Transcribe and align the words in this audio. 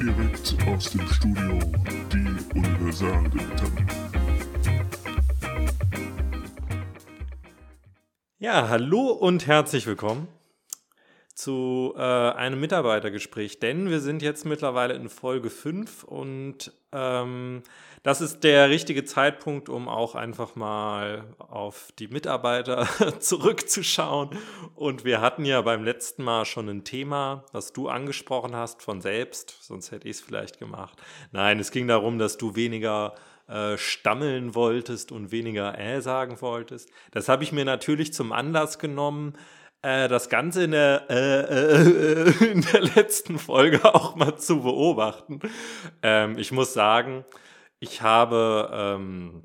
Direkt 0.00 0.56
aus 0.66 0.92
dem 0.92 1.06
Studio, 1.08 1.58
die 2.10 2.58
Universaldilettanten. 2.58 3.86
Ja, 8.38 8.68
hallo 8.70 9.10
und 9.10 9.46
herzlich 9.46 9.86
willkommen 9.86 10.28
zu 11.40 11.94
äh, 11.96 12.00
einem 12.00 12.60
Mitarbeitergespräch, 12.60 13.58
denn 13.60 13.88
wir 13.88 14.00
sind 14.00 14.20
jetzt 14.20 14.44
mittlerweile 14.44 14.94
in 14.94 15.08
Folge 15.08 15.48
5 15.48 16.04
und 16.04 16.72
ähm, 16.92 17.62
das 18.02 18.20
ist 18.20 18.44
der 18.44 18.70
richtige 18.70 19.04
Zeitpunkt, 19.04 19.68
um 19.68 19.88
auch 19.88 20.14
einfach 20.14 20.54
mal 20.54 21.24
auf 21.38 21.92
die 21.98 22.08
Mitarbeiter 22.08 22.88
zurückzuschauen. 23.20 24.30
Und 24.74 25.04
wir 25.04 25.20
hatten 25.20 25.44
ja 25.44 25.60
beim 25.60 25.84
letzten 25.84 26.24
Mal 26.24 26.46
schon 26.46 26.68
ein 26.68 26.84
Thema, 26.84 27.44
was 27.52 27.72
du 27.72 27.88
angesprochen 27.88 28.56
hast 28.56 28.82
von 28.82 29.00
selbst, 29.00 29.58
sonst 29.62 29.92
hätte 29.92 30.08
ich 30.08 30.16
es 30.16 30.22
vielleicht 30.22 30.58
gemacht. 30.58 31.00
Nein, 31.32 31.58
es 31.58 31.70
ging 31.70 31.88
darum, 31.88 32.18
dass 32.18 32.38
du 32.38 32.54
weniger 32.54 33.14
äh, 33.48 33.76
stammeln 33.76 34.54
wolltest 34.54 35.12
und 35.12 35.32
weniger 35.32 35.78
äh 35.78 36.00
sagen 36.00 36.40
wolltest. 36.40 36.90
Das 37.10 37.28
habe 37.28 37.44
ich 37.44 37.52
mir 37.52 37.64
natürlich 37.64 38.12
zum 38.12 38.32
Anlass 38.32 38.78
genommen, 38.78 39.34
äh, 39.82 40.08
das 40.08 40.28
Ganze 40.28 40.64
in 40.64 40.72
der, 40.72 41.06
äh, 41.08 41.40
äh, 41.40 42.44
in 42.52 42.62
der 42.62 42.82
letzten 42.82 43.38
Folge 43.38 43.84
auch 43.94 44.14
mal 44.16 44.36
zu 44.36 44.62
beobachten. 44.62 45.40
Ähm, 46.02 46.38
ich 46.38 46.52
muss 46.52 46.72
sagen, 46.72 47.24
ich 47.78 48.02
habe 48.02 48.70
ähm, 48.72 49.42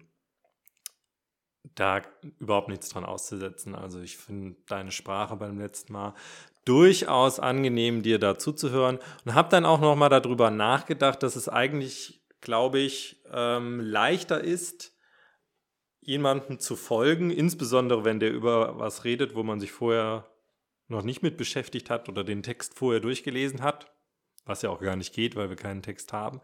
da 1.75 2.01
überhaupt 2.39 2.69
nichts 2.69 2.89
dran 2.89 3.05
auszusetzen. 3.05 3.75
Also 3.75 3.99
ich 3.99 4.17
finde 4.17 4.57
deine 4.67 4.91
Sprache 4.91 5.35
beim 5.35 5.59
letzten 5.59 5.93
Mal 5.93 6.13
durchaus 6.63 7.39
angenehm, 7.39 8.01
dir 8.01 8.17
dazu 8.17 8.51
zu 8.51 8.67
und 8.85 8.99
habe 9.27 9.49
dann 9.49 9.65
auch 9.65 9.79
noch 9.79 9.95
mal 9.95 10.09
darüber 10.09 10.49
nachgedacht, 10.49 11.21
dass 11.21 11.35
es 11.35 11.47
eigentlich, 11.47 12.23
glaube 12.41 12.79
ich, 12.79 13.21
ähm, 13.31 13.79
leichter 13.79 14.43
ist, 14.43 14.94
jemandem 16.07 16.59
zu 16.59 16.75
folgen, 16.75 17.31
insbesondere 17.31 18.05
wenn 18.05 18.19
der 18.19 18.31
über 18.31 18.79
was 18.79 19.03
redet, 19.03 19.35
wo 19.35 19.43
man 19.43 19.59
sich 19.59 19.71
vorher 19.71 20.29
noch 20.87 21.03
nicht 21.03 21.23
mit 21.23 21.37
beschäftigt 21.37 21.89
hat 21.89 22.09
oder 22.09 22.23
den 22.23 22.43
Text 22.43 22.77
vorher 22.77 23.01
durchgelesen 23.01 23.61
hat, 23.61 23.91
was 24.45 24.61
ja 24.61 24.69
auch 24.69 24.81
gar 24.81 24.95
nicht 24.95 25.13
geht, 25.13 25.35
weil 25.35 25.49
wir 25.49 25.55
keinen 25.55 25.81
Text 25.81 26.13
haben. 26.13 26.41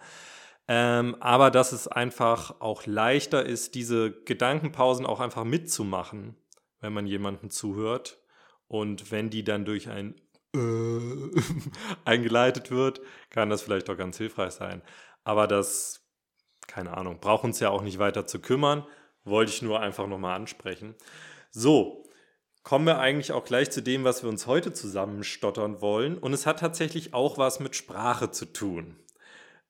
Ähm, 0.68 1.16
aber 1.20 1.52
dass 1.52 1.72
es 1.72 1.88
einfach 1.88 2.62
auch 2.62 2.86
leichter 2.86 3.45
ist, 3.45 3.76
diese 3.76 4.12
Gedankenpausen 4.12 5.06
auch 5.06 5.20
einfach 5.20 5.44
mitzumachen, 5.44 6.36
wenn 6.80 6.94
man 6.94 7.08
jemandem 7.08 7.50
zuhört. 7.50 8.20
Und 8.68 9.12
wenn 9.12 9.30
die 9.30 9.44
dann 9.44 9.66
durch 9.66 9.90
ein 9.90 10.16
eingeleitet 12.06 12.72
wird, 12.72 13.02
kann 13.30 13.50
das 13.50 13.62
vielleicht 13.62 13.90
auch 13.90 13.98
ganz 13.98 14.18
hilfreich 14.18 14.52
sein. 14.52 14.81
Aber 15.23 15.48
das, 15.48 16.06
keine 16.68 16.96
Ahnung, 16.98 17.20
braucht 17.20 17.44
uns 17.44 17.59
ja 17.59 17.70
auch 17.70 17.81
nicht 17.81 18.00
weiter 18.00 18.25
zu 18.25 18.40
kümmern. 18.40 18.86
Wollte 19.23 19.52
ich 19.52 19.61
nur 19.61 19.80
einfach 19.80 20.08
nochmal 20.08 20.36
ansprechen. 20.36 20.95
So, 21.52 22.03
kommen 22.64 22.86
wir 22.86 23.00
eigentlich 23.00 23.31
auch 23.31 23.44
gleich 23.44 23.72
zu 23.72 23.81
dem, 23.81 24.03
was 24.03 24.23
wir 24.23 24.30
uns 24.30 24.47
heute 24.47 24.73
zusammenstottern 24.73 25.81
wollen. 25.81 26.17
Und 26.17 26.33
es 26.33 26.45
hat 26.45 26.59
tatsächlich 26.59 27.13
auch 27.13 27.38
was 27.38 27.59
mit 27.59 27.75
Sprache 27.75 28.31
zu 28.31 28.45
tun. 28.45 28.97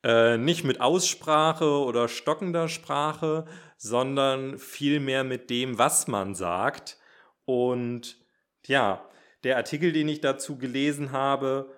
Äh, 0.03 0.37
nicht 0.37 0.63
mit 0.63 0.81
Aussprache 0.81 1.83
oder 1.83 2.07
stockender 2.07 2.67
Sprache, 2.67 3.45
sondern 3.77 4.57
vielmehr 4.57 5.23
mit 5.23 5.49
dem, 5.49 5.77
was 5.77 6.07
man 6.07 6.33
sagt. 6.33 6.97
Und 7.45 8.17
ja, 8.65 9.07
der 9.43 9.57
Artikel, 9.57 9.91
den 9.91 10.07
ich 10.07 10.21
dazu 10.21 10.57
gelesen 10.57 11.11
habe, 11.11 11.73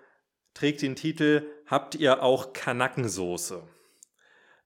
trägt 0.53 0.81
den 0.81 0.95
Titel 0.95 1.47
Habt 1.65 1.95
ihr 1.95 2.21
auch 2.23 2.53
Kanackensoße? 2.53 3.63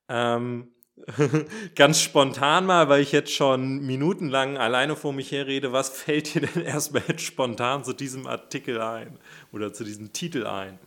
Ähm, 0.10 0.74
ganz 1.76 2.02
spontan 2.02 2.66
mal, 2.66 2.90
weil 2.90 3.02
ich 3.02 3.12
jetzt 3.12 3.32
schon 3.32 3.86
minutenlang 3.86 4.58
alleine 4.58 4.96
vor 4.96 5.14
mich 5.14 5.32
herrede, 5.32 5.72
was 5.72 5.90
fällt 5.90 6.34
dir 6.34 6.42
denn 6.42 6.64
erstmal 6.66 7.04
jetzt 7.08 7.22
spontan 7.22 7.84
zu 7.84 7.94
diesem 7.94 8.28
Artikel 8.28 8.82
ein 8.82 9.20
oder 9.52 9.74
zu 9.74 9.84
diesem 9.84 10.12
Titel 10.12 10.46
ein? 10.46 10.80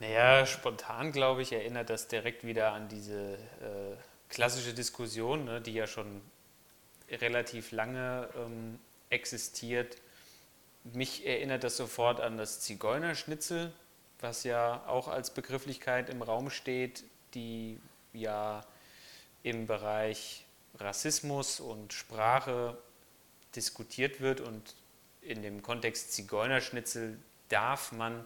Naja, 0.00 0.46
spontan 0.46 1.10
glaube 1.10 1.42
ich, 1.42 1.52
erinnert 1.52 1.90
das 1.90 2.06
direkt 2.06 2.44
wieder 2.44 2.72
an 2.72 2.88
diese 2.88 3.34
äh, 3.34 3.96
klassische 4.28 4.72
Diskussion, 4.72 5.44
ne, 5.44 5.60
die 5.60 5.72
ja 5.72 5.86
schon 5.86 6.20
relativ 7.10 7.72
lange 7.72 8.28
ähm, 8.36 8.78
existiert. 9.10 9.96
Mich 10.84 11.26
erinnert 11.26 11.64
das 11.64 11.76
sofort 11.76 12.20
an 12.20 12.36
das 12.36 12.60
Zigeunerschnitzel, 12.60 13.72
was 14.20 14.44
ja 14.44 14.84
auch 14.86 15.08
als 15.08 15.32
Begrifflichkeit 15.32 16.10
im 16.10 16.22
Raum 16.22 16.50
steht, 16.50 17.04
die 17.34 17.80
ja 18.12 18.62
im 19.48 19.66
Bereich 19.66 20.44
Rassismus 20.78 21.60
und 21.60 21.92
Sprache 21.92 22.76
diskutiert 23.56 24.20
wird 24.20 24.40
und 24.40 24.74
in 25.22 25.42
dem 25.42 25.62
Kontext 25.62 26.12
Zigeunerschnitzel 26.12 27.18
darf 27.48 27.92
man 27.92 28.24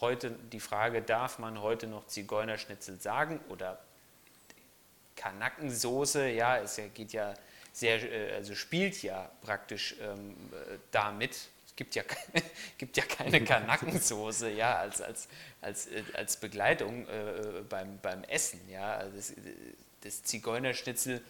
heute 0.00 0.30
die 0.52 0.60
Frage, 0.60 1.02
darf 1.02 1.38
man 1.38 1.60
heute 1.60 1.86
noch 1.86 2.06
Zigeunerschnitzel 2.06 3.00
sagen 3.00 3.40
oder 3.48 3.78
Kanackensoße, 5.16 6.28
ja, 6.28 6.58
es 6.58 6.80
geht 6.94 7.12
ja 7.12 7.34
sehr, 7.72 8.02
äh, 8.10 8.34
also 8.34 8.54
spielt 8.54 9.02
ja 9.02 9.30
praktisch 9.42 9.96
ähm, 10.00 10.36
äh, 10.52 10.78
damit. 10.90 11.32
Es 11.66 11.74
gibt 11.76 11.94
ja, 11.94 12.02
gibt 12.78 12.96
ja 12.96 13.04
keine 13.04 13.42
Kanackensoße, 13.42 14.50
ja, 14.52 14.76
als, 14.76 15.00
als, 15.00 15.28
als, 15.60 15.86
äh, 15.86 16.02
als 16.14 16.36
Begleitung 16.36 17.06
äh, 17.08 17.62
beim, 17.68 17.98
beim 18.00 18.24
Essen, 18.24 18.60
ja. 18.68 18.96
Also 18.96 19.16
das, 19.16 19.32
das 20.06 20.22
Zigeunerschnitzel 20.22 21.22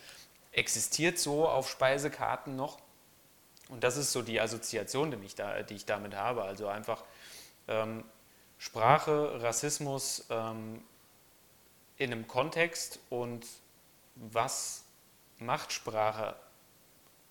existiert 0.52 1.18
so 1.18 1.48
auf 1.48 1.70
Speisekarten 1.70 2.56
noch. 2.56 2.78
Und 3.68 3.82
das 3.82 3.96
ist 3.96 4.12
so 4.12 4.22
die 4.22 4.40
Assoziation, 4.40 5.10
die 5.10 5.26
ich, 5.26 5.34
da, 5.34 5.62
die 5.62 5.74
ich 5.74 5.86
damit 5.86 6.14
habe. 6.14 6.42
Also 6.42 6.68
einfach 6.68 7.04
ähm, 7.68 8.04
Sprache, 8.58 9.42
Rassismus 9.42 10.24
ähm, 10.30 10.82
in 11.96 12.12
einem 12.12 12.28
Kontext 12.28 13.00
und 13.10 13.44
was 14.14 14.84
macht 15.38 15.72
Sprache 15.72 16.36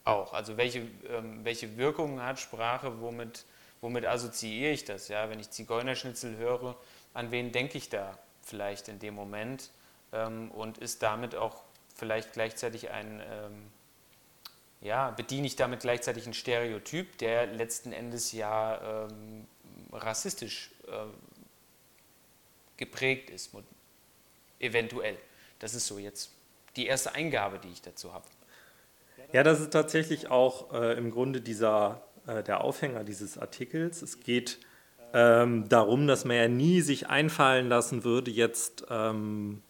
auch? 0.03 0.33
Also 0.33 0.57
welche, 0.57 0.88
ähm, 1.09 1.44
welche 1.44 1.77
Wirkungen 1.77 2.22
hat 2.22 2.39
Sprache, 2.39 3.01
womit, 3.01 3.45
womit 3.81 4.06
assoziiere 4.06 4.72
ich 4.72 4.85
das? 4.85 5.07
Ja? 5.07 5.29
Wenn 5.29 5.39
ich 5.39 5.50
Zigeunerschnitzel 5.50 6.38
höre, 6.38 6.75
an 7.13 7.31
wen 7.31 7.51
denke 7.51 7.77
ich 7.77 7.89
da 7.89 8.17
vielleicht 8.44 8.88
in 8.88 9.00
dem 9.00 9.16
Moment? 9.16 9.69
Ähm, 10.15 10.49
und 10.51 10.77
ist 10.77 11.03
damit 11.03 11.35
auch 11.35 11.61
vielleicht 11.93 12.33
gleichzeitig 12.33 12.89
ein, 12.91 13.21
ähm, 13.29 13.67
ja, 14.81 15.11
bediene 15.11 15.47
ich 15.47 15.55
damit 15.55 15.81
gleichzeitig 15.81 16.25
ein 16.25 16.33
Stereotyp, 16.33 17.17
der 17.17 17.47
letzten 17.47 17.91
Endes 17.91 18.31
ja 18.31 19.07
ähm, 19.07 19.45
rassistisch 19.91 20.71
äh, 20.87 20.91
geprägt 22.77 23.29
ist, 23.29 23.51
eventuell. 24.59 25.17
Das 25.59 25.73
ist 25.73 25.87
so 25.87 25.97
jetzt 25.97 26.31
die 26.75 26.87
erste 26.87 27.13
Eingabe, 27.13 27.59
die 27.59 27.69
ich 27.69 27.81
dazu 27.81 28.13
habe. 28.13 28.25
Ja, 29.33 29.43
das 29.43 29.59
ist 29.59 29.71
tatsächlich 29.73 30.29
auch 30.29 30.73
äh, 30.73 30.97
im 30.97 31.11
Grunde 31.11 31.41
dieser, 31.41 32.03
äh, 32.27 32.43
der 32.43 32.61
Aufhänger 32.61 33.03
dieses 33.03 33.37
Artikels. 33.37 34.01
Es 34.01 34.19
geht 34.19 34.59
ähm, 35.13 35.67
darum, 35.67 36.07
dass 36.07 36.25
man 36.25 36.37
ja 36.37 36.47
nie 36.47 36.81
sich 36.81 37.07
einfallen 37.07 37.67
lassen 37.67 38.03
würde, 38.03 38.31
jetzt 38.31 38.85
ähm, 38.89 39.61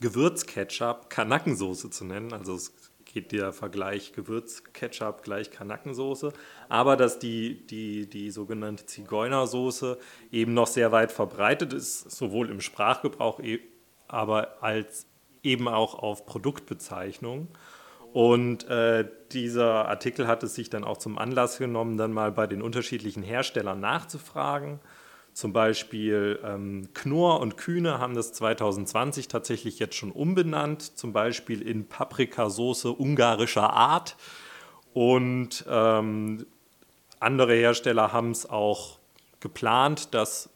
Gewürzketchup 0.00 1.10
Kanackensoße 1.10 1.90
zu 1.90 2.04
nennen. 2.04 2.32
Also 2.32 2.54
es 2.54 2.72
geht 3.04 3.32
der 3.32 3.52
Vergleich 3.52 4.12
Gewürzketchup 4.12 5.22
gleich 5.22 5.50
Kanackensoße, 5.50 6.32
aber 6.68 6.96
dass 6.96 7.18
die, 7.18 7.66
die, 7.66 8.08
die 8.08 8.30
sogenannte 8.30 8.86
Zigeunersoße 8.86 9.98
eben 10.30 10.54
noch 10.54 10.66
sehr 10.66 10.92
weit 10.92 11.12
verbreitet 11.12 11.72
ist, 11.72 12.10
sowohl 12.10 12.50
im 12.50 12.60
Sprachgebrauch, 12.60 13.40
e, 13.40 13.60
aber 14.08 14.62
als 14.62 15.06
eben 15.42 15.68
auch 15.68 15.94
auf 15.94 16.26
Produktbezeichnung. 16.26 17.48
Und 18.12 18.68
äh, 18.68 19.08
dieser 19.30 19.88
Artikel 19.88 20.26
hat 20.26 20.42
es 20.42 20.54
sich 20.54 20.68
dann 20.68 20.84
auch 20.84 20.96
zum 20.96 21.16
Anlass 21.16 21.58
genommen, 21.58 21.96
dann 21.96 22.12
mal 22.12 22.32
bei 22.32 22.46
den 22.46 22.62
unterschiedlichen 22.62 23.22
Herstellern 23.22 23.80
nachzufragen 23.80 24.80
zum 25.40 25.54
Beispiel 25.54 26.38
ähm, 26.44 26.90
Knorr 26.92 27.40
und 27.40 27.56
Kühne 27.56 27.98
haben 27.98 28.14
das 28.14 28.34
2020 28.34 29.26
tatsächlich 29.26 29.78
jetzt 29.78 29.94
schon 29.94 30.12
umbenannt, 30.12 30.98
zum 30.98 31.14
Beispiel 31.14 31.62
in 31.62 31.88
Paprikasoße 31.88 32.92
ungarischer 32.92 33.72
Art. 33.72 34.16
Und 34.92 35.64
ähm, 35.66 36.46
andere 37.20 37.54
Hersteller 37.54 38.12
haben 38.12 38.32
es 38.32 38.48
auch 38.48 38.98
geplant, 39.40 40.12
das 40.12 40.50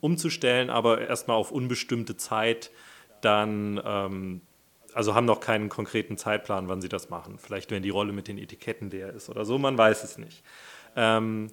umzustellen, 0.00 0.68
aber 0.68 1.00
erstmal 1.00 1.38
auf 1.38 1.50
unbestimmte 1.50 2.18
Zeit 2.18 2.70
dann, 3.22 3.80
ähm, 3.82 4.42
also 4.92 5.14
haben 5.14 5.24
noch 5.24 5.40
keinen 5.40 5.70
konkreten 5.70 6.18
Zeitplan, 6.18 6.68
wann 6.68 6.82
sie 6.82 6.90
das 6.90 7.08
machen. 7.08 7.38
Vielleicht, 7.38 7.70
wenn 7.70 7.82
die 7.82 7.88
Rolle 7.88 8.12
mit 8.12 8.28
den 8.28 8.36
Etiketten 8.36 8.90
leer 8.90 9.14
ist 9.14 9.30
oder 9.30 9.46
so, 9.46 9.56
man 9.56 9.78
weiß 9.78 10.04
es 10.04 10.18
nicht. 10.18 10.42
Ähm, 10.94 11.50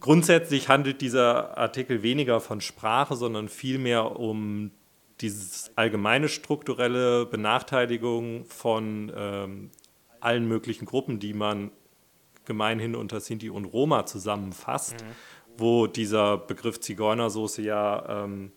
Grundsätzlich 0.00 0.68
handelt 0.68 1.00
dieser 1.00 1.56
Artikel 1.58 2.02
weniger 2.02 2.40
von 2.40 2.60
Sprache, 2.60 3.16
sondern 3.16 3.48
vielmehr 3.48 4.18
um 4.18 4.70
diese 5.20 5.70
allgemeine 5.74 6.28
strukturelle 6.28 7.26
Benachteiligung 7.26 8.44
von 8.46 9.12
ähm, 9.14 9.70
allen 10.20 10.46
möglichen 10.46 10.86
Gruppen, 10.86 11.18
die 11.18 11.34
man 11.34 11.70
gemeinhin 12.44 12.94
unter 12.94 13.20
Sinti 13.20 13.50
und 13.50 13.64
Roma 13.66 14.06
zusammenfasst, 14.06 14.94
mhm. 14.94 15.58
wo 15.58 15.86
dieser 15.86 16.38
Begriff 16.38 16.80
Zigeunersoße 16.80 17.62
ja 17.62 18.24
ähm, 18.24 18.52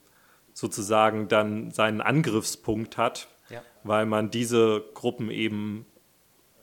sozusagen 0.54 1.28
dann 1.28 1.72
seinen 1.72 2.02
Angriffspunkt 2.02 2.98
hat, 2.98 3.28
ja. 3.50 3.62
weil 3.84 4.06
man 4.06 4.30
diese 4.32 4.84
Gruppen 4.94 5.30
eben 5.32 5.86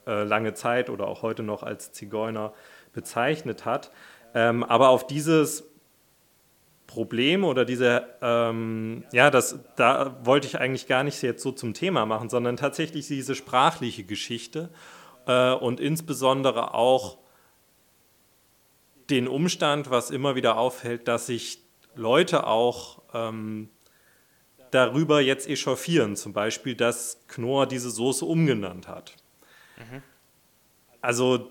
äh, 0.06 0.24
lange 0.24 0.54
Zeit 0.54 0.90
oder 0.90 1.06
auch 1.06 1.22
heute 1.22 1.42
noch 1.42 1.62
als 1.62 1.92
Zigeuner 1.92 2.52
bezeichnet 2.92 3.64
hat. 3.64 3.90
Ähm, 4.38 4.62
aber 4.62 4.90
auf 4.90 5.04
dieses 5.04 5.64
Problem 6.86 7.42
oder 7.42 7.64
diese, 7.64 8.06
ähm, 8.22 9.02
ja, 9.10 9.30
das, 9.32 9.58
da 9.74 10.16
wollte 10.22 10.46
ich 10.46 10.60
eigentlich 10.60 10.86
gar 10.86 11.02
nicht 11.02 11.20
jetzt 11.22 11.42
so 11.42 11.50
zum 11.50 11.74
Thema 11.74 12.06
machen, 12.06 12.28
sondern 12.28 12.56
tatsächlich 12.56 13.08
diese 13.08 13.34
sprachliche 13.34 14.04
Geschichte 14.04 14.70
äh, 15.26 15.52
und 15.54 15.80
insbesondere 15.80 16.72
auch 16.74 17.18
den 19.10 19.26
Umstand, 19.26 19.90
was 19.90 20.10
immer 20.10 20.36
wieder 20.36 20.56
auffällt, 20.56 21.08
dass 21.08 21.26
sich 21.26 21.58
Leute 21.96 22.46
auch 22.46 23.02
ähm, 23.12 23.68
darüber 24.70 25.20
jetzt 25.20 25.48
echauffieren, 25.48 26.14
zum 26.14 26.32
Beispiel, 26.32 26.76
dass 26.76 27.26
Knorr 27.26 27.66
diese 27.66 27.90
Soße 27.90 28.24
umgenannt 28.24 28.86
hat. 28.86 29.16
Mhm. 29.78 30.00
Also, 31.00 31.50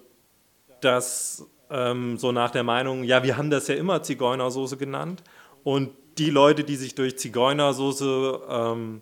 dass 0.80 1.50
ähm, 1.70 2.18
so 2.18 2.32
nach 2.32 2.52
der 2.52 2.64
Meinung, 2.64 3.04
ja, 3.04 3.24
wir 3.24 3.38
haben 3.38 3.50
das 3.50 3.68
ja 3.68 3.76
immer 3.76 4.04
Zigeunersoße 4.04 4.78
genannt 4.78 5.24
und 5.64 5.92
die 6.18 6.30
Leute, 6.30 6.64
die 6.64 6.76
sich 6.76 6.96
durch 6.96 7.18
Zigeunersoße 7.18 8.42
ähm, 8.50 9.02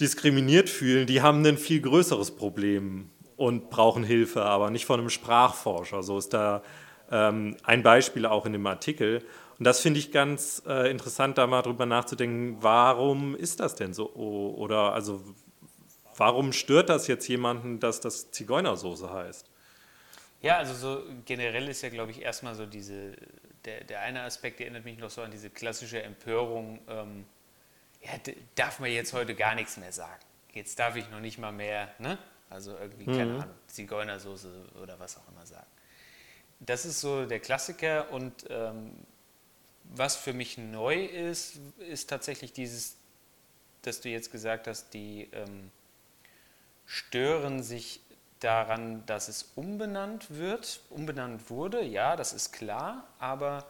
diskriminiert 0.00 0.68
fühlen, 0.68 1.06
die 1.06 1.22
haben 1.22 1.44
ein 1.46 1.56
viel 1.56 1.80
größeres 1.80 2.32
Problem 2.32 3.10
und 3.36 3.70
brauchen 3.70 4.04
Hilfe, 4.04 4.42
aber 4.44 4.70
nicht 4.70 4.86
von 4.86 5.00
einem 5.00 5.10
Sprachforscher. 5.10 6.02
So 6.02 6.18
ist 6.18 6.34
da 6.34 6.62
ähm, 7.10 7.56
ein 7.62 7.82
Beispiel 7.82 8.26
auch 8.26 8.46
in 8.46 8.52
dem 8.52 8.66
Artikel. 8.66 9.24
Und 9.58 9.66
das 9.66 9.80
finde 9.80 10.00
ich 10.00 10.10
ganz 10.10 10.62
äh, 10.66 10.90
interessant, 10.90 11.38
da 11.38 11.46
mal 11.46 11.62
drüber 11.62 11.86
nachzudenken, 11.86 12.58
warum 12.60 13.36
ist 13.36 13.60
das 13.60 13.74
denn 13.76 13.94
so? 13.94 14.12
Oder 14.14 14.92
also 14.92 15.22
warum 16.16 16.52
stört 16.52 16.88
das 16.88 17.06
jetzt 17.06 17.28
jemanden, 17.28 17.80
dass 17.80 18.00
das 18.00 18.30
Zigeunersoße 18.30 19.12
heißt? 19.12 19.50
Ja, 20.44 20.58
also 20.58 20.74
so 20.74 21.02
generell 21.24 21.66
ist 21.70 21.80
ja, 21.80 21.88
glaube 21.88 22.10
ich, 22.10 22.20
erstmal 22.20 22.54
so 22.54 22.66
diese, 22.66 23.16
der, 23.64 23.82
der 23.84 24.00
eine 24.02 24.24
Aspekt, 24.24 24.58
der 24.58 24.66
erinnert 24.66 24.84
mich 24.84 24.98
noch 24.98 25.08
so 25.08 25.22
an 25.22 25.30
diese 25.30 25.48
klassische 25.48 26.02
Empörung, 26.02 26.80
ähm, 26.86 27.24
ja, 28.02 28.10
darf 28.54 28.78
man 28.78 28.90
jetzt 28.90 29.14
heute 29.14 29.34
gar 29.34 29.54
nichts 29.54 29.78
mehr 29.78 29.90
sagen. 29.90 30.22
Jetzt 30.52 30.78
darf 30.78 30.96
ich 30.96 31.08
noch 31.08 31.20
nicht 31.20 31.38
mal 31.38 31.50
mehr, 31.50 31.94
ne? 31.98 32.18
Also 32.50 32.76
irgendwie, 32.76 33.08
mhm. 33.08 33.16
keine 33.16 33.34
Ahnung, 33.42 33.54
Zigeunersoße 33.68 34.66
oder 34.82 35.00
was 35.00 35.16
auch 35.16 35.26
immer 35.28 35.46
sagen. 35.46 35.66
Das 36.60 36.84
ist 36.84 37.00
so 37.00 37.24
der 37.24 37.40
Klassiker 37.40 38.10
und 38.10 38.44
ähm, 38.50 38.90
was 39.84 40.14
für 40.14 40.34
mich 40.34 40.58
neu 40.58 41.06
ist, 41.06 41.58
ist 41.78 42.10
tatsächlich 42.10 42.52
dieses, 42.52 42.98
dass 43.80 44.02
du 44.02 44.10
jetzt 44.10 44.30
gesagt 44.30 44.66
hast, 44.66 44.92
die 44.92 45.30
ähm, 45.32 45.70
stören 46.84 47.62
sich 47.62 48.03
daran, 48.44 49.04
dass 49.06 49.28
es 49.28 49.52
umbenannt 49.54 50.30
wird, 50.30 50.80
umbenannt 50.90 51.50
wurde, 51.50 51.82
ja, 51.82 52.16
das 52.16 52.32
ist 52.32 52.52
klar, 52.52 53.08
aber 53.18 53.66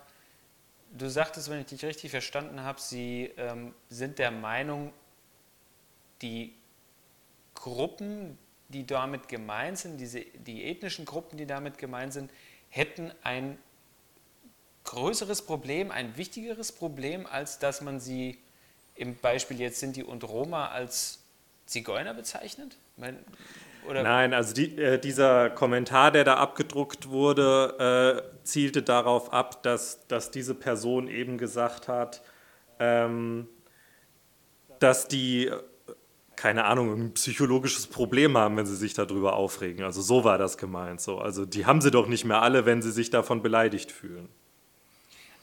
du 0.93 1.09
sagtest, 1.09 1.49
wenn 1.49 1.61
ich 1.61 1.67
dich 1.67 1.85
richtig 1.85 2.11
verstanden 2.11 2.62
habe, 2.62 2.81
sie 2.81 3.32
ähm, 3.37 3.75
sind 3.88 4.19
der 4.19 4.31
Meinung, 4.31 4.93
die 6.23 6.55
Gruppen, 7.55 8.38
die 8.69 8.87
damit 8.87 9.29
gemeint 9.29 9.79
sind, 9.79 9.99
diese, 9.99 10.21
die 10.21 10.65
ethnischen 10.65 11.05
Gruppen, 11.05 11.37
die 11.37 11.47
damit 11.47 11.79
gemeint 11.79 12.12
sind, 12.12 12.31
hätten 12.69 13.12
ein 13.23 13.59
größeres 14.85 15.43
Problem, 15.43 15.91
ein 15.91 16.17
wichtigeres 16.17 16.73
Problem, 16.73 17.27
als 17.27 17.59
dass 17.59 17.81
man 17.81 18.00
sie 18.00 18.38
im 18.97 19.17
Beispiel 19.17 19.61
jetzt 19.61 19.81
Sinti 19.81 20.03
und 20.03 20.25
Roma 20.25 20.69
als 20.69 21.20
Zigeuner 21.67 22.15
bezeichnet? 22.15 22.77
Oder? 23.89 24.03
Nein, 24.03 24.33
also 24.33 24.55
die, 24.55 24.77
äh, 24.79 24.99
dieser 24.99 25.51
Kommentar, 25.51 26.11
der 26.11 26.25
da 26.25 26.35
abgedruckt 26.35 27.11
wurde, 27.11 28.23
äh, 28.35 28.45
zielte 28.45 28.83
darauf 28.83 29.33
ab, 29.33 29.63
dass, 29.63 30.07
dass 30.07 30.31
diese 30.31 30.55
Person 30.55 31.09
eben 31.09 31.39
gesagt 31.39 31.89
hat, 31.89 32.23
ähm, 32.79 33.49
dass 34.81 35.09
die, 35.09 35.51
keine 36.37 36.65
Ahnung, 36.65 36.93
ein 36.93 37.15
psychologisches 37.15 37.87
Problem 37.87 38.37
haben, 38.37 38.57
wenn 38.57 38.67
sie 38.67 38.77
sich 38.77 38.95
darüber 38.95 39.35
aufregen. 39.37 39.85
Also 39.85 40.03
so 40.03 40.25
war 40.25 40.39
das 40.39 40.59
gemeint. 40.59 41.01
So. 41.01 41.19
Also 41.19 41.45
die 41.45 41.67
haben 41.67 41.81
sie 41.81 41.91
doch 41.91 42.07
nicht 42.07 42.25
mehr 42.25 42.43
alle, 42.43 42.67
wenn 42.67 42.83
sie 42.83 42.91
sich 42.91 43.11
davon 43.11 43.43
beleidigt 43.43 43.93
fühlen. 43.93 44.29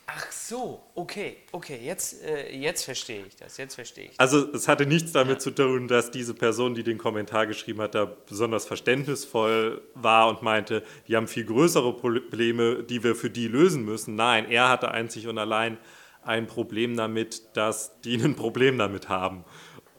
Ach 0.06 0.30
so, 0.32 0.82
okay, 0.94 1.38
okay, 1.52 1.78
jetzt, 1.82 2.22
äh, 2.24 2.54
jetzt 2.54 2.84
verstehe 2.84 3.24
ich 3.26 3.36
das, 3.36 3.56
jetzt 3.56 3.76
verstehe 3.76 4.06
ich. 4.06 4.20
Also 4.20 4.52
es 4.52 4.68
hatte 4.68 4.84
nichts 4.84 5.12
damit 5.12 5.34
ja. 5.34 5.38
zu 5.38 5.50
tun, 5.52 5.88
dass 5.88 6.10
diese 6.10 6.34
Person, 6.34 6.74
die 6.74 6.82
den 6.82 6.98
Kommentar 6.98 7.46
geschrieben 7.46 7.80
hat, 7.80 7.94
da 7.94 8.04
besonders 8.04 8.66
verständnisvoll 8.66 9.80
war 9.94 10.28
und 10.28 10.42
meinte, 10.42 10.82
die 11.06 11.16
haben 11.16 11.28
viel 11.28 11.44
größere 11.44 11.96
Probleme, 11.96 12.82
die 12.82 13.02
wir 13.04 13.14
für 13.14 13.30
die 13.30 13.48
lösen 13.48 13.84
müssen. 13.84 14.16
Nein, 14.16 14.50
er 14.50 14.68
hatte 14.68 14.90
einzig 14.90 15.28
und 15.28 15.38
allein 15.38 15.78
ein 16.24 16.46
Problem 16.46 16.96
damit, 16.96 17.56
dass 17.56 18.00
die 18.02 18.16
ein 18.16 18.36
Problem 18.36 18.78
damit 18.78 19.08
haben. 19.08 19.44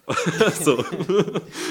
so. 0.59 0.83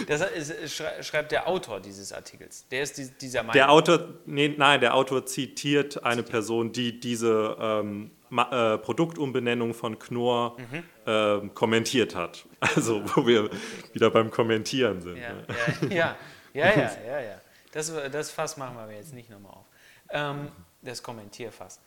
Das 0.07 0.23
ist, 0.31 0.83
schreibt 1.03 1.33
der 1.33 1.47
Autor 1.47 1.81
dieses 1.81 2.13
Artikels. 2.13 2.67
Der 2.69 2.83
ist 2.83 3.21
dieser 3.21 3.43
Meinung. 3.43 3.53
Der 3.53 3.71
Autor, 3.71 4.09
nee, 4.25 4.55
nein, 4.57 4.81
der 4.81 4.95
Autor 4.95 5.27
zitiert 5.27 6.03
eine 6.03 6.23
Person, 6.23 6.73
die 6.73 6.99
diese 6.99 7.57
ähm, 7.61 8.11
äh, 8.31 8.79
Produktumbenennung 8.79 9.75
von 9.75 9.99
Knorr 9.99 10.57
mhm. 10.59 10.85
äh, 11.07 11.49
kommentiert 11.51 12.15
hat. 12.15 12.47
Also, 12.61 13.03
wo 13.15 13.27
wir 13.27 13.51
wieder 13.93 14.11
beim 14.11 14.31
Kommentieren 14.31 15.03
sind. 15.03 15.19
Ja, 15.19 15.33
ne? 15.33 15.47
ja, 15.95 16.17
ja, 16.55 16.65
ja, 16.65 16.71
ja, 16.71 16.91
ja, 17.07 17.21
ja. 17.21 17.41
Das, 17.73 17.93
das 18.11 18.31
Fass 18.31 18.57
machen 18.57 18.77
wir 18.77 18.97
jetzt 18.97 19.13
nicht 19.13 19.29
nochmal 19.29 19.53
auf. 19.53 19.67
Ähm, 20.11 20.49
das 20.81 21.03
Kommentierfass. 21.03 21.81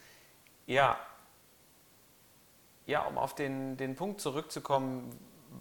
Ja, 0.68 1.00
ja, 2.88 3.02
um 3.02 3.18
auf 3.18 3.34
den, 3.34 3.78
den 3.78 3.96
Punkt 3.96 4.22
zurückzukommen, 4.22 5.10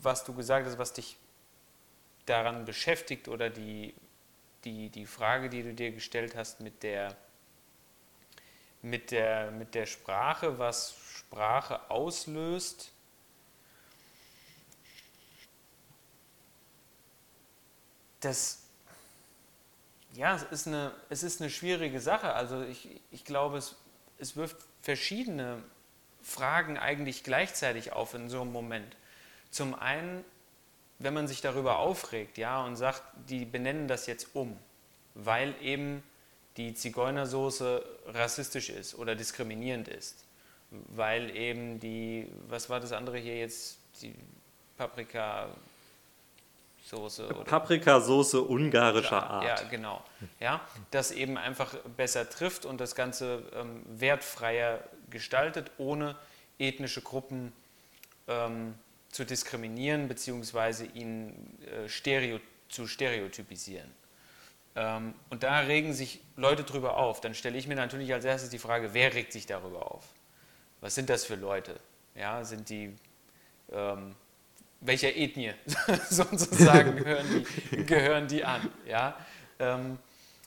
was 0.02 0.24
du 0.24 0.34
gesagt 0.34 0.66
hast, 0.66 0.78
was 0.78 0.92
dich 0.92 1.16
daran 2.26 2.64
beschäftigt 2.64 3.28
oder 3.28 3.50
die, 3.50 3.94
die, 4.64 4.88
die 4.90 5.06
Frage, 5.06 5.48
die 5.48 5.62
du 5.62 5.74
dir 5.74 5.92
gestellt 5.92 6.36
hast 6.36 6.60
mit 6.60 6.82
der 6.82 7.16
mit 8.84 9.10
der, 9.12 9.50
mit 9.50 9.74
der 9.74 9.86
Sprache, 9.86 10.58
was 10.58 10.94
Sprache 11.16 11.90
auslöst. 11.90 12.92
Das, 18.20 18.62
ja, 20.12 20.36
es 20.36 20.42
ist 20.44 20.66
eine, 20.66 20.92
es 21.08 21.22
ist 21.22 21.40
eine 21.40 21.50
schwierige 21.50 21.98
Sache. 21.98 22.34
Also 22.34 22.62
ich, 22.62 23.00
ich 23.10 23.24
glaube, 23.24 23.56
es, 23.56 23.74
es 24.18 24.36
wirft 24.36 24.56
verschiedene 24.82 25.62
Fragen 26.22 26.78
eigentlich 26.78 27.24
gleichzeitig 27.24 27.92
auf 27.92 28.12
in 28.12 28.28
so 28.28 28.42
einem 28.42 28.52
Moment. 28.52 28.96
Zum 29.54 29.76
einen, 29.76 30.24
wenn 30.98 31.14
man 31.14 31.28
sich 31.28 31.40
darüber 31.40 31.78
aufregt, 31.78 32.38
ja, 32.38 32.64
und 32.64 32.74
sagt, 32.74 33.04
die 33.28 33.44
benennen 33.44 33.86
das 33.86 34.08
jetzt 34.08 34.34
um, 34.34 34.58
weil 35.14 35.54
eben 35.62 36.02
die 36.56 36.74
Zigeunersoße 36.74 37.84
rassistisch 38.06 38.68
ist 38.68 38.96
oder 38.96 39.14
diskriminierend 39.14 39.86
ist, 39.86 40.24
weil 40.70 41.30
eben 41.36 41.78
die, 41.78 42.28
was 42.48 42.68
war 42.68 42.80
das 42.80 42.90
andere 42.90 43.18
hier 43.18 43.38
jetzt, 43.38 43.78
die 44.02 44.12
Paprika 44.76 45.46
Soße. 46.86 47.28
Paprikasoße 47.28 48.42
ungarischer 48.42 49.22
Art. 49.22 49.44
Ja, 49.44 49.68
genau. 49.68 50.02
Ja, 50.40 50.62
das 50.90 51.12
eben 51.12 51.38
einfach 51.38 51.76
besser 51.96 52.28
trifft 52.28 52.66
und 52.66 52.80
das 52.80 52.96
Ganze 52.96 53.44
ähm, 53.54 53.82
wertfreier 53.86 54.80
gestaltet, 55.10 55.70
ohne 55.78 56.16
ethnische 56.58 57.02
Gruppen 57.02 57.52
ähm, 58.26 58.74
zu 59.14 59.24
diskriminieren 59.24 60.08
bzw. 60.08 60.86
ihnen 60.92 61.56
äh, 61.62 61.88
stereo, 61.88 62.40
zu 62.68 62.88
stereotypisieren. 62.88 63.88
Ähm, 64.74 65.14
und 65.30 65.44
da 65.44 65.60
regen 65.60 65.92
sich 65.92 66.20
Leute 66.34 66.64
drüber 66.64 66.96
auf. 66.96 67.20
Dann 67.20 67.32
stelle 67.32 67.56
ich 67.56 67.68
mir 67.68 67.76
natürlich 67.76 68.12
als 68.12 68.24
erstes 68.24 68.50
die 68.50 68.58
Frage, 68.58 68.92
wer 68.92 69.14
regt 69.14 69.32
sich 69.32 69.46
darüber 69.46 69.92
auf? 69.92 70.04
Was 70.80 70.96
sind 70.96 71.10
das 71.10 71.24
für 71.24 71.36
Leute? 71.36 71.78
Ja, 72.16 72.44
sind 72.44 72.68
die, 72.68 72.92
ähm, 73.70 74.16
welcher 74.80 75.14
Ethnie 75.14 75.54
sozusagen 76.10 76.96
gehören 77.04 77.46
die, 77.70 77.84
gehören 77.84 78.26
die 78.26 78.44
an? 78.44 78.68
Ja, 78.84 79.16
ähm, 79.60 79.96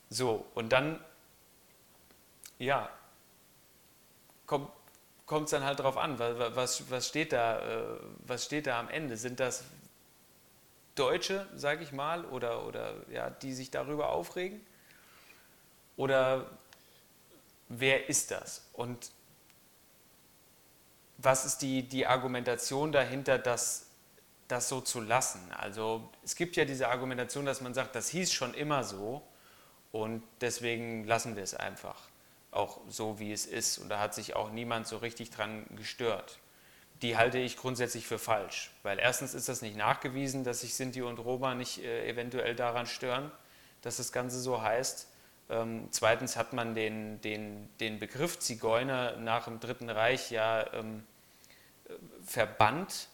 so, 0.10 0.46
und 0.56 0.74
dann, 0.74 1.00
ja, 2.60 2.90
kommt 4.46 4.70
es 5.29 5.51
dann 5.51 5.63
halt 5.63 5.79
darauf 5.79 5.98
an, 5.98 6.17
was, 6.19 6.55
was, 6.55 6.89
was, 6.89 7.07
steht 7.07 7.34
da, 7.34 7.60
äh, 7.60 8.00
was 8.25 8.46
steht 8.46 8.67
da 8.67 8.79
am 8.79 8.89
Ende? 8.89 9.17
Sind 9.17 9.39
das 9.39 9.63
Deutsche, 10.96 11.48
sage 11.55 11.84
ich 11.84 11.91
mal, 11.91 12.25
oder, 12.25 12.65
oder 12.65 12.93
ja, 13.12 13.29
die 13.29 13.53
sich 13.53 13.69
darüber 13.69 14.10
aufregen? 14.10 14.65
Oder 15.96 16.50
wer 17.69 18.10
ist 18.10 18.31
das? 18.31 18.67
Und 18.74 19.12
was 21.17 21.46
ist 21.46 21.60
die, 21.60 21.84
die 21.84 22.05
Argumentation 22.05 22.91
dahinter, 22.91 23.38
das, 23.38 23.88
das 24.48 24.69
so 24.69 24.81
zu 24.81 25.01
lassen? 25.01 25.51
Also 25.51 26.10
es 26.24 26.36
gibt 26.36 26.55
ja 26.55 26.65
diese 26.65 26.88
Argumentation, 26.88 27.46
dass 27.46 27.62
man 27.62 27.74
sagt, 27.74 27.96
das 27.96 28.10
hieß 28.10 28.31
schon 28.31 28.53
immer 28.53 28.84
so 28.84 29.24
und 29.91 30.24
deswegen 30.41 31.05
lassen 31.05 31.36
wir 31.36 31.43
es 31.43 31.53
einfach 31.53 31.98
auch 32.58 32.82
so, 32.90 33.20
wie 33.20 33.32
es 33.32 33.46
ist. 33.46 33.78
Und 33.78 33.90
da 33.90 34.00
hat 34.00 34.14
sich 34.14 34.36
auch 34.36 34.52
niemand 34.52 34.88
so 34.88 34.98
richtig 34.98 35.30
dran 35.30 35.66
gestört. 35.76 36.40
Die 37.02 37.16
halte 37.16 37.38
ich 37.38 37.58
grundsätzlich 37.58 38.08
für 38.08 38.18
falsch, 38.18 38.72
weil 38.82 38.98
erstens 38.98 39.36
ist 39.36 39.48
das 39.50 39.62
nicht 39.62 39.78
nachgewiesen, 39.78 40.44
dass 40.44 40.62
sich 40.62 40.74
Sinti 40.74 41.04
und 41.04 41.20
Roma 41.20 41.54
nicht 41.54 41.84
äh, 41.84 42.10
eventuell 42.10 42.56
daran 42.56 42.88
stören, 42.88 43.32
dass 43.82 43.98
das 43.98 44.12
Ganze 44.12 44.40
so 44.40 44.62
heißt. 44.62 45.08
Ähm, 45.50 45.88
zweitens 45.92 46.36
hat 46.36 46.54
man 46.54 46.74
den, 46.74 47.22
den, 47.22 47.70
den 47.80 48.00
Begriff 48.00 48.40
Zigeuner 48.40 49.16
nach 49.18 49.46
dem 49.46 49.60
Dritten 49.60 49.90
Reich 49.90 50.32
ja 50.32 50.74
ähm, 50.74 51.04
verbannt 52.26 53.10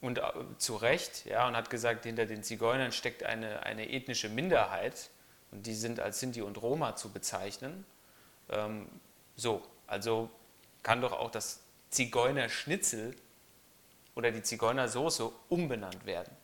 und 0.00 0.18
äh, 0.18 0.22
zu 0.58 0.76
Recht 0.76 1.24
ja, 1.24 1.46
und 1.46 1.56
hat 1.56 1.70
gesagt, 1.70 2.04
hinter 2.04 2.26
den 2.26 2.42
Zigeunern 2.42 2.92
steckt 2.92 3.22
eine, 3.22 3.62
eine 3.62 3.90
ethnische 3.90 4.28
Minderheit 4.28 5.10
und 5.52 5.66
die 5.66 5.74
sind 5.74 6.00
als 6.00 6.20
Sinti 6.20 6.42
und 6.42 6.60
Roma 6.60 6.96
zu 6.96 7.10
bezeichnen. 7.10 7.86
Ähm, 8.52 8.86
so, 9.36 9.62
also 9.86 10.30
kann 10.82 11.00
doch 11.00 11.12
auch 11.12 11.30
das 11.30 11.62
Zigeunerschnitzel 11.90 13.14
oder 14.14 14.30
die 14.30 14.42
Zigeunersoße 14.42 15.30
umbenannt 15.48 16.04
werden. 16.06 16.34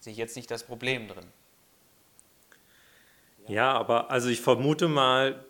Sehe 0.00 0.12
ich 0.12 0.18
jetzt 0.18 0.36
nicht 0.36 0.50
das 0.50 0.64
Problem 0.64 1.08
drin. 1.08 1.26
Ja, 3.46 3.72
aber 3.72 4.10
also 4.10 4.28
ich 4.28 4.40
vermute 4.40 4.88
mal, 4.88 5.44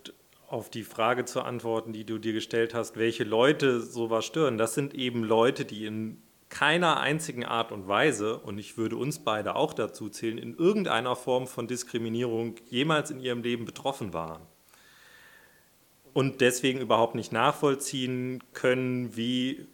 auf 0.46 0.70
die 0.70 0.84
Frage 0.84 1.26
zu 1.26 1.42
antworten, 1.42 1.92
die 1.92 2.04
du 2.04 2.18
dir 2.18 2.32
gestellt 2.32 2.72
hast, 2.72 2.96
welche 2.96 3.24
Leute 3.24 3.82
sowas 3.82 4.24
stören, 4.24 4.56
das 4.56 4.72
sind 4.72 4.94
eben 4.94 5.22
Leute, 5.22 5.66
die 5.66 5.84
in 5.84 6.22
keiner 6.48 7.00
einzigen 7.00 7.44
Art 7.44 7.70
und 7.70 7.86
Weise, 7.86 8.38
und 8.38 8.56
ich 8.56 8.78
würde 8.78 8.96
uns 8.96 9.18
beide 9.18 9.56
auch 9.56 9.74
dazu 9.74 10.08
zählen, 10.08 10.38
in 10.38 10.56
irgendeiner 10.56 11.16
Form 11.16 11.46
von 11.46 11.66
Diskriminierung 11.66 12.54
jemals 12.70 13.10
in 13.10 13.20
ihrem 13.20 13.42
Leben 13.42 13.66
betroffen 13.66 14.14
waren 14.14 14.40
und 16.18 16.40
deswegen 16.40 16.80
überhaupt 16.80 17.14
nicht 17.14 17.30
nachvollziehen 17.30 18.42
können, 18.52 19.16
wie 19.16 19.68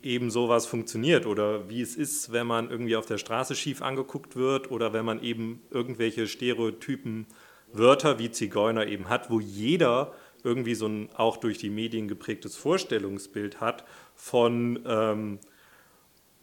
eben 0.00 0.30
sowas 0.30 0.64
funktioniert 0.64 1.26
oder 1.26 1.68
wie 1.68 1.80
es 1.80 1.96
ist, 1.96 2.30
wenn 2.30 2.46
man 2.46 2.70
irgendwie 2.70 2.94
auf 2.94 3.06
der 3.06 3.18
Straße 3.18 3.56
schief 3.56 3.82
angeguckt 3.82 4.36
wird 4.36 4.70
oder 4.70 4.92
wenn 4.92 5.04
man 5.04 5.20
eben 5.20 5.60
irgendwelche 5.72 6.28
Stereotypen 6.28 7.26
Wörter 7.72 8.20
wie 8.20 8.30
Zigeuner 8.30 8.86
eben 8.86 9.08
hat, 9.08 9.28
wo 9.28 9.40
jeder 9.40 10.14
irgendwie 10.44 10.76
so 10.76 10.86
ein 10.86 11.08
auch 11.16 11.36
durch 11.36 11.58
die 11.58 11.70
Medien 11.70 12.06
geprägtes 12.06 12.54
Vorstellungsbild 12.54 13.60
hat 13.60 13.84
von 14.14 14.78
ähm, 14.86 15.40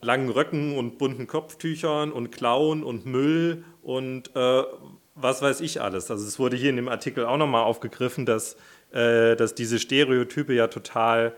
langen 0.02 0.32
Röcken 0.32 0.78
und 0.78 0.98
bunten 0.98 1.28
Kopftüchern 1.28 2.12
und 2.12 2.32
Klauen 2.32 2.84
und 2.84 3.06
Müll 3.06 3.64
und 3.84 4.36
äh, 4.36 4.64
was 5.16 5.42
weiß 5.42 5.62
ich 5.62 5.82
alles. 5.82 6.12
Also 6.12 6.26
es 6.26 6.40
wurde 6.40 6.58
hier 6.58 6.70
in 6.70 6.78
dem 6.78 6.90
Artikel 6.90 7.26
auch 7.26 7.38
nochmal 7.38 7.64
aufgegriffen, 7.64 8.26
dass 8.26 8.58
äh, 8.92 9.36
dass 9.36 9.56
diese 9.56 9.80
Stereotype 9.80 10.54
ja 10.54 10.68
total 10.68 11.36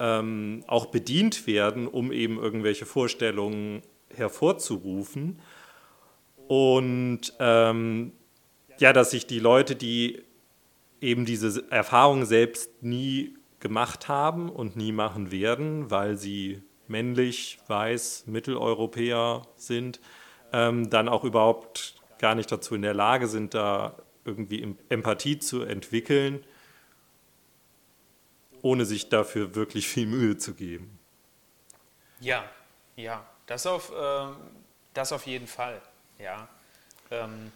ähm, 0.00 0.64
auch 0.66 0.86
bedient 0.86 1.46
werden, 1.46 1.86
um 1.86 2.10
eben 2.10 2.38
irgendwelche 2.38 2.86
Vorstellungen 2.86 3.82
hervorzurufen. 4.12 5.40
Und 6.48 7.32
ähm, 7.38 8.12
ja, 8.78 8.92
dass 8.92 9.10
sich 9.12 9.26
die 9.26 9.38
Leute, 9.38 9.76
die 9.76 10.22
eben 11.00 11.26
diese 11.26 11.70
Erfahrung 11.70 12.24
selbst 12.24 12.82
nie 12.82 13.34
gemacht 13.60 14.08
haben 14.08 14.48
und 14.48 14.74
nie 14.74 14.90
machen 14.90 15.30
werden, 15.30 15.90
weil 15.90 16.16
sie 16.16 16.62
männlich, 16.88 17.58
weiß, 17.68 18.24
Mitteleuropäer 18.26 19.42
sind, 19.56 20.00
ähm, 20.52 20.90
dann 20.90 21.08
auch 21.08 21.24
überhaupt 21.24 21.94
gar 22.18 22.34
nicht 22.34 22.50
dazu 22.50 22.74
in 22.74 22.82
der 22.82 22.94
Lage 22.94 23.28
sind, 23.28 23.54
da 23.54 23.96
irgendwie 24.24 24.74
Empathie 24.88 25.38
zu 25.38 25.62
entwickeln 25.62 26.40
ohne 28.62 28.84
sich 28.84 29.08
dafür 29.08 29.54
wirklich 29.54 29.88
viel 29.88 30.06
Mühe 30.06 30.36
zu 30.36 30.54
geben. 30.54 30.98
Ja, 32.20 32.44
ja, 32.96 33.24
das 33.46 33.66
auf, 33.66 33.90
äh, 33.92 34.26
das 34.94 35.12
auf 35.12 35.26
jeden 35.26 35.46
Fall. 35.46 35.80
Ja. 36.18 36.48
Ähm, 37.10 37.52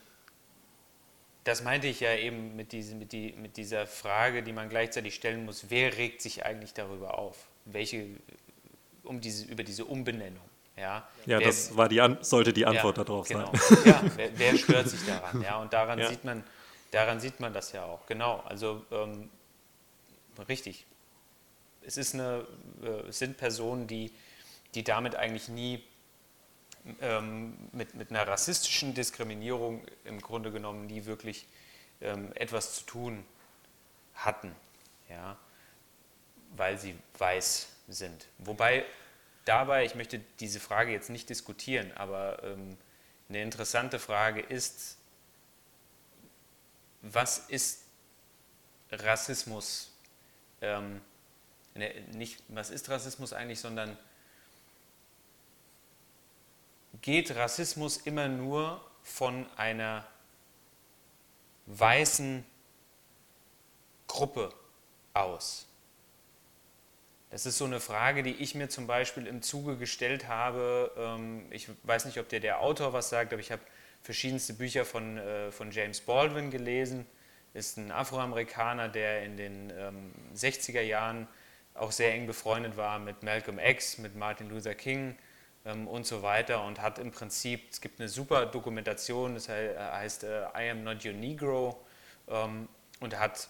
das 1.45 1.63
meinte 1.63 1.87
ich 1.87 2.01
ja 2.01 2.15
eben 2.15 2.57
mit, 2.57 2.73
diese, 2.73 2.95
mit, 2.95 3.13
die, 3.13 3.33
mit 3.33 3.59
dieser 3.59 3.87
Frage, 3.87 4.43
die 4.43 4.53
man 4.53 4.71
gleichzeitig 4.71 5.15
stellen 5.15 5.45
muss, 5.45 5.67
wer 5.69 5.97
regt 5.97 6.23
sich 6.23 6.45
eigentlich 6.45 6.73
darüber 6.73 7.19
auf? 7.19 7.37
Welche, 7.67 8.07
um 9.03 9.21
diese, 9.21 9.45
über 9.47 9.63
diese 9.63 9.85
Umbenennung? 9.85 10.43
Ja, 10.77 11.07
ja 11.27 11.39
wer, 11.39 11.47
das 11.47 11.77
war 11.77 11.89
die 11.89 12.03
sollte 12.23 12.53
die 12.53 12.67
Antwort 12.67 12.97
ja, 12.97 13.05
darauf 13.05 13.29
genau. 13.29 13.53
sein. 13.55 13.79
Ja, 13.85 14.03
wer, 14.17 14.39
wer, 14.39 14.59
stört 14.59 14.89
sich 14.89 15.05
daran? 15.07 15.43
Ja, 15.43 15.59
und 15.59 15.73
daran, 15.73 15.99
ja. 15.99 16.09
Sieht 16.09 16.25
man, 16.25 16.43
daran 16.91 17.21
sieht 17.21 17.39
man 17.39 17.53
das 17.53 17.73
ja 17.73 17.85
auch. 17.85 18.07
Genau, 18.07 18.43
also 18.47 18.85
ähm, 18.91 19.29
richtig 20.49 20.87
es 21.87 21.97
ist 21.97 22.15
eine, 22.15 22.47
äh, 22.83 23.11
sind 23.11 23.37
Personen, 23.37 23.87
die, 23.87 24.13
die 24.75 24.85
damit 24.85 25.15
eigentlich 25.17 25.49
nie 25.49 25.83
ähm, 27.01 27.57
mit, 27.73 27.95
mit 27.95 28.11
einer 28.11 28.27
rassistischen 28.27 28.95
Diskriminierung 28.95 29.83
im 30.05 30.21
Grunde 30.21 30.51
genommen 30.51 30.87
nie 30.87 31.05
wirklich 31.07 31.47
ähm, 32.01 32.33
etwas 32.35 32.75
zu 32.75 32.85
tun 32.85 33.25
hatten, 34.15 34.55
ja, 35.09 35.37
weil 36.57 36.79
sie 36.79 36.97
weiß 37.19 37.69
sind. 37.89 38.27
Wobei 38.39 38.85
dabei, 39.45 39.85
ich 39.85 39.95
möchte 39.95 40.21
diese 40.41 40.61
Frage 40.61 40.93
jetzt 40.93 41.11
nicht 41.11 41.29
diskutieren, 41.29 41.93
aber 41.97 42.43
ähm, 42.43 42.77
eine 43.29 43.43
interessante 43.43 43.99
Frage 43.99 44.41
ist, 44.41 44.97
was 47.03 47.39
ist 47.49 47.85
Rassismus? 48.91 49.93
Ähm, 50.61 51.01
nicht, 51.75 52.43
was 52.49 52.71
ist 52.71 52.89
Rassismus 52.89 53.33
eigentlich, 53.33 53.61
sondern 53.61 53.97
geht 57.03 57.35
Rassismus 57.35 57.97
immer 57.99 58.29
nur 58.29 58.81
von 59.03 59.47
einer 59.57 60.07
weißen 61.67 62.45
Gruppe 64.07 64.53
aus? 65.13 65.67
Das 67.31 67.47
ist 67.47 67.59
so 67.59 67.65
eine 67.65 67.81
Frage, 67.81 68.23
die 68.23 68.31
ich 68.31 68.55
mir 68.55 68.69
zum 68.69 68.87
Beispiel 68.87 69.27
im 69.27 69.43
Zuge 69.43 69.77
gestellt 69.77 70.29
habe. 70.29 70.93
Ähm, 70.97 71.47
ich 71.51 71.69
weiß 71.83 72.05
nicht, 72.05 72.21
ob 72.21 72.29
dir 72.29 72.39
der 72.39 72.61
Autor 72.61 72.93
was 72.93 73.09
sagt, 73.09 73.33
aber 73.33 73.41
ich 73.41 73.51
habe 73.51 73.63
verschiedenste 74.05 74.53
Bücher 74.53 74.85
von, 74.85 75.19
äh, 75.19 75.51
von 75.51 75.73
James 75.73 76.01
Baldwin 76.01 76.53
gelesen. 76.53 77.07
Ist 77.53 77.77
ein 77.77 77.91
Afroamerikaner, 77.91 78.89
der 78.89 79.25
in 79.25 79.37
den 79.37 79.73
60er 80.37 80.79
ähm, 80.81 80.89
Jahren 80.89 81.29
auch 81.75 81.93
sehr 81.93 82.15
eng 82.15 82.27
befreundet 82.27 82.77
war 82.77 82.99
mit 82.99 83.23
Malcolm 83.23 83.59
X, 83.59 83.99
mit 83.99 84.15
Martin 84.17 84.49
Luther 84.49 84.75
King 84.75 85.17
ähm, 85.65 85.89
und 85.89 86.07
so 86.07 86.23
weiter 86.23 86.65
und 86.65 86.81
hat 86.81 86.99
im 86.99 87.11
Prinzip, 87.11 87.69
es 87.71 87.81
gibt 87.81 88.01
eine 88.01 88.09
super 88.09 88.47
Dokumentation, 88.47 89.35
das 89.35 89.49
heißt 89.49 90.25
äh, 90.25 90.45
I 90.57 90.71
am 90.71 90.85
not 90.85 91.05
your 91.05 91.13
Negro 91.13 91.85
ähm, 92.29 92.69
und 93.01 93.19
hat 93.19 93.49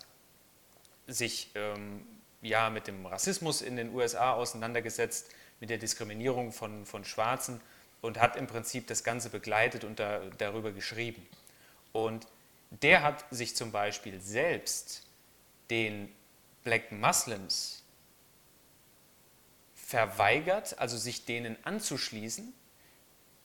sich 1.07 1.51
ähm, 1.55 2.07
ja 2.41 2.71
mit 2.71 2.87
dem 2.87 3.05
Rassismus 3.07 3.63
in 3.63 3.77
den 3.77 3.95
USA 3.95 4.33
auseinandergesetzt, 4.33 5.31
mit 5.61 5.71
der 5.71 5.79
Diskriminierung 5.79 6.53
von, 6.53 6.85
von 6.87 7.05
Schwarzen 7.05 7.61
und 8.01 8.21
hat 8.21 8.37
im 8.37 8.47
Prinzip 8.47 8.87
das 8.87 9.05
Ganze 9.05 9.31
begleitet 9.31 9.85
und 9.85 9.99
da, 9.99 10.21
darüber 10.39 10.73
geschrieben. 10.73 11.27
Und 11.93 12.27
der 12.71 13.03
hat 13.03 13.25
sich 13.31 13.55
zum 13.55 13.71
Beispiel 13.71 14.21
selbst 14.21 15.07
den 15.71 16.13
Black 16.65 16.91
Muslims 16.91 17.84
verweigert, 19.95 20.77
also 20.81 20.97
sich 20.97 21.25
denen 21.25 21.57
anzuschließen, 21.63 22.53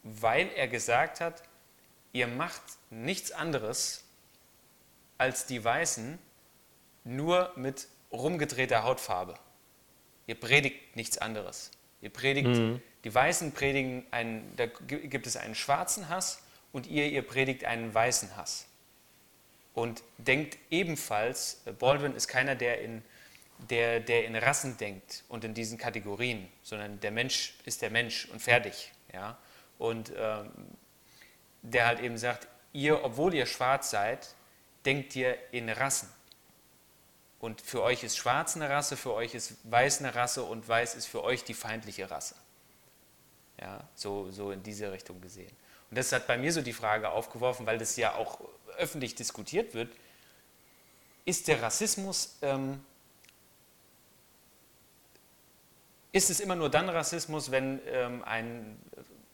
weil 0.02 0.50
er 0.56 0.68
gesagt 0.68 1.22
hat, 1.22 1.44
ihr 2.12 2.26
macht 2.26 2.64
nichts 2.90 3.32
anderes 3.32 4.04
als 5.20 5.46
die 5.46 5.64
Weißen 5.64 6.18
nur 7.04 7.54
mit 7.56 7.88
rumgedrehter 8.12 8.84
Hautfarbe. 8.84 9.36
Ihr 10.26 10.40
predigt 10.40 10.96
nichts 10.96 11.20
anderes. 11.20 11.70
Ihr 12.02 12.10
predigt, 12.10 12.48
mhm. 12.48 12.82
die 13.04 13.14
Weißen 13.14 13.52
predigen, 13.52 14.08
einen, 14.10 14.56
da 14.56 14.66
gibt 14.66 15.28
es 15.28 15.38
einen 15.38 15.54
schwarzen 15.54 16.10
Hass 16.10 16.42
und 16.72 16.88
ihr, 16.88 17.12
ihr 17.12 17.22
predigt 17.22 17.66
einen 17.66 17.94
weißen 17.94 18.36
Hass. 18.38 18.66
Und 19.76 20.02
denkt 20.18 20.58
ebenfalls, 20.72 21.62
Baldwin 21.78 22.16
ist 22.16 22.28
keiner, 22.28 22.56
der 22.56 22.82
in 22.82 23.04
der, 23.70 24.00
der 24.00 24.26
in 24.26 24.36
Rassen 24.36 24.78
denkt 24.78 25.24
und 25.28 25.44
in 25.44 25.54
diesen 25.54 25.78
Kategorien, 25.78 26.48
sondern 26.64 27.00
der 27.00 27.12
Mensch 27.12 27.56
ist 27.66 27.82
der 27.82 27.90
Mensch 27.90 28.28
und 28.30 28.42
fertig. 28.42 28.92
Ja? 29.14 29.38
Und 29.78 30.12
ähm, 30.18 30.52
der 31.62 31.88
halt 31.88 32.00
eben 32.00 32.18
sagt, 32.18 32.48
ihr, 32.74 33.04
obwohl 33.04 33.34
ihr 33.34 33.46
schwarz 33.46 33.90
seid, 33.90 34.34
denkt 34.86 35.16
ihr 35.16 35.38
in 35.52 35.70
Rassen. 35.70 36.10
Und 37.40 37.62
für 37.62 37.84
euch 37.84 38.04
ist 38.04 38.18
schwarz 38.18 38.56
eine 38.56 38.70
Rasse, 38.70 38.98
für 38.98 39.14
euch 39.14 39.34
ist 39.34 39.56
weiß 39.64 40.00
eine 40.00 40.14
Rasse 40.16 40.44
und 40.44 40.68
weiß 40.68 40.96
ist 40.96 41.06
für 41.06 41.24
euch 41.24 41.44
die 41.44 41.54
feindliche 41.54 42.10
Rasse. 42.12 42.36
Ja, 43.60 43.82
so, 43.96 44.32
so 44.32 44.52
in 44.52 44.64
diese 44.64 44.92
Richtung 44.92 45.22
gesehen. 45.22 45.52
Und 45.90 45.98
das 45.98 46.12
hat 46.12 46.28
bei 46.28 46.38
mir 46.38 46.52
so 46.52 46.62
die 46.62 46.74
Frage 46.74 47.10
aufgeworfen, 47.10 47.66
weil 47.66 47.78
das 47.78 47.96
ja 47.96 48.16
auch 48.16 48.40
öffentlich 48.78 49.16
diskutiert 49.16 49.74
wird, 49.74 49.92
ist 51.26 51.48
der 51.48 51.62
Rassismus, 51.62 52.38
ähm, 52.42 52.84
ist 56.12 56.30
es 56.30 56.40
immer 56.40 56.56
nur 56.56 56.70
dann 56.70 56.90
Rassismus, 56.90 57.52
wenn, 57.52 57.80
ähm, 57.88 58.24
ein, 58.24 58.80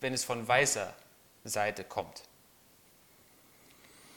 wenn 0.01 0.13
es 0.13 0.23
von 0.23 0.47
weißer 0.47 0.93
Seite 1.43 1.83
kommt? 1.83 2.23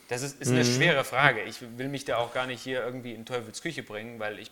Das 0.09 0.23
ist, 0.23 0.41
ist 0.41 0.49
eine 0.49 0.63
mhm. 0.63 0.75
schwere 0.75 1.03
Frage. 1.03 1.43
Ich 1.43 1.61
will 1.77 1.87
mich 1.87 2.03
da 2.03 2.17
auch 2.17 2.33
gar 2.33 2.47
nicht 2.47 2.61
hier 2.61 2.83
irgendwie 2.83 3.13
in 3.13 3.25
Teufels 3.25 3.61
Küche 3.61 3.83
bringen, 3.83 4.19
weil 4.19 4.39
ich 4.39 4.51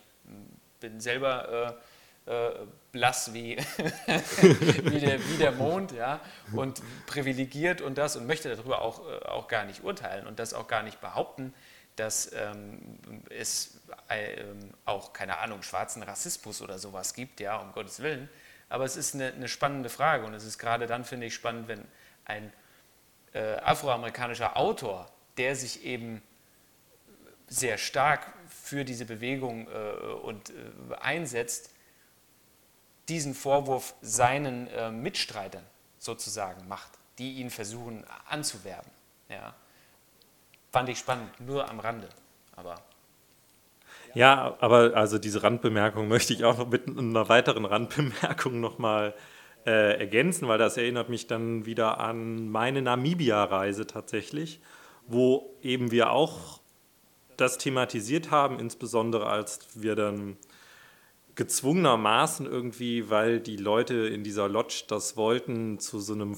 bin 0.80 1.00
selber 1.00 1.76
äh, 2.26 2.32
äh, 2.32 2.66
blass 2.92 3.32
wie, 3.32 3.56
wie, 4.84 5.00
der, 5.00 5.18
wie, 5.28 5.36
der, 5.38 5.52
Mond 5.52 5.92
ja, 5.92 6.20
und 6.52 6.82
privilegiert 7.06 7.80
und 7.80 7.98
das 7.98 8.16
und 8.16 8.26
möchte 8.26 8.54
darüber 8.54 8.82
auch, 8.82 9.00
äh, 9.08 9.24
auch 9.26 9.48
gar 9.48 9.64
nicht 9.64 9.82
urteilen 9.82 10.26
und 10.26 10.38
das 10.38 10.54
auch 10.54 10.68
gar 10.68 10.82
nicht 10.82 11.00
behaupten, 11.00 11.54
dass 11.98 12.32
ähm, 12.32 12.98
es 13.30 13.80
äh, 14.08 14.44
auch, 14.84 15.12
keine 15.12 15.38
Ahnung, 15.38 15.62
schwarzen 15.62 16.02
Rassismus 16.02 16.62
oder 16.62 16.78
sowas 16.78 17.14
gibt, 17.14 17.40
ja, 17.40 17.56
um 17.56 17.72
Gottes 17.72 18.00
Willen. 18.00 18.28
Aber 18.68 18.84
es 18.84 18.96
ist 18.96 19.14
eine, 19.14 19.32
eine 19.32 19.48
spannende 19.48 19.88
Frage 19.88 20.26
und 20.26 20.34
es 20.34 20.44
ist 20.44 20.58
gerade 20.58 20.86
dann, 20.86 21.04
finde 21.04 21.26
ich, 21.26 21.34
spannend, 21.34 21.68
wenn 21.68 21.84
ein 22.24 22.52
äh, 23.32 23.56
afroamerikanischer 23.56 24.56
Autor 24.56 25.10
der 25.38 25.56
sich 25.56 25.84
eben 25.84 26.20
sehr 27.46 27.78
stark 27.78 28.34
für 28.48 28.84
diese 28.84 29.06
Bewegung 29.06 29.68
äh, 29.68 29.90
und 30.22 30.50
äh, 30.50 30.94
einsetzt, 31.00 31.70
diesen 33.08 33.34
Vorwurf 33.34 33.94
seinen 34.02 34.66
äh, 34.66 34.90
Mitstreitern 34.90 35.64
sozusagen 35.98 36.68
macht, 36.68 36.90
die 37.18 37.36
ihn 37.36 37.48
versuchen 37.48 38.04
anzuwerben. 38.28 38.90
Ja. 39.30 39.54
Fand 40.70 40.88
ich 40.88 40.98
spannend, 40.98 41.30
nur 41.40 41.68
am 41.68 41.80
Rande. 41.80 42.08
Aber 42.56 42.76
ja, 44.14 44.56
aber 44.60 44.96
also 44.96 45.18
diese 45.18 45.42
Randbemerkung 45.42 46.08
möchte 46.08 46.32
ich 46.32 46.44
auch 46.44 46.58
noch 46.58 46.68
mit 46.68 46.88
einer 46.88 47.28
weiteren 47.28 47.64
Randbemerkung 47.64 48.60
nochmal 48.60 49.14
äh, 49.66 49.98
ergänzen, 49.98 50.48
weil 50.48 50.58
das 50.58 50.76
erinnert 50.76 51.08
mich 51.08 51.26
dann 51.26 51.66
wieder 51.66 52.00
an 52.00 52.48
meine 52.48 52.82
Namibia-Reise 52.82 53.86
tatsächlich 53.86 54.60
wo 55.08 55.54
eben 55.62 55.90
wir 55.90 56.12
auch 56.12 56.60
das 57.36 57.58
thematisiert 57.58 58.30
haben, 58.30 58.60
insbesondere 58.60 59.26
als 59.26 59.60
wir 59.74 59.96
dann 59.96 60.36
gezwungenermaßen 61.34 62.46
irgendwie, 62.46 63.10
weil 63.10 63.40
die 63.40 63.56
Leute 63.56 63.94
in 63.94 64.22
dieser 64.22 64.48
Lodge 64.48 64.84
das 64.88 65.16
wollten, 65.16 65.78
zu 65.78 66.00
so 66.00 66.12
einem 66.12 66.34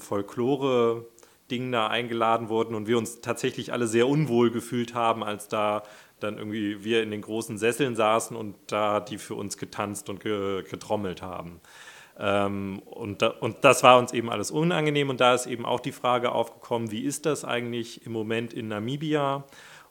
Folklore-Ding 1.51 1.71
da 1.71 1.87
eingeladen 1.87 2.49
wurden 2.49 2.75
und 2.75 2.87
wir 2.87 2.97
uns 2.97 3.21
tatsächlich 3.21 3.73
alle 3.73 3.87
sehr 3.87 4.07
unwohl 4.07 4.51
gefühlt 4.51 4.93
haben, 4.93 5.23
als 5.23 5.47
da 5.47 5.83
dann 6.19 6.37
irgendwie 6.37 6.83
wir 6.83 7.03
in 7.03 7.11
den 7.11 7.21
großen 7.21 7.57
Sesseln 7.57 7.95
saßen 7.95 8.37
und 8.37 8.55
da 8.67 8.99
die 8.99 9.17
für 9.17 9.35
uns 9.35 9.57
getanzt 9.57 10.09
und 10.09 10.19
getrommelt 10.19 11.21
haben. 11.21 11.59
Ähm, 12.19 12.79
und, 12.85 13.21
da, 13.21 13.29
und 13.29 13.57
das 13.61 13.83
war 13.83 13.97
uns 13.97 14.13
eben 14.13 14.29
alles 14.29 14.51
unangenehm 14.51 15.09
und 15.09 15.19
da 15.19 15.33
ist 15.33 15.47
eben 15.47 15.65
auch 15.65 15.79
die 15.79 15.91
Frage 15.91 16.31
aufgekommen, 16.31 16.91
wie 16.91 17.01
ist 17.01 17.25
das 17.25 17.43
eigentlich 17.43 18.05
im 18.05 18.11
Moment 18.11 18.53
in 18.53 18.67
Namibia? 18.67 19.45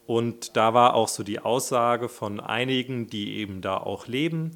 Und 0.07 0.57
da 0.57 0.75
war 0.75 0.95
auch 0.95 1.09
so 1.09 1.23
die 1.23 1.41
Aussage 1.41 2.09
von 2.09 2.41
einigen, 2.41 3.09
die 3.09 3.37
eben 3.37 3.61
da 3.61 3.77
auch 3.77 4.07
leben, 4.07 4.53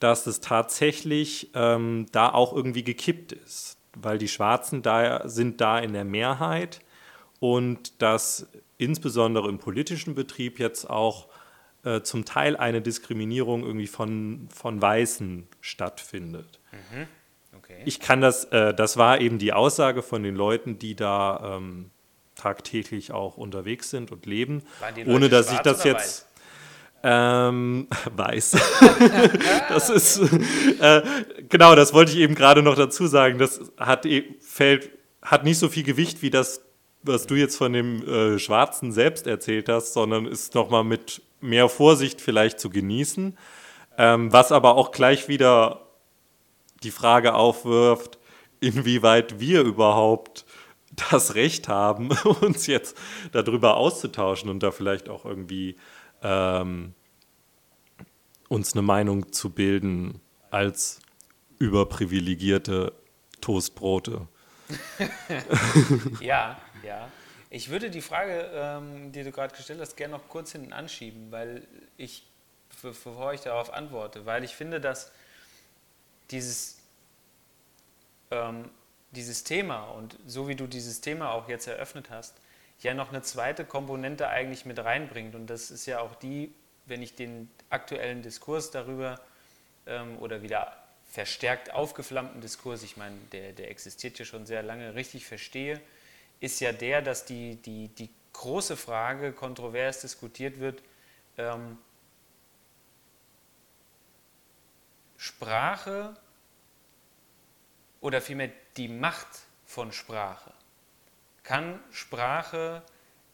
dass 0.00 0.26
es 0.26 0.40
tatsächlich 0.40 1.50
ähm, 1.54 2.06
da 2.12 2.32
auch 2.32 2.52
irgendwie 2.54 2.82
gekippt 2.84 3.32
ist, 3.32 3.78
weil 3.96 4.18
die 4.18 4.28
Schwarzen 4.28 4.82
da 4.82 5.28
sind 5.28 5.60
da 5.60 5.78
in 5.78 5.92
der 5.92 6.04
Mehrheit 6.04 6.80
und 7.40 8.00
dass 8.00 8.46
insbesondere 8.78 9.48
im 9.48 9.58
politischen 9.58 10.14
Betrieb 10.14 10.58
jetzt 10.58 10.88
auch 10.88 11.28
äh, 11.84 12.02
zum 12.02 12.24
Teil 12.24 12.56
eine 12.56 12.80
Diskriminierung 12.80 13.64
irgendwie 13.64 13.86
von, 13.86 14.48
von 14.54 14.80
Weißen 14.80 15.46
stattfindet. 15.60 16.60
Mhm. 16.70 17.06
Okay. 17.58 17.82
Ich 17.84 18.00
kann 18.00 18.20
das, 18.20 18.44
äh, 18.46 18.72
das 18.74 18.96
war 18.96 19.20
eben 19.20 19.38
die 19.38 19.52
Aussage 19.52 20.02
von 20.02 20.22
den 20.22 20.34
Leuten, 20.34 20.78
die 20.78 20.94
da 20.94 21.56
ähm, 21.56 21.90
tagtäglich 22.34 23.12
auch 23.12 23.36
unterwegs 23.36 23.90
sind 23.90 24.10
und 24.10 24.26
leben, 24.26 24.62
ohne 25.06 25.28
dass 25.28 25.52
ich 25.52 25.58
das 25.58 25.84
jetzt 25.84 26.26
ähm, 27.02 27.88
weiß. 28.16 28.52
das 29.68 29.90
ist 29.90 30.20
äh, 30.80 31.02
genau, 31.48 31.74
das 31.74 31.92
wollte 31.92 32.12
ich 32.12 32.18
eben 32.18 32.34
gerade 32.34 32.62
noch 32.62 32.76
dazu 32.76 33.06
sagen. 33.06 33.38
Das 33.38 33.60
hat 33.78 34.06
e, 34.06 34.24
fällt 34.40 34.90
hat 35.22 35.44
nicht 35.44 35.58
so 35.58 35.68
viel 35.68 35.84
Gewicht 35.84 36.22
wie 36.22 36.30
das, 36.30 36.62
was 37.02 37.26
du 37.26 37.34
jetzt 37.34 37.56
von 37.56 37.72
dem 37.72 38.06
äh, 38.06 38.38
Schwarzen 38.38 38.92
selbst 38.92 39.26
erzählt 39.26 39.68
hast, 39.68 39.92
sondern 39.92 40.26
ist 40.26 40.54
nochmal 40.54 40.84
mit 40.84 41.22
mehr 41.40 41.68
Vorsicht 41.68 42.20
vielleicht 42.20 42.60
zu 42.60 42.70
genießen. 42.70 43.36
Ähm, 43.98 44.32
was 44.32 44.52
aber 44.52 44.76
auch 44.76 44.90
gleich 44.90 45.28
wieder 45.28 45.86
die 46.82 46.90
Frage 46.90 47.34
aufwirft, 47.34 48.18
inwieweit 48.60 49.38
wir 49.38 49.62
überhaupt 49.62 50.44
das 51.10 51.34
Recht 51.34 51.68
haben, 51.68 52.10
uns 52.40 52.66
jetzt 52.66 52.96
darüber 53.32 53.76
auszutauschen 53.76 54.50
und 54.50 54.62
da 54.62 54.70
vielleicht 54.70 55.08
auch 55.08 55.24
irgendwie 55.24 55.76
ähm, 56.22 56.94
uns 58.48 58.72
eine 58.74 58.82
Meinung 58.82 59.32
zu 59.32 59.50
bilden 59.50 60.20
als 60.50 61.00
überprivilegierte 61.58 62.92
Toastbrote. 63.40 64.28
ja, 66.20 66.60
ja. 66.82 67.08
Ich 67.50 67.68
würde 67.68 67.90
die 67.90 68.00
Frage, 68.00 68.50
ähm, 68.54 69.12
die 69.12 69.24
du 69.24 69.30
gerade 69.30 69.54
gestellt 69.54 69.80
hast, 69.80 69.96
gerne 69.96 70.14
noch 70.14 70.28
kurz 70.28 70.52
hinten 70.52 70.72
anschieben, 70.72 71.30
weil 71.30 71.66
ich, 71.96 72.26
bevor 72.80 73.34
ich 73.34 73.42
darauf 73.42 73.72
antworte, 73.72 74.24
weil 74.24 74.42
ich 74.42 74.54
finde, 74.54 74.80
dass 74.80 75.12
dieses, 76.30 76.78
ähm, 78.30 78.70
dieses 79.10 79.44
Thema 79.44 79.84
und 79.84 80.18
so 80.26 80.48
wie 80.48 80.54
du 80.54 80.66
dieses 80.66 81.00
Thema 81.02 81.32
auch 81.32 81.48
jetzt 81.48 81.66
eröffnet 81.66 82.08
hast, 82.10 82.34
ja 82.82 82.94
noch 82.94 83.10
eine 83.10 83.22
zweite 83.22 83.64
Komponente 83.64 84.28
eigentlich 84.28 84.64
mit 84.64 84.78
reinbringt. 84.78 85.34
Und 85.34 85.48
das 85.48 85.70
ist 85.70 85.86
ja 85.86 86.00
auch 86.00 86.14
die, 86.14 86.54
wenn 86.86 87.02
ich 87.02 87.14
den 87.14 87.50
aktuellen 87.70 88.22
Diskurs 88.22 88.70
darüber 88.70 89.20
ähm, 89.86 90.18
oder 90.18 90.42
wieder 90.42 90.76
verstärkt 91.06 91.72
aufgeflammten 91.72 92.40
Diskurs, 92.40 92.82
ich 92.82 92.96
meine, 92.96 93.16
der, 93.32 93.52
der 93.52 93.70
existiert 93.70 94.18
ja 94.18 94.24
schon 94.24 94.46
sehr 94.46 94.62
lange, 94.62 94.94
richtig 94.94 95.26
verstehe, 95.26 95.80
ist 96.40 96.60
ja 96.60 96.72
der, 96.72 97.02
dass 97.02 97.24
die, 97.26 97.56
die, 97.56 97.88
die 97.88 98.08
große 98.32 98.76
Frage 98.76 99.32
kontrovers 99.32 100.00
diskutiert 100.00 100.58
wird, 100.58 100.82
ähm, 101.36 101.78
Sprache 105.18 106.16
oder 108.00 108.20
vielmehr 108.20 108.50
die 108.76 108.88
Macht 108.88 109.28
von 109.66 109.92
Sprache. 109.92 110.52
Kann 111.42 111.80
Sprache 111.90 112.82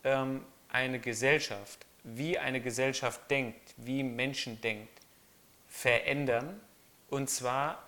ähm, 0.04 0.44
eine 0.68 0.98
Gesellschaft, 0.98 1.86
wie 2.04 2.38
eine 2.38 2.60
Gesellschaft 2.60 3.30
denkt, 3.30 3.74
wie 3.76 4.02
Menschen 4.02 4.60
denkt, 4.60 5.00
verändern? 5.66 6.60
Und 7.10 7.28
zwar 7.28 7.82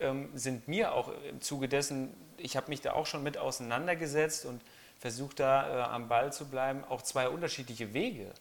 ähm, 0.00 0.30
sind 0.34 0.68
mir 0.68 0.92
auch 0.92 1.10
im 1.28 1.40
Zuge 1.40 1.68
dessen, 1.68 2.14
ich 2.36 2.56
habe 2.56 2.68
mich 2.68 2.80
da 2.80 2.92
auch 2.92 3.06
schon 3.06 3.22
mit 3.22 3.38
auseinandergesetzt 3.38 4.44
und 4.44 4.60
versucht 4.98 5.40
da 5.40 5.68
äh, 5.68 5.82
am 5.82 6.08
Ball 6.08 6.32
zu 6.32 6.48
bleiben, 6.48 6.84
auch 6.84 7.02
zwei 7.02 7.28
unterschiedliche 7.28 7.94
Wege 7.94 8.32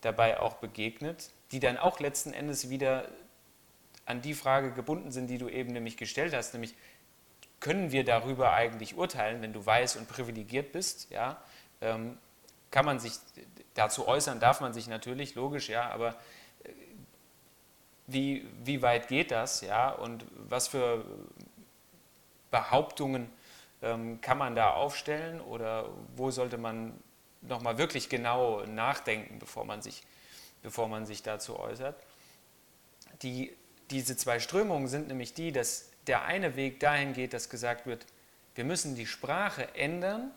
dabei 0.00 0.40
auch 0.40 0.54
begegnet, 0.54 1.30
die 1.52 1.60
dann 1.60 1.76
auch 1.76 2.00
letzten 2.00 2.32
Endes 2.32 2.70
wieder 2.70 3.08
an 4.06 4.22
die 4.22 4.34
Frage 4.34 4.72
gebunden 4.72 5.12
sind, 5.12 5.28
die 5.28 5.38
du 5.38 5.48
eben 5.48 5.72
nämlich 5.72 5.96
gestellt 5.96 6.34
hast, 6.34 6.54
nämlich 6.54 6.74
können 7.60 7.90
wir 7.92 8.04
darüber 8.04 8.52
eigentlich 8.52 8.96
urteilen, 8.96 9.42
wenn 9.42 9.52
du 9.52 9.64
weiß 9.64 9.96
und 9.96 10.08
privilegiert 10.08 10.72
bist, 10.72 11.10
ja, 11.10 11.40
ähm, 11.80 12.18
kann 12.70 12.84
man 12.84 13.00
sich 13.00 13.14
dazu 13.74 14.06
äußern, 14.06 14.40
darf 14.40 14.60
man 14.60 14.72
sich 14.72 14.88
natürlich, 14.88 15.34
logisch, 15.34 15.68
ja, 15.68 15.90
aber 15.90 16.10
äh, 16.64 16.70
wie, 18.06 18.46
wie 18.64 18.82
weit 18.82 19.08
geht 19.08 19.30
das, 19.30 19.60
ja, 19.60 19.90
und 19.90 20.24
was 20.48 20.68
für 20.68 21.04
Behauptungen 22.50 23.30
ähm, 23.82 24.20
kann 24.20 24.38
man 24.38 24.54
da 24.54 24.70
aufstellen 24.70 25.40
oder 25.40 25.88
wo 26.16 26.30
sollte 26.30 26.58
man 26.58 26.98
nochmal 27.42 27.78
wirklich 27.78 28.08
genau 28.08 28.64
nachdenken, 28.64 29.38
bevor 29.38 29.64
man 29.64 29.82
sich, 29.82 30.02
bevor 30.62 30.88
man 30.88 31.06
sich 31.06 31.22
dazu 31.22 31.58
äußert. 31.58 31.96
Die 33.22 33.52
diese 33.90 34.16
zwei 34.16 34.38
Strömungen 34.38 34.88
sind 34.88 35.08
nämlich 35.08 35.34
die, 35.34 35.52
dass 35.52 35.90
der 36.08 36.24
eine 36.24 36.56
Weg 36.56 36.80
dahin 36.80 37.12
geht, 37.12 37.32
dass 37.32 37.48
gesagt 37.48 37.86
wird, 37.86 38.06
wir 38.54 38.64
müssen 38.64 38.96
die 38.96 39.06
Sprache 39.06 39.74
ändern, 39.74 40.32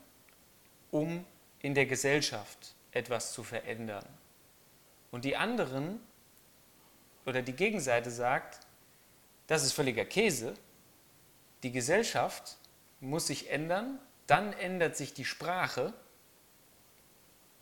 um 0.91 1.25
in 1.59 1.73
der 1.73 1.85
Gesellschaft 1.85 2.75
etwas 2.91 3.33
zu 3.33 3.43
verändern. 3.43 4.05
Und 5.11 5.25
die 5.25 5.35
anderen 5.35 5.99
oder 7.25 7.41
die 7.41 7.53
Gegenseite 7.53 8.11
sagt, 8.11 8.59
das 9.47 9.63
ist 9.63 9.73
völliger 9.73 10.05
Käse. 10.05 10.53
Die 11.63 11.71
Gesellschaft 11.71 12.57
muss 12.99 13.27
sich 13.27 13.49
ändern, 13.49 13.99
dann 14.27 14.53
ändert 14.53 14.95
sich 14.95 15.13
die 15.13 15.25
Sprache 15.25 15.93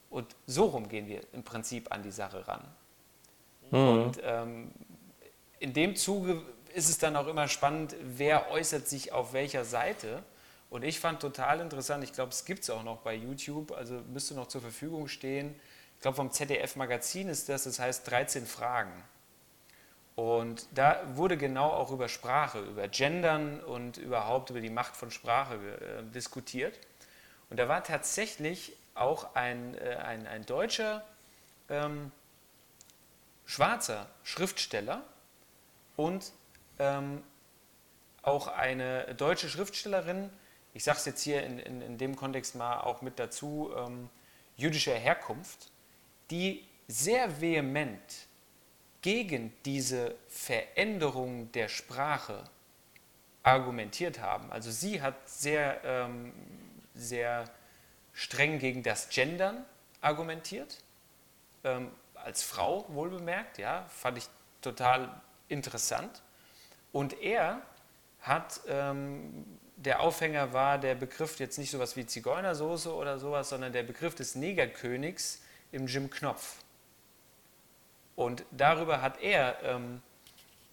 und 0.10 0.36
so 0.48 0.66
rum 0.66 0.90
gehen 0.90 1.08
wir 1.08 1.22
im 1.34 1.44
Prinzip 1.44 1.92
an 1.92 2.04
die 2.04 2.12
Sache 2.12 2.48
ran. 2.48 2.64
Mhm. 3.72 3.78
Und 3.78 4.20
ähm, 4.24 4.72
in 5.60 5.74
dem 5.74 5.96
Zuge 5.96 6.42
ist 6.80 6.88
es 6.88 6.98
dann 6.98 7.18
auch 7.18 7.28
immer 7.28 7.50
spannend, 7.50 7.94
wer 8.02 8.52
äußert 8.52 8.88
sich 8.88 9.12
auf 9.12 9.34
welcher 9.34 9.66
Seite. 9.66 10.24
Und 10.70 10.84
ich 10.84 11.02
fand 11.02 11.22
total 11.22 11.60
interessant, 11.60 12.06
ich 12.06 12.14
glaube, 12.14 12.32
es 12.32 12.46
gibt 12.46 12.64
es 12.64 12.70
auch 12.70 12.84
noch 12.84 13.00
bei 13.00 13.14
YouTube, 13.14 13.74
also 13.74 13.96
müsste 14.14 14.34
noch 14.34 14.48
zur 14.48 14.62
Verfügung 14.62 15.10
stehen. 15.10 15.60
Ich 15.96 16.02
glaube, 16.02 16.16
vom 16.16 16.32
ZDF-Magazin 16.32 17.28
ist 17.28 17.50
das, 17.50 17.66
das 17.66 17.80
heißt 17.80 18.10
13 18.10 18.46
Fragen. 18.46 18.94
Und 20.16 20.68
da 20.74 21.02
wurde 21.16 21.36
genau 21.36 21.70
auch 21.70 21.92
über 21.92 22.08
Sprache, 22.08 22.62
über 22.62 22.88
Gendern 22.88 23.60
und 23.60 23.98
überhaupt 23.98 24.50
über 24.50 24.62
die 24.62 24.70
Macht 24.70 24.96
von 24.96 25.12
Sprache 25.12 25.56
äh, 25.56 26.04
diskutiert. 26.14 26.80
Und 27.50 27.60
da 27.60 27.68
war 27.68 27.84
tatsächlich 27.84 28.78
auch 28.96 29.36
ein, 29.36 29.76
äh, 29.76 29.96
ein, 29.96 30.28
ein 30.28 30.46
deutscher 30.46 31.04
ähm, 31.68 32.14
schwarzer 33.46 34.08
Schriftsteller 34.24 35.04
und 35.98 36.32
ähm, 36.80 37.24
auch 38.22 38.48
eine 38.48 39.16
deutsche 39.16 39.50
Schriftstellerin, 39.50 40.30
ich 40.74 40.84
sage 40.84 40.98
es 40.98 41.06
jetzt 41.06 41.22
hier 41.22 41.44
in, 41.44 41.60
in, 41.60 41.82
in, 41.82 41.98
dem 41.98 42.16
Kontext 42.16 42.56
mal 42.56 42.82
auch 42.82 43.02
mit 43.02 43.20
dazu, 43.20 43.72
ähm, 43.76 44.10
jüdischer 44.56 44.94
Herkunft, 44.94 45.72
die 46.32 46.66
sehr 46.88 47.42
vehement 47.42 48.28
gegen 49.02 49.54
diese 49.66 50.16
Veränderung 50.28 51.52
der 51.54 51.70
Sprache 51.70 52.44
argumentiert 53.44 54.20
haben. 54.20 54.52
Also 54.52 54.70
sie 54.72 55.02
hat 55.02 55.16
sehr, 55.28 55.82
ähm, 55.84 56.34
sehr 56.94 57.46
streng 58.14 58.60
gegen 58.60 58.84
das 58.84 59.10
Gendern 59.10 59.66
argumentiert, 60.02 60.84
ähm, 61.64 61.92
als 62.16 62.44
Frau 62.44 62.86
wohlbemerkt, 62.90 63.58
ja, 63.58 63.86
fand 63.90 64.18
ich 64.18 64.26
total 64.62 65.22
interessant. 65.48 66.22
Und 66.92 67.22
er 67.22 67.62
hat, 68.22 68.62
ähm, 68.68 69.46
der 69.76 70.02
Aufhänger 70.02 70.54
war 70.54 70.78
der 70.78 70.96
Begriff 70.96 71.40
jetzt 71.40 71.58
nicht 71.58 71.72
sowas 71.72 71.96
wie 71.96 72.06
Zigeunersoße 72.06 72.94
oder 72.94 73.18
sowas, 73.20 73.50
sondern 73.50 73.72
der 73.72 73.84
Begriff 73.84 74.16
des 74.16 74.36
Negerkönigs 74.36 75.42
im 75.72 75.88
Jim 75.88 76.10
Knopf. 76.10 76.58
Und 78.16 78.44
darüber 78.52 79.02
hat 79.02 79.22
er, 79.22 79.64
ähm, 79.64 80.02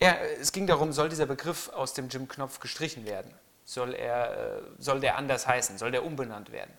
er, 0.00 0.40
es 0.40 0.50
ging 0.50 0.66
darum, 0.66 0.92
soll 0.92 1.09
dieser 1.09 1.26
Begriff 1.26 1.68
aus 1.68 1.94
dem 1.94 2.09
Jim 2.09 2.26
Knopf 2.26 2.59
gestrichen 2.59 3.05
werden? 3.07 3.33
Soll, 3.64 3.94
er, 3.94 4.59
äh, 4.59 4.62
soll 4.79 5.00
der 5.00 5.16
anders 5.16 5.46
heißen? 5.46 5.79
Soll 5.79 5.92
der 5.92 6.05
umbenannt 6.05 6.50
werden? 6.50 6.72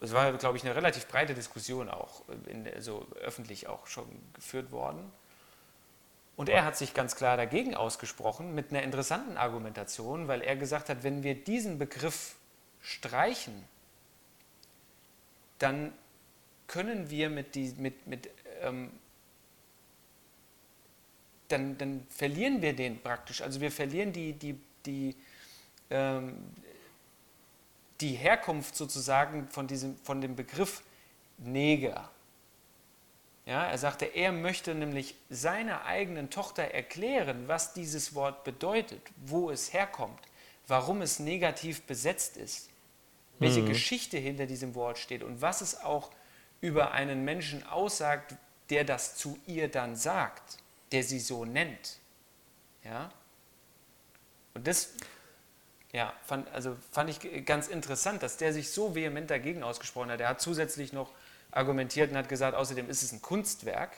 Es 0.00 0.12
war, 0.12 0.32
glaube 0.32 0.56
ich, 0.56 0.64
eine 0.64 0.74
relativ 0.74 1.06
breite 1.06 1.34
Diskussion 1.34 1.88
auch, 1.88 2.22
in, 2.46 2.68
so 2.80 3.06
öffentlich 3.20 3.68
auch 3.68 3.86
schon 3.86 4.08
geführt 4.32 4.72
worden. 4.72 5.12
Und 6.36 6.48
er 6.48 6.64
hat 6.64 6.76
sich 6.76 6.94
ganz 6.94 7.14
klar 7.14 7.36
dagegen 7.36 7.74
ausgesprochen 7.74 8.54
mit 8.54 8.70
einer 8.70 8.82
interessanten 8.82 9.36
Argumentation, 9.36 10.28
weil 10.28 10.40
er 10.40 10.56
gesagt 10.56 10.88
hat, 10.88 11.02
wenn 11.02 11.22
wir 11.22 11.34
diesen 11.34 11.78
Begriff 11.78 12.36
streichen, 12.80 13.64
dann 15.58 15.92
können 16.66 17.10
wir 17.10 17.30
mit, 17.30 17.54
die, 17.54 17.74
mit, 17.76 18.06
mit 18.06 18.30
ähm, 18.62 18.90
dann, 21.48 21.76
dann 21.78 22.06
verlieren 22.08 22.62
wir 22.62 22.74
den 22.74 23.00
praktisch. 23.00 23.42
Also 23.42 23.60
wir 23.60 23.70
verlieren 23.70 24.12
die, 24.12 24.32
die, 24.32 24.58
die, 24.86 25.14
ähm, 25.90 26.38
die 28.00 28.14
Herkunft 28.14 28.74
sozusagen 28.74 29.48
von, 29.48 29.66
diesem, 29.66 29.96
von 29.98 30.20
dem 30.20 30.34
Begriff 30.34 30.82
Neger. 31.38 32.10
Ja, 33.44 33.66
er 33.66 33.78
sagte, 33.78 34.04
er 34.04 34.30
möchte 34.30 34.74
nämlich 34.74 35.16
seiner 35.28 35.84
eigenen 35.84 36.30
Tochter 36.30 36.62
erklären, 36.62 37.48
was 37.48 37.72
dieses 37.74 38.14
Wort 38.14 38.44
bedeutet, 38.44 39.02
wo 39.16 39.50
es 39.50 39.72
herkommt, 39.72 40.20
warum 40.68 41.02
es 41.02 41.18
negativ 41.18 41.82
besetzt 41.82 42.36
ist, 42.36 42.70
welche 43.40 43.62
mhm. 43.62 43.66
Geschichte 43.66 44.16
hinter 44.16 44.46
diesem 44.46 44.76
Wort 44.76 44.98
steht 44.98 45.24
und 45.24 45.42
was 45.42 45.60
es 45.60 45.80
auch 45.80 46.10
über 46.60 46.92
einen 46.92 47.24
Menschen 47.24 47.66
aussagt, 47.66 48.36
der 48.70 48.84
das 48.84 49.16
zu 49.16 49.38
ihr 49.46 49.68
dann 49.68 49.96
sagt 49.96 50.62
der 50.92 51.02
sie 51.02 51.18
so 51.18 51.44
nennt. 51.44 51.98
Ja? 52.84 53.10
Und 54.54 54.66
das 54.66 54.92
ja, 55.92 56.12
fand, 56.24 56.48
also 56.52 56.76
fand 56.90 57.10
ich 57.10 57.44
ganz 57.44 57.68
interessant, 57.68 58.22
dass 58.22 58.36
der 58.36 58.52
sich 58.52 58.70
so 58.70 58.94
vehement 58.94 59.30
dagegen 59.30 59.62
ausgesprochen 59.62 60.10
hat. 60.10 60.20
Er 60.20 60.28
hat 60.28 60.40
zusätzlich 60.40 60.92
noch 60.92 61.10
argumentiert 61.52 62.10
und 62.10 62.16
hat 62.16 62.28
gesagt, 62.28 62.56
außerdem 62.56 62.90
ist 62.90 63.02
es 63.02 63.12
ein 63.12 63.22
Kunstwerk. 63.22 63.92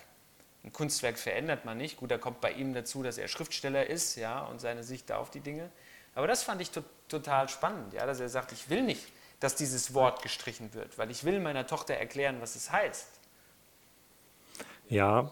Ein 0.64 0.73
Kunstwerk 0.73 1.19
verändert 1.19 1.64
man 1.64 1.79
nicht. 1.79 1.97
Gut, 1.97 2.11
da 2.11 2.19
kommt 2.19 2.40
bei 2.40 2.53
ihm 2.53 2.75
dazu, 2.75 3.03
dass 3.03 3.17
er 3.17 3.29
Schriftsteller 3.29 3.87
ist, 3.87 4.17
ja, 4.17 4.43
und 4.45 4.61
seine 4.61 4.83
Sicht 4.83 5.09
da 5.09 5.19
auf 5.19 5.31
die 5.31 5.40
Dinge. 5.40 5.71
Aber 6.14 6.27
das 6.27 6.43
fand 6.43 6.61
ich 6.61 6.71
to 6.71 6.83
total 7.09 7.49
spannend, 7.49 7.93
ja, 7.93 8.07
dass 8.07 8.19
er 8.19 8.31
sagt, 8.31 8.51
ich 8.53 8.71
will 8.71 8.83
nicht, 8.83 9.03
dass 9.38 9.57
dieses 9.57 9.93
Wort 9.93 10.23
gestrichen 10.23 10.73
wird, 10.73 10.97
weil 10.97 11.11
ich 11.11 11.25
will 11.25 11.38
meiner 11.38 11.67
Tochter 11.67 11.95
erklären, 11.95 12.37
was 12.40 12.57
es 12.57 12.73
heißt. 12.73 13.09
Ja, 14.88 15.31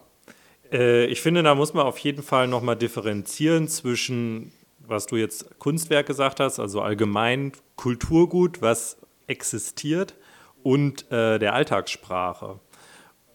äh, 0.71 1.05
ich 1.05 1.21
finde, 1.21 1.41
da 1.41 1.55
muss 1.55 1.73
man 1.73 1.85
auf 1.85 1.97
jeden 1.97 2.21
Fall 2.21 2.47
nochmal 2.47 2.75
differenzieren 2.75 3.67
zwischen, 3.67 4.51
was 4.79 5.07
du 5.07 5.15
jetzt 5.15 5.57
Kunstwerk 5.57 6.05
gesagt 6.05 6.39
hast, 6.39 6.59
also 6.59 6.81
allgemein 6.81 7.53
Kulturgut, 7.75 8.61
was 8.61 8.97
existiert, 9.25 10.13
und 10.63 11.11
äh, 11.11 11.39
der 11.39 11.53
Alltagssprache. 11.53 12.59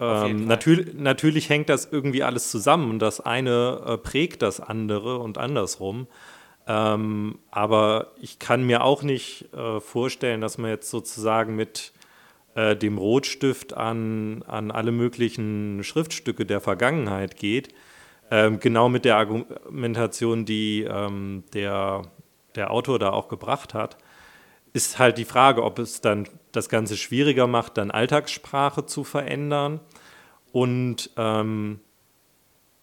Ähm, 0.00 0.46
natürlich, 0.46 0.94
natürlich 0.94 1.48
hängt 1.48 1.68
das 1.68 1.88
irgendwie 1.90 2.22
alles 2.22 2.50
zusammen 2.50 2.90
und 2.90 2.98
das 3.00 3.20
eine 3.20 3.82
äh, 3.86 3.98
prägt 3.98 4.42
das 4.42 4.60
andere 4.60 5.18
und 5.18 5.38
andersrum. 5.38 6.06
Ähm, 6.66 7.38
aber 7.50 8.12
ich 8.20 8.38
kann 8.38 8.64
mir 8.64 8.84
auch 8.84 9.02
nicht 9.02 9.52
äh, 9.54 9.80
vorstellen, 9.80 10.40
dass 10.40 10.58
man 10.58 10.70
jetzt 10.70 10.90
sozusagen 10.90 11.56
mit 11.56 11.92
äh, 12.54 12.76
dem 12.76 12.98
Rotstift 12.98 13.74
an, 13.74 14.44
an 14.46 14.70
alle 14.70 14.92
möglichen 14.92 15.82
Schriftstücke 15.82 16.44
der 16.44 16.60
Vergangenheit 16.60 17.36
geht. 17.36 17.74
Ähm, 18.30 18.60
genau 18.60 18.88
mit 18.88 19.04
der 19.04 19.16
Argumentation, 19.16 20.44
die 20.44 20.82
ähm, 20.82 21.44
der, 21.54 22.02
der 22.54 22.70
Autor 22.70 22.98
da 22.98 23.10
auch 23.10 23.28
gebracht 23.28 23.74
hat, 23.74 23.96
ist 24.72 24.98
halt 24.98 25.18
die 25.18 25.24
Frage, 25.24 25.62
ob 25.62 25.78
es 25.78 26.00
dann 26.00 26.28
das 26.52 26.68
Ganze 26.68 26.96
schwieriger 26.96 27.46
macht, 27.46 27.78
dann 27.78 27.90
Alltagssprache 27.90 28.86
zu 28.86 29.04
verändern 29.04 29.80
und 30.52 31.10
ähm, 31.16 31.80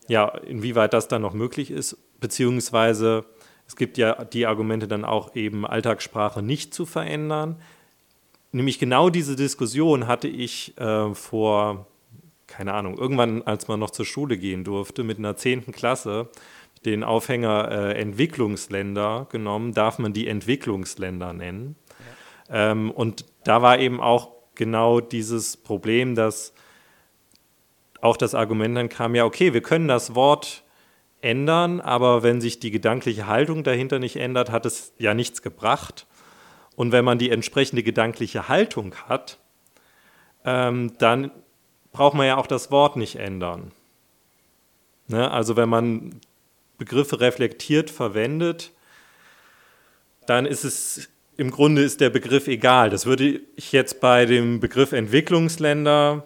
ja, 0.08 0.28
inwieweit 0.28 0.94
das 0.94 1.08
dann 1.08 1.22
noch 1.22 1.34
möglich 1.34 1.72
ist, 1.72 1.98
beziehungsweise 2.20 3.26
es 3.68 3.76
gibt 3.76 3.98
ja 3.98 4.24
die 4.24 4.46
Argumente 4.46 4.88
dann 4.88 5.06
auch 5.06 5.36
eben 5.36 5.66
Alltagssprache 5.66 6.42
nicht 6.42 6.74
zu 6.74 6.86
verändern 6.86 7.58
nämlich 8.56 8.80
genau 8.80 9.10
diese 9.10 9.36
Diskussion 9.36 10.08
hatte 10.08 10.28
ich 10.28 10.78
äh, 10.80 11.14
vor, 11.14 11.88
keine 12.48 12.74
Ahnung, 12.74 12.98
irgendwann, 12.98 13.44
als 13.44 13.68
man 13.68 13.80
noch 13.80 13.92
zur 13.92 14.06
Schule 14.06 14.38
gehen 14.38 14.64
durfte, 14.64 15.04
mit 15.04 15.20
einer 15.20 15.36
10. 15.36 15.72
Klasse, 15.74 16.30
den 16.86 17.04
Aufhänger 17.04 17.72
äh, 17.72 18.00
Entwicklungsländer 18.00 19.28
genommen, 19.32 19.74
darf 19.74 20.00
man 20.00 20.14
die 20.14 20.28
Entwicklungsländer 20.28 21.34
nennen. 21.34 21.76
Ja. 22.50 22.72
Ähm, 22.72 22.92
und 22.92 23.26
da 23.44 23.62
war 23.62 23.80
eben 23.80 24.00
auch 24.00 24.30
genau 24.56 25.02
dieses 25.02 25.58
Problem, 25.58 26.16
dass 26.16 26.54
auch 28.02 28.18
das 28.18 28.36
Argument 28.36 28.78
dann 28.78 28.90
kam, 28.90 29.16
ja, 29.16 29.26
okay, 29.26 29.54
wir 29.54 29.62
können 29.62 29.88
das 29.88 30.16
Wort 30.16 30.64
ändern, 31.22 31.82
aber 31.82 32.24
wenn 32.24 32.40
sich 32.40 32.60
die 32.60 32.72
gedankliche 32.72 33.28
Haltung 33.28 33.64
dahinter 33.64 34.00
nicht 34.00 34.16
ändert, 34.18 34.52
hat 34.52 34.66
es 34.66 34.94
ja 35.00 35.14
nichts 35.14 35.42
gebracht. 35.42 36.06
Und 36.76 36.92
wenn 36.92 37.06
man 37.06 37.18
die 37.18 37.32
entsprechende 37.32 37.84
gedankliche 37.84 38.48
Haltung 38.48 38.94
hat, 39.08 39.40
ähm, 40.44 40.94
dann 41.00 41.32
braucht 41.92 42.16
man 42.16 42.28
ja 42.28 42.38
auch 42.38 42.48
das 42.48 42.70
Wort 42.70 42.96
nicht 42.98 43.16
ändern. 43.16 43.72
Ne? 45.08 45.32
Also 45.32 45.56
wenn 45.56 45.70
man 45.70 46.20
Begriffe 46.78 47.20
reflektiert 47.20 47.90
verwendet, 47.90 48.72
dann 50.28 50.46
ist 50.46 50.64
es 50.64 51.10
im 51.38 51.52
Grunde 51.52 51.84
ist 51.84 52.00
der 52.00 52.10
Begriff 52.10 52.48
egal. 52.48 52.90
Das 52.90 53.06
würde 53.06 53.42
ich 53.56 53.72
jetzt 53.72 54.00
bei 54.00 54.26
dem 54.26 54.60
Begriff 54.60 54.94
Entwicklungsländer 54.94 56.26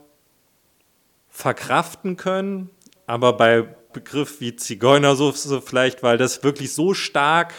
verkraften 1.29 2.15
können, 2.15 2.69
aber 3.07 3.33
bei 3.33 3.63
Begriff 3.93 4.39
wie 4.39 4.55
Zigeunersoße 4.55 5.61
vielleicht, 5.61 6.03
weil 6.03 6.17
das 6.17 6.43
wirklich 6.43 6.73
so 6.73 6.93
stark 6.93 7.53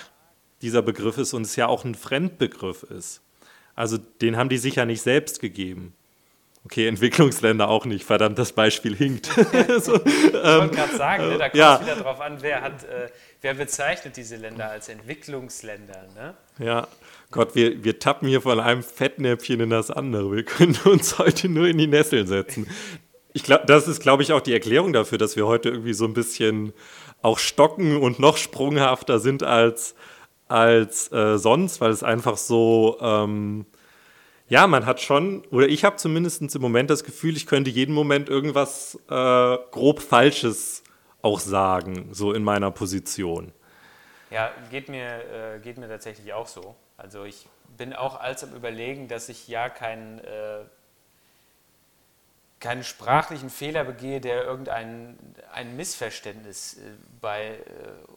dieser 0.62 0.82
Begriff 0.82 1.18
ist 1.18 1.32
und 1.32 1.42
es 1.42 1.56
ja 1.56 1.66
auch 1.66 1.84
ein 1.84 1.94
Fremdbegriff 1.94 2.84
ist. 2.84 3.22
Also 3.74 3.98
den 3.98 4.36
haben 4.36 4.48
die 4.48 4.58
sicher 4.58 4.84
nicht 4.84 5.02
selbst 5.02 5.40
gegeben. 5.40 5.94
Okay, 6.64 6.86
Entwicklungsländer 6.86 7.68
auch 7.68 7.86
nicht, 7.86 8.04
verdammt, 8.04 8.38
das 8.38 8.52
Beispiel 8.52 8.94
hinkt. 8.94 9.26
so, 9.80 9.94
ich 9.96 10.32
wollte 10.34 10.76
gerade 10.76 10.96
sagen, 10.96 11.28
ne, 11.28 11.38
da 11.38 11.48
kommt 11.48 11.54
es 11.54 11.58
ja. 11.58 11.80
wieder 11.80 11.96
drauf 11.96 12.20
an, 12.20 12.36
wer, 12.40 12.60
hat, 12.60 12.84
äh, 12.84 13.08
wer 13.40 13.54
bezeichnet 13.54 14.16
diese 14.16 14.36
Länder 14.36 14.70
als 14.70 14.90
Entwicklungsländer. 14.90 16.06
Ne? 16.14 16.34
Ja, 16.58 16.86
Gott, 17.30 17.54
wir, 17.54 17.82
wir 17.82 17.98
tappen 17.98 18.28
hier 18.28 18.42
von 18.42 18.60
einem 18.60 18.82
Fettnäpfchen 18.82 19.60
in 19.60 19.70
das 19.70 19.90
andere. 19.90 20.36
Wir 20.36 20.44
können 20.44 20.76
uns 20.84 21.18
heute 21.18 21.48
nur 21.48 21.66
in 21.66 21.78
die 21.78 21.86
Nesseln 21.86 22.26
setzen. 22.26 22.68
Ich 23.32 23.42
glaube, 23.42 23.64
das 23.66 23.88
ist, 23.88 24.02
glaube 24.02 24.22
ich, 24.22 24.32
auch 24.32 24.40
die 24.40 24.52
Erklärung 24.52 24.92
dafür, 24.92 25.16
dass 25.16 25.36
wir 25.36 25.46
heute 25.46 25.70
irgendwie 25.70 25.94
so 25.94 26.04
ein 26.04 26.14
bisschen 26.14 26.74
auch 27.22 27.38
stocken 27.38 27.96
und 27.96 28.18
noch 28.18 28.36
sprunghafter 28.36 29.18
sind 29.18 29.42
als, 29.42 29.94
als 30.48 31.10
äh, 31.12 31.38
sonst, 31.38 31.80
weil 31.80 31.90
es 31.90 32.02
einfach 32.02 32.36
so, 32.36 32.98
ähm, 33.00 33.66
ja, 34.50 34.66
man 34.66 34.84
hat 34.84 35.00
schon, 35.00 35.46
oder 35.50 35.68
ich 35.68 35.84
habe 35.84 35.96
zumindest 35.96 36.54
im 36.54 36.60
Moment 36.60 36.90
das 36.90 37.04
Gefühl, 37.04 37.36
ich 37.36 37.46
könnte 37.46 37.70
jeden 37.70 37.94
Moment 37.94 38.28
irgendwas 38.28 38.96
äh, 39.08 39.56
grob 39.70 40.00
Falsches 40.00 40.82
auch 41.22 41.38
sagen, 41.38 42.08
so 42.12 42.32
in 42.32 42.42
meiner 42.42 42.72
Position. 42.72 43.52
Ja, 44.30 44.50
geht 44.70 44.88
mir, 44.88 45.54
äh, 45.56 45.60
geht 45.60 45.78
mir 45.78 45.88
tatsächlich 45.88 46.32
auch 46.32 46.48
so. 46.48 46.74
Also 46.96 47.24
ich 47.24 47.46
bin 47.76 47.92
auch 47.92 48.18
als 48.18 48.42
am 48.42 48.52
Überlegen, 48.52 49.06
dass 49.06 49.28
ich 49.28 49.46
ja 49.46 49.68
keinen 49.68 50.18
äh, 50.18 50.64
keinen 52.60 52.84
sprachlichen 52.84 53.48
Fehler 53.48 53.84
begehe, 53.84 54.20
der 54.20 54.44
irgendein 54.44 55.18
ein 55.52 55.76
Missverständnis 55.76 56.74
äh, 56.74 56.92
bei 57.20 57.48
äh, 57.48 57.56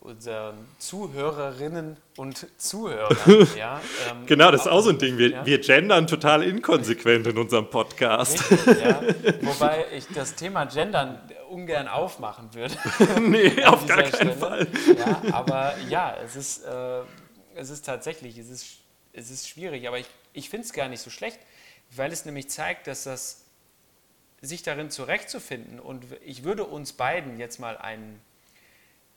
unseren 0.01 0.55
Zuhörerinnen 0.77 1.97
und 2.17 2.47
Zuhörern. 2.57 3.17
ja, 3.57 3.81
ähm, 4.09 4.25
genau, 4.25 4.51
das 4.51 4.61
ist 4.61 4.67
auch 4.67 4.81
so 4.81 4.89
ein 4.89 4.97
Ding. 4.97 5.17
Wir, 5.17 5.29
ja. 5.29 5.45
wir 5.45 5.59
gendern 5.59 6.07
total 6.07 6.43
inkonsequent 6.43 7.25
in 7.27 7.37
unserem 7.37 7.69
Podcast. 7.69 8.51
Richtig, 8.51 8.81
ja. 8.83 9.01
Wobei 9.41 9.85
ich 9.95 10.07
das 10.13 10.35
Thema 10.35 10.65
Gendern 10.65 11.19
ungern 11.49 11.87
aufmachen 11.87 12.53
würde. 12.53 12.75
nee, 13.21 13.63
auf 13.63 13.87
gar 13.87 14.03
keinen 14.03 14.13
Stelle. 14.13 14.33
Fall. 14.33 14.67
Ja, 14.97 15.21
aber 15.33 15.75
ja, 15.89 16.17
es 16.23 16.35
ist, 16.35 16.65
äh, 16.65 17.01
es 17.55 17.69
ist 17.69 17.85
tatsächlich, 17.85 18.37
es 18.37 18.49
ist, 18.49 18.77
es 19.13 19.31
ist 19.31 19.47
schwierig, 19.47 19.87
aber 19.87 19.99
ich, 19.99 20.07
ich 20.33 20.49
finde 20.49 20.65
es 20.65 20.73
gar 20.73 20.89
nicht 20.89 21.01
so 21.01 21.09
schlecht, 21.09 21.39
weil 21.95 22.11
es 22.11 22.25
nämlich 22.25 22.49
zeigt, 22.49 22.87
dass 22.87 23.03
das 23.03 23.42
sich 24.43 24.61
darin 24.61 24.91
zurechtzufinden. 24.91 25.79
Und 25.79 26.05
ich 26.25 26.43
würde 26.43 26.65
uns 26.65 26.93
beiden 26.93 27.39
jetzt 27.39 27.59
mal 27.59 27.77
einen, 27.77 28.21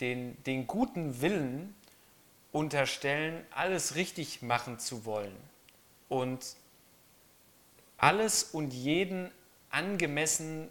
den, 0.01 0.43
den 0.45 0.67
guten 0.67 1.21
Willen 1.21 1.75
unterstellen, 2.53 3.45
alles 3.51 3.97
richtig 3.97 4.41
machen 4.41 4.79
zu 4.79 5.05
wollen 5.05 5.37
und 6.09 6.57
alles 7.99 8.45
und 8.45 8.73
jeden 8.73 9.31
angemessen 9.71 10.69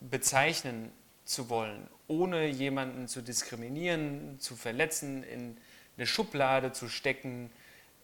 bezeichnen 0.00 0.92
zu 1.24 1.48
wollen, 1.48 1.88
ohne 2.06 2.46
jemanden 2.46 3.08
zu 3.08 3.22
diskriminieren, 3.22 4.38
zu 4.38 4.56
verletzen, 4.56 5.24
in 5.24 5.56
eine 5.96 6.06
Schublade 6.06 6.72
zu 6.72 6.88
stecken, 6.88 7.50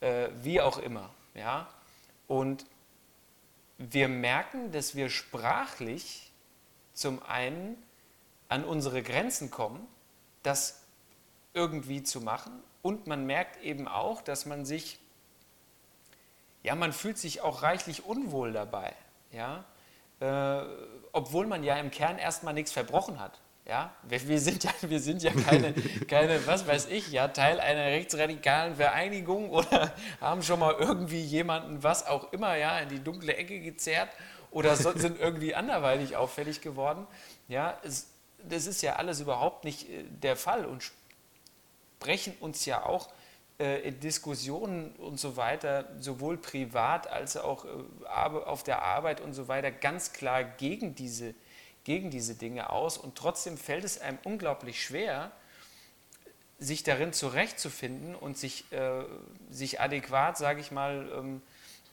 äh, 0.01 0.29
wie 0.41 0.61
auch 0.61 0.79
immer. 0.79 1.15
Ja? 1.35 1.69
Und 2.27 2.65
wir 3.91 4.09
merken, 4.09 4.71
dass 4.71 4.95
wir 4.95 5.11
sprachlich 5.11 6.31
zum 6.93 7.23
einen 7.23 7.83
an 8.49 8.65
unsere 8.65 9.03
Grenzen 9.03 9.51
kommen, 9.51 9.87
das 10.43 10.83
irgendwie 11.55 12.03
zu 12.03 12.21
machen. 12.21 12.63
Und 12.83 13.07
man 13.07 13.27
merkt 13.27 13.63
eben 13.63 13.89
auch, 13.89 14.23
dass 14.23 14.47
man 14.47 14.65
sich, 14.65 14.99
ja, 16.63 16.75
man 16.75 16.93
fühlt 16.93 17.19
sich 17.19 17.41
auch 17.41 17.63
reichlich 17.63 18.05
unwohl 18.05 18.53
dabei. 18.53 18.95
Ja? 19.33 19.65
Äh, 20.21 20.65
obwohl 21.13 21.47
man 21.47 21.65
ja 21.65 21.77
im 21.77 21.91
Kern 21.91 22.19
erstmal 22.19 22.55
nichts 22.55 22.73
verbrochen 22.73 23.19
hat. 23.19 23.41
Ja, 23.65 23.95
wir, 24.03 24.27
wir, 24.27 24.41
sind 24.41 24.65
ja, 24.65 24.73
wir 24.83 24.99
sind 25.01 25.23
ja 25.23 25.33
keine, 25.33 25.73
keine, 26.09 26.45
was 26.47 26.67
weiß 26.67 26.87
ich, 26.87 27.13
ja, 27.13 27.29
Teil 27.29 27.61
einer 27.61 27.87
rechtsradikalen 27.87 28.75
Vereinigung 28.77 29.51
oder 29.51 29.95
haben 30.21 30.43
schon 30.43 30.59
mal 30.59 30.75
irgendwie 30.79 31.21
jemanden, 31.21 31.83
was 31.83 32.07
auch 32.07 32.33
immer, 32.33 32.57
ja, 32.57 32.79
in 32.81 32.89
die 32.89 32.99
dunkle 32.99 33.37
Ecke 33.37 33.61
gezerrt 33.61 34.11
oder 34.51 34.75
so, 34.77 34.93
sind 34.93 35.21
irgendwie 35.21 35.55
anderweitig 35.55 36.17
auffällig 36.17 36.61
geworden. 36.61 37.07
Ja, 37.49 37.79
es, 37.85 38.09
das 38.43 38.67
ist 38.67 38.83
ja 38.83 38.97
alles 38.97 39.21
überhaupt 39.21 39.65
nicht 39.65 39.89
äh, 39.89 40.05
der 40.09 40.37
Fall 40.37 40.67
und 40.67 40.91
sprechen 42.01 42.35
uns 42.41 42.65
ja 42.65 42.85
auch 42.85 43.11
äh, 43.61 43.81
in 43.83 44.01
Diskussionen 44.01 44.91
und 44.97 45.21
so 45.21 45.37
weiter, 45.37 45.89
sowohl 46.01 46.37
privat 46.37 47.07
als 47.07 47.37
auch 47.37 47.65
äh, 47.65 47.69
auf 48.09 48.65
der 48.65 48.83
Arbeit 48.83 49.21
und 49.21 49.35
so 49.35 49.47
weiter, 49.47 49.71
ganz 49.71 50.13
klar 50.13 50.43
gegen 50.43 50.97
diese 50.97 51.35
gegen 51.85 52.11
diese 52.11 52.35
Dinge 52.35 52.71
aus 52.71 52.99
und 52.99 53.17
trotzdem 53.17 53.57
fällt 53.57 53.85
es 53.85 54.01
einem 54.01 54.19
unglaublich 54.25 54.83
schwer, 54.85 55.33
sich 56.59 56.83
darin 56.85 57.13
zurechtzufinden 57.13 58.15
und 58.15 58.39
sich, 58.39 58.71
äh, 58.73 59.05
sich 59.51 59.81
adäquat, 59.81 60.39
sage 60.39 60.61
ich 60.61 60.71
mal, 60.71 61.11
ähm, 61.13 61.43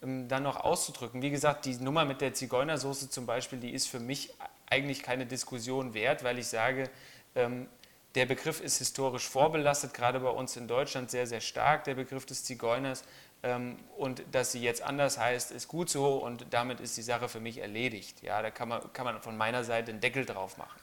ähm, 0.02 0.28
dann 0.28 0.44
noch 0.44 0.58
auszudrücken. 0.58 1.22
Wie 1.22 1.32
gesagt, 1.32 1.66
die 1.66 1.76
Nummer 1.76 2.06
mit 2.06 2.22
der 2.22 2.34
Zigeunersoße 2.34 3.10
zum 3.10 3.26
Beispiel, 3.26 3.60
die 3.60 3.72
ist 3.72 3.88
für 3.88 4.00
mich 4.00 4.34
eigentlich 4.70 5.02
keine 5.04 5.26
Diskussion 5.26 5.94
wert, 5.94 6.24
weil 6.24 6.38
ich 6.38 6.48
sage, 6.48 6.90
ähm, 7.36 7.68
der 8.16 8.26
Begriff 8.26 8.62
ist 8.62 8.78
historisch 8.78 9.28
vorbelastet, 9.28 9.94
gerade 9.94 10.20
bei 10.20 10.30
uns 10.30 10.56
in 10.56 10.68
Deutschland 10.68 11.12
sehr, 11.12 11.28
sehr 11.28 11.42
stark, 11.42 11.84
der 11.84 11.96
Begriff 11.96 12.26
des 12.26 12.44
Zigeuners. 12.44 13.04
Ähm, 13.42 13.78
und 13.98 14.24
dass 14.32 14.52
sie 14.52 14.62
jetzt 14.62 14.82
anders 14.82 15.18
heißt, 15.18 15.52
ist 15.52 15.68
gut 15.68 15.90
so 15.90 16.18
und 16.18 16.48
damit 16.50 16.82
ist 16.82 16.98
die 16.98 17.02
Sache 17.02 17.30
für 17.30 17.40
mich 17.40 17.60
erledigt. 17.60 18.22
Ja, 18.22 18.42
da 18.42 18.52
kann 18.52 18.68
man, 18.68 18.92
kann 18.92 19.06
man 19.06 19.22
von 19.22 19.38
meiner 19.38 19.64
Seite 19.64 19.92
einen 19.92 20.02
Deckel 20.02 20.26
drauf 20.26 20.58
machen. 20.58 20.78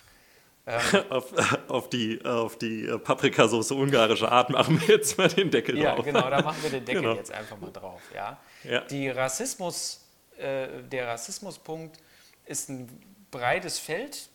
Ähm, 0.66 0.80
auf, 1.10 1.32
auf, 1.68 1.90
die, 1.90 2.24
auf 2.24 2.56
die 2.56 2.86
Paprikasauce 3.04 3.72
ungarische 3.72 4.30
Art 4.30 4.50
machen 4.50 4.80
wir 4.80 4.96
jetzt 4.96 5.18
mal 5.18 5.28
den 5.28 5.50
Deckel 5.50 5.78
ja, 5.78 5.94
drauf. 5.94 6.06
Ja, 6.06 6.12
genau, 6.12 6.30
da 6.30 6.40
machen 6.40 6.62
wir 6.62 6.70
den 6.70 6.84
Deckel 6.84 7.02
genau. 7.02 7.14
jetzt 7.14 7.30
einfach 7.30 7.58
mal 7.58 7.70
drauf. 7.70 8.00
Ja. 8.14 8.38
ja. 8.64 8.80
Die 8.80 9.10
Rassismus, 9.10 10.04
äh, 10.38 10.82
der 10.90 11.08
Rassismuspunkt 11.08 11.98
ist 12.46 12.70
ein 12.70 12.88
breites 13.30 13.78
Feld. 13.78 14.30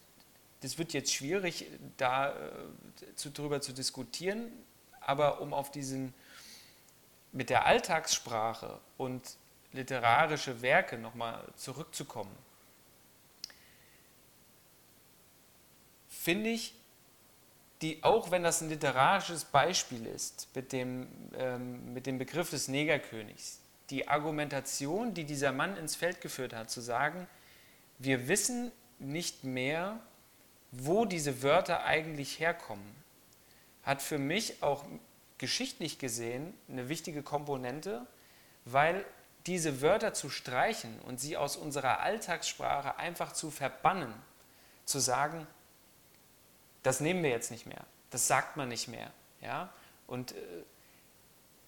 Das 0.62 0.78
wird 0.78 0.94
jetzt 0.94 1.12
schwierig, 1.12 1.66
da 1.98 2.30
äh, 2.30 3.16
zu, 3.16 3.32
drüber 3.32 3.62
zu 3.62 3.74
diskutieren, 3.74 4.52
aber 5.00 5.42
um 5.42 5.56
auf 5.56 5.72
diesen 5.72 6.14
mit 7.32 7.50
der 7.50 7.66
Alltagssprache 7.66 8.80
und 8.98 9.38
literarische 9.72 10.62
Werke 10.62 10.98
nochmal 10.98 11.44
zurückzukommen, 11.56 12.36
finde 16.10 16.50
ich, 16.50 16.74
die, 17.82 18.04
auch 18.04 18.30
wenn 18.30 18.44
das 18.44 18.62
ein 18.62 18.70
literarisches 18.70 19.46
Beispiel 19.46 20.06
ist 20.06 20.50
mit 20.54 20.72
dem, 20.72 21.08
ähm, 21.38 21.94
mit 21.94 22.06
dem 22.06 22.20
Begriff 22.20 22.52
des 22.52 22.68
Negerkönigs, 22.68 23.60
die 23.90 24.08
Argumentation, 24.08 25.14
die 25.14 25.24
dieser 25.24 25.52
Mann 25.52 25.76
ins 25.78 25.96
Feld 25.96 26.22
geführt 26.22 26.54
hat, 26.54 26.70
zu 26.70 26.80
sagen, 26.80 27.28
wir 27.98 28.28
wissen 28.28 28.72
nicht 29.00 29.44
mehr, 29.44 30.00
wo 30.72 31.06
diese 31.06 31.42
Wörter 31.44 31.84
eigentlich 31.84 32.40
herkommen, 32.40 32.96
hat 33.84 34.02
für 34.02 34.20
mich 34.20 34.62
auch 34.62 34.86
geschichtlich 35.42 35.98
gesehen 35.98 36.54
eine 36.70 36.88
wichtige 36.88 37.24
Komponente, 37.24 38.06
weil 38.64 39.04
diese 39.48 39.82
Wörter 39.82 40.14
zu 40.14 40.30
streichen 40.30 41.00
und 41.08 41.20
sie 41.20 41.36
aus 41.36 41.58
unserer 41.58 42.00
Alltagssprache 42.00 42.98
einfach 42.98 43.34
zu 43.34 43.50
verbannen, 43.50 44.14
zu 44.86 45.00
sagen, 45.00 45.48
das 46.84 47.00
nehmen 47.00 47.24
wir 47.24 47.32
jetzt 47.32 47.50
nicht 47.50 47.66
mehr, 47.66 47.84
das 48.12 48.28
sagt 48.28 48.56
man 48.56 48.70
nicht 48.70 48.88
mehr, 48.88 49.12
ja, 49.42 49.74
und 50.06 50.34
äh, 50.34 50.36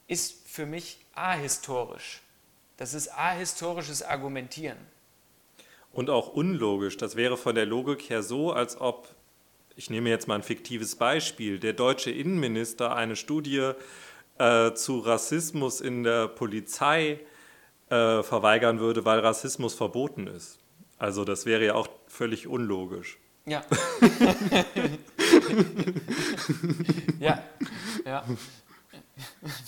ist 0.08 0.48
für 0.48 0.68
mich 0.68 1.00
ahistorisch. 1.16 2.22
Das 2.78 2.94
ist 2.94 3.12
ahistorisches 3.18 4.04
Argumentieren. 4.04 4.78
Und 5.94 6.12
auch 6.12 6.28
unlogisch. 6.28 6.98
Das 6.98 7.16
wäre 7.16 7.38
von 7.38 7.56
der 7.56 7.66
Logik 7.66 8.10
her 8.10 8.22
so, 8.22 8.52
als 8.52 8.80
ob 8.80 9.08
ich 9.76 9.90
nehme 9.90 10.10
jetzt 10.10 10.28
mal 10.28 10.36
ein 10.36 10.44
fiktives 10.44 10.96
Beispiel, 10.96 11.60
der 11.60 11.74
deutsche 11.74 12.12
Innenminister 12.12 12.96
eine 12.96 13.16
Studie 13.16 13.72
äh, 14.38 14.74
zu 14.74 15.00
Rassismus 15.00 15.82
in 15.82 16.04
der 16.04 16.28
Polizei 16.28 17.20
äh, 17.90 18.24
verweigern 18.24 18.80
würde, 18.80 19.06
weil 19.06 19.20
Rassismus 19.20 19.74
verboten 19.74 20.28
ist. 20.28 20.60
Also 20.98 21.26
das 21.26 21.46
wäre 21.46 21.66
ja 21.66 21.76
auch 21.76 21.90
völlig 22.08 22.48
unlogisch. 22.48 23.18
Ja. 23.46 23.62
ja, 27.20 27.44
ja. 28.06 28.24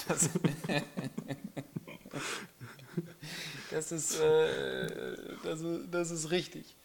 Das, 0.08 0.30
das, 3.72 3.92
ist, 3.92 4.20
äh, 4.20 5.18
das, 5.44 5.60
das 5.92 6.12
ist 6.12 6.32
richtig. 6.32 6.76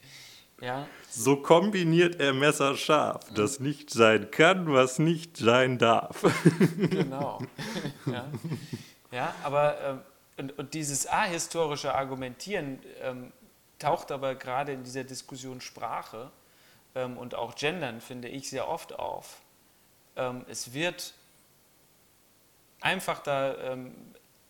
Ja. 0.61 0.87
So 1.09 1.37
kombiniert 1.37 2.20
er 2.20 2.33
messerscharf, 2.33 3.31
das 3.35 3.61
nicht 3.61 3.90
sein 3.90 4.31
kann, 4.31 4.73
was 4.73 4.99
nicht 4.99 5.37
sein 5.37 5.79
darf. 5.79 6.25
Genau. 6.77 7.40
Ja, 8.07 8.29
ja 9.11 9.35
aber 9.42 9.81
äh, 9.81 10.40
und, 10.40 10.59
und 10.59 10.75
dieses 10.75 11.07
ahistorische 11.07 11.94
Argumentieren 11.94 12.81
ähm, 13.03 13.33
taucht 13.79 14.11
aber 14.11 14.35
gerade 14.35 14.73
in 14.73 14.85
dieser 14.85 15.05
Diskussion 15.05 15.61
Sprache 15.61 16.31
ähm, 16.94 17.16
und 17.16 17.35
auch 17.35 17.55
Gendern, 17.55 18.01
finde 18.01 18.29
ich, 18.29 18.49
sehr 18.49 18.68
oft 18.68 18.99
auf. 18.99 19.40
Ähm, 20.16 20.44
es 20.49 20.73
wird 20.73 21.14
einfach 22.81 23.20
da 23.20 23.55
ähm, 23.73 23.94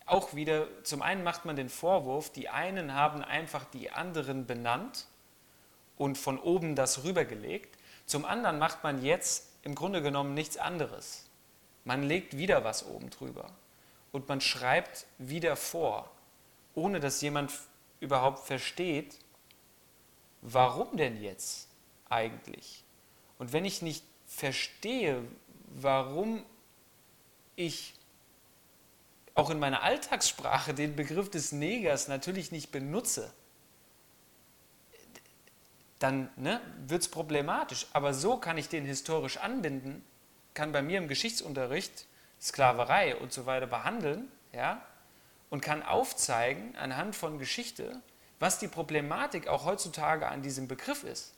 auch 0.05 0.33
wieder, 0.33 0.67
zum 0.83 1.01
einen 1.01 1.23
macht 1.23 1.45
man 1.45 1.55
den 1.55 1.69
Vorwurf, 1.69 2.31
die 2.31 2.49
einen 2.49 2.93
haben 2.93 3.23
einfach 3.23 3.65
die 3.65 3.91
anderen 3.91 4.45
benannt 4.45 5.07
und 6.01 6.17
von 6.17 6.39
oben 6.39 6.75
das 6.75 7.03
rübergelegt. 7.03 7.77
Zum 8.07 8.25
anderen 8.25 8.57
macht 8.57 8.83
man 8.83 9.03
jetzt 9.03 9.49
im 9.61 9.75
Grunde 9.75 10.01
genommen 10.01 10.33
nichts 10.33 10.57
anderes. 10.57 11.25
Man 11.83 12.01
legt 12.01 12.35
wieder 12.35 12.63
was 12.63 12.87
oben 12.87 13.11
drüber 13.11 13.51
und 14.11 14.27
man 14.27 14.41
schreibt 14.41 15.05
wieder 15.19 15.55
vor, 15.55 16.09
ohne 16.73 16.99
dass 16.99 17.21
jemand 17.21 17.51
überhaupt 17.99 18.47
versteht, 18.47 19.19
warum 20.41 20.97
denn 20.97 21.21
jetzt 21.21 21.67
eigentlich? 22.09 22.83
Und 23.37 23.53
wenn 23.53 23.63
ich 23.63 23.83
nicht 23.83 24.03
verstehe, 24.25 25.23
warum 25.67 26.43
ich 27.55 27.93
auch 29.35 29.51
in 29.51 29.59
meiner 29.59 29.83
Alltagssprache 29.83 30.73
den 30.73 30.95
Begriff 30.95 31.29
des 31.29 31.51
Negers 31.51 32.07
natürlich 32.07 32.51
nicht 32.51 32.71
benutze, 32.71 33.31
dann 36.01 36.29
ne, 36.35 36.59
wird 36.87 37.03
es 37.03 37.07
problematisch. 37.07 37.87
Aber 37.93 38.13
so 38.13 38.37
kann 38.37 38.57
ich 38.57 38.67
den 38.69 38.85
historisch 38.85 39.37
anbinden, 39.37 40.03
kann 40.53 40.71
bei 40.71 40.81
mir 40.81 40.97
im 40.97 41.07
Geschichtsunterricht 41.07 42.07
Sklaverei 42.41 43.15
und 43.15 43.31
so 43.31 43.45
weiter 43.45 43.67
behandeln, 43.67 44.31
ja, 44.51 44.81
und 45.51 45.61
kann 45.61 45.83
aufzeigen 45.83 46.75
anhand 46.75 47.15
von 47.15 47.37
Geschichte, 47.37 48.01
was 48.39 48.57
die 48.57 48.67
Problematik 48.67 49.47
auch 49.47 49.65
heutzutage 49.65 50.27
an 50.27 50.41
diesem 50.41 50.67
Begriff 50.67 51.03
ist 51.03 51.35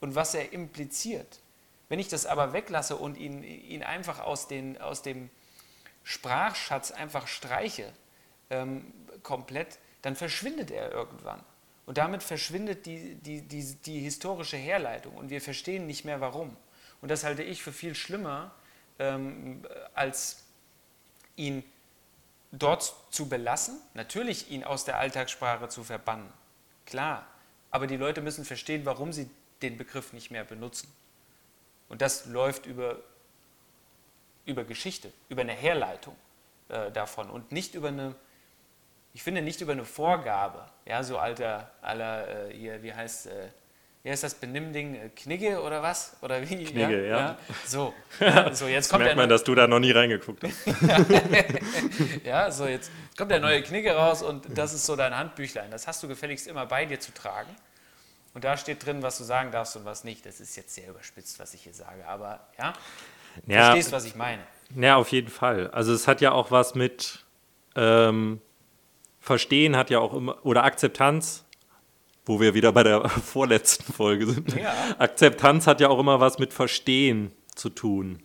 und 0.00 0.14
was 0.14 0.34
er 0.34 0.52
impliziert. 0.52 1.40
Wenn 1.88 1.98
ich 1.98 2.08
das 2.08 2.24
aber 2.24 2.52
weglasse 2.52 2.96
und 2.96 3.16
ihn, 3.18 3.42
ihn 3.42 3.82
einfach 3.82 4.20
aus, 4.20 4.46
den, 4.46 4.80
aus 4.80 5.02
dem 5.02 5.28
Sprachschatz 6.04 6.92
einfach 6.92 7.26
streiche, 7.26 7.92
ähm, 8.50 8.92
komplett, 9.22 9.78
dann 10.02 10.14
verschwindet 10.14 10.70
er 10.70 10.92
irgendwann. 10.92 11.42
Und 11.86 11.98
damit 11.98 12.22
verschwindet 12.22 12.86
die, 12.86 13.14
die, 13.16 13.42
die, 13.42 13.74
die 13.84 14.00
historische 14.00 14.56
Herleitung 14.56 15.14
und 15.16 15.30
wir 15.30 15.40
verstehen 15.40 15.86
nicht 15.86 16.04
mehr 16.04 16.20
warum. 16.20 16.56
Und 17.02 17.10
das 17.10 17.24
halte 17.24 17.42
ich 17.42 17.62
für 17.62 17.72
viel 17.72 17.94
schlimmer, 17.94 18.54
ähm, 18.98 19.62
als 19.94 20.44
ihn 21.36 21.62
dort 22.52 22.94
zu 23.10 23.28
belassen, 23.28 23.78
natürlich 23.94 24.50
ihn 24.50 24.64
aus 24.64 24.84
der 24.84 24.98
Alltagssprache 24.98 25.68
zu 25.68 25.84
verbannen, 25.84 26.32
klar, 26.86 27.26
aber 27.70 27.86
die 27.86 27.96
Leute 27.96 28.20
müssen 28.20 28.44
verstehen, 28.44 28.86
warum 28.86 29.12
sie 29.12 29.28
den 29.62 29.76
Begriff 29.76 30.12
nicht 30.12 30.30
mehr 30.30 30.44
benutzen. 30.44 30.92
Und 31.88 32.02
das 32.02 32.26
läuft 32.26 32.66
über, 32.66 32.98
über 34.46 34.64
Geschichte, 34.64 35.12
über 35.28 35.42
eine 35.42 35.52
Herleitung 35.52 36.16
äh, 36.68 36.90
davon 36.92 37.30
und 37.30 37.52
nicht 37.52 37.74
über 37.74 37.88
eine, 37.88 38.14
ich 39.14 39.22
finde 39.22 39.40
nicht 39.42 39.60
über 39.60 39.72
eine 39.72 39.84
Vorgabe, 39.84 40.66
ja, 40.86 41.02
so 41.02 41.18
alter, 41.18 41.70
aller, 41.80 42.48
äh, 42.48 42.52
hier, 42.52 42.82
wie 42.82 42.92
heißt, 42.92 43.28
äh, 43.28 43.48
wie 44.02 44.10
heißt 44.10 44.24
das 44.24 44.34
Benimmding, 44.34 44.96
äh, 44.96 45.08
Knigge 45.10 45.62
oder 45.62 45.82
was? 45.82 46.16
Oder 46.20 46.42
wie? 46.42 46.64
Knigge, 46.64 47.06
ja. 47.08 47.18
ja. 47.18 47.38
So, 47.64 47.94
ja, 48.20 48.52
so 48.52 48.66
jetzt 48.66 48.90
kommt 48.90 49.04
merkt 49.04 49.16
man, 49.16 49.28
dass 49.28 49.44
du 49.44 49.54
da 49.54 49.68
noch 49.68 49.78
nie 49.78 49.92
reingeguckt 49.92 50.42
hast. 50.42 50.66
ja, 52.24 52.50
so 52.50 52.66
jetzt 52.66 52.90
kommt 53.16 53.30
der 53.30 53.38
neue 53.38 53.62
Knigge 53.62 53.92
raus 53.94 54.22
und 54.22 54.46
das 54.58 54.74
ist 54.74 54.84
so 54.84 54.96
dein 54.96 55.16
Handbüchlein. 55.16 55.70
Das 55.70 55.86
hast 55.86 56.02
du 56.02 56.08
gefälligst 56.08 56.48
immer 56.48 56.66
bei 56.66 56.84
dir 56.84 56.98
zu 56.98 57.14
tragen. 57.14 57.54
Und 58.34 58.42
da 58.42 58.56
steht 58.56 58.84
drin, 58.84 59.00
was 59.00 59.16
du 59.18 59.22
sagen 59.22 59.52
darfst 59.52 59.76
und 59.76 59.84
was 59.84 60.02
nicht. 60.02 60.26
Das 60.26 60.40
ist 60.40 60.56
jetzt 60.56 60.74
sehr 60.74 60.88
überspitzt, 60.88 61.38
was 61.38 61.54
ich 61.54 61.62
hier 61.62 61.72
sage, 61.72 62.04
aber 62.08 62.40
ja, 62.58 62.72
ja 63.46 63.66
verstehst, 63.66 63.92
was 63.92 64.06
ich 64.06 64.16
meine. 64.16 64.42
Ja, 64.74 64.96
auf 64.96 65.12
jeden 65.12 65.30
Fall. 65.30 65.70
Also 65.70 65.92
es 65.92 66.08
hat 66.08 66.20
ja 66.20 66.32
auch 66.32 66.50
was 66.50 66.74
mit 66.74 67.24
ähm, 67.76 68.40
Verstehen 69.24 69.76
hat 69.76 69.90
ja 69.90 69.98
auch 69.98 70.14
immer, 70.14 70.44
oder 70.44 70.64
Akzeptanz 70.64 71.44
wo 72.26 72.40
wir 72.40 72.54
wieder 72.54 72.72
bei 72.72 72.82
der 72.82 73.08
vorletzten 73.08 73.92
Folge 73.92 74.26
sind. 74.26 74.56
Ja. 74.56 74.74
Akzeptanz 74.98 75.66
hat 75.66 75.80
ja 75.80 75.88
auch 75.88 75.98
immer 75.98 76.20
was 76.20 76.38
mit 76.38 76.52
Verstehen 76.52 77.32
zu 77.54 77.68
tun. 77.68 78.22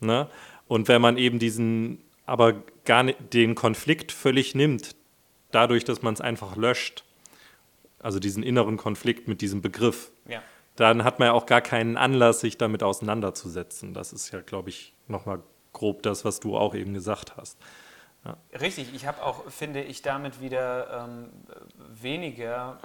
Ne? 0.00 0.28
Und 0.66 0.88
wenn 0.88 1.02
man 1.02 1.18
eben 1.18 1.38
diesen, 1.38 2.02
aber 2.26 2.54
gar 2.84 3.02
nicht, 3.02 3.32
den 3.34 3.54
Konflikt 3.54 4.12
völlig 4.12 4.54
nimmt, 4.54 4.96
dadurch, 5.50 5.84
dass 5.84 6.02
man 6.02 6.14
es 6.14 6.20
einfach 6.20 6.56
löscht, 6.56 7.04
also 7.98 8.18
diesen 8.18 8.42
inneren 8.42 8.76
Konflikt 8.76 9.28
mit 9.28 9.40
diesem 9.40 9.60
Begriff, 9.60 10.10
ja. 10.26 10.42
dann 10.76 11.04
hat 11.04 11.18
man 11.18 11.26
ja 11.26 11.32
auch 11.32 11.46
gar 11.46 11.60
keinen 11.60 11.96
Anlass, 11.96 12.40
sich 12.40 12.56
damit 12.56 12.82
auseinanderzusetzen. 12.82 13.92
Das 13.92 14.12
ist 14.12 14.30
ja, 14.30 14.40
glaube 14.40 14.70
ich, 14.70 14.94
nochmal 15.08 15.42
grob 15.72 16.02
das, 16.02 16.24
was 16.24 16.40
du 16.40 16.56
auch 16.56 16.74
eben 16.74 16.94
gesagt 16.94 17.36
hast. 17.36 17.58
Ja. 18.24 18.36
Richtig, 18.58 18.94
ich 18.94 19.06
habe 19.06 19.22
auch, 19.22 19.50
finde 19.50 19.82
ich, 19.82 20.02
damit 20.02 20.40
wieder 20.40 21.04
ähm, 21.04 21.30
weniger 21.76 22.78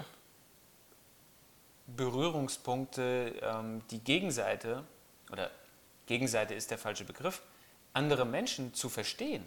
Berührungspunkte 1.87 3.35
ähm, 3.41 3.81
die 3.89 3.99
Gegenseite, 3.99 4.83
oder 5.31 5.49
Gegenseite 6.05 6.53
ist 6.53 6.71
der 6.71 6.77
falsche 6.77 7.03
Begriff, 7.03 7.41
andere 7.93 8.25
Menschen 8.25 8.73
zu 8.73 8.89
verstehen 8.89 9.43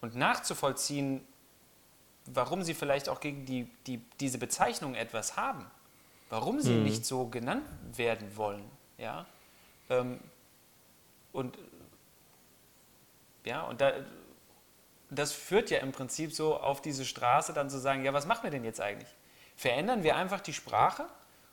und 0.00 0.14
nachzuvollziehen, 0.16 1.26
warum 2.26 2.62
sie 2.62 2.74
vielleicht 2.74 3.08
auch 3.08 3.20
gegen 3.20 3.46
die, 3.46 3.68
die, 3.86 3.98
diese 4.20 4.38
Bezeichnung 4.38 4.94
etwas 4.94 5.36
haben, 5.36 5.70
warum 6.28 6.60
sie 6.60 6.74
mhm. 6.74 6.84
nicht 6.84 7.04
so 7.06 7.26
genannt 7.26 7.66
werden 7.96 8.36
wollen. 8.36 8.68
Ja? 8.98 9.26
Ähm, 9.88 10.20
und 11.32 11.58
ja, 13.44 13.62
und 13.62 13.80
da, 13.80 13.92
das 15.14 15.32
führt 15.32 15.70
ja 15.70 15.78
im 15.78 15.92
Prinzip 15.92 16.32
so 16.32 16.56
auf 16.56 16.80
diese 16.80 17.04
Straße 17.04 17.52
dann 17.52 17.70
zu 17.70 17.78
sagen, 17.78 18.04
ja, 18.04 18.12
was 18.12 18.26
machen 18.26 18.44
wir 18.44 18.50
denn 18.50 18.64
jetzt 18.64 18.80
eigentlich? 18.80 19.14
verändern 19.56 20.02
wir 20.02 20.16
einfach 20.16 20.40
die 20.40 20.52
Sprache 20.52 21.06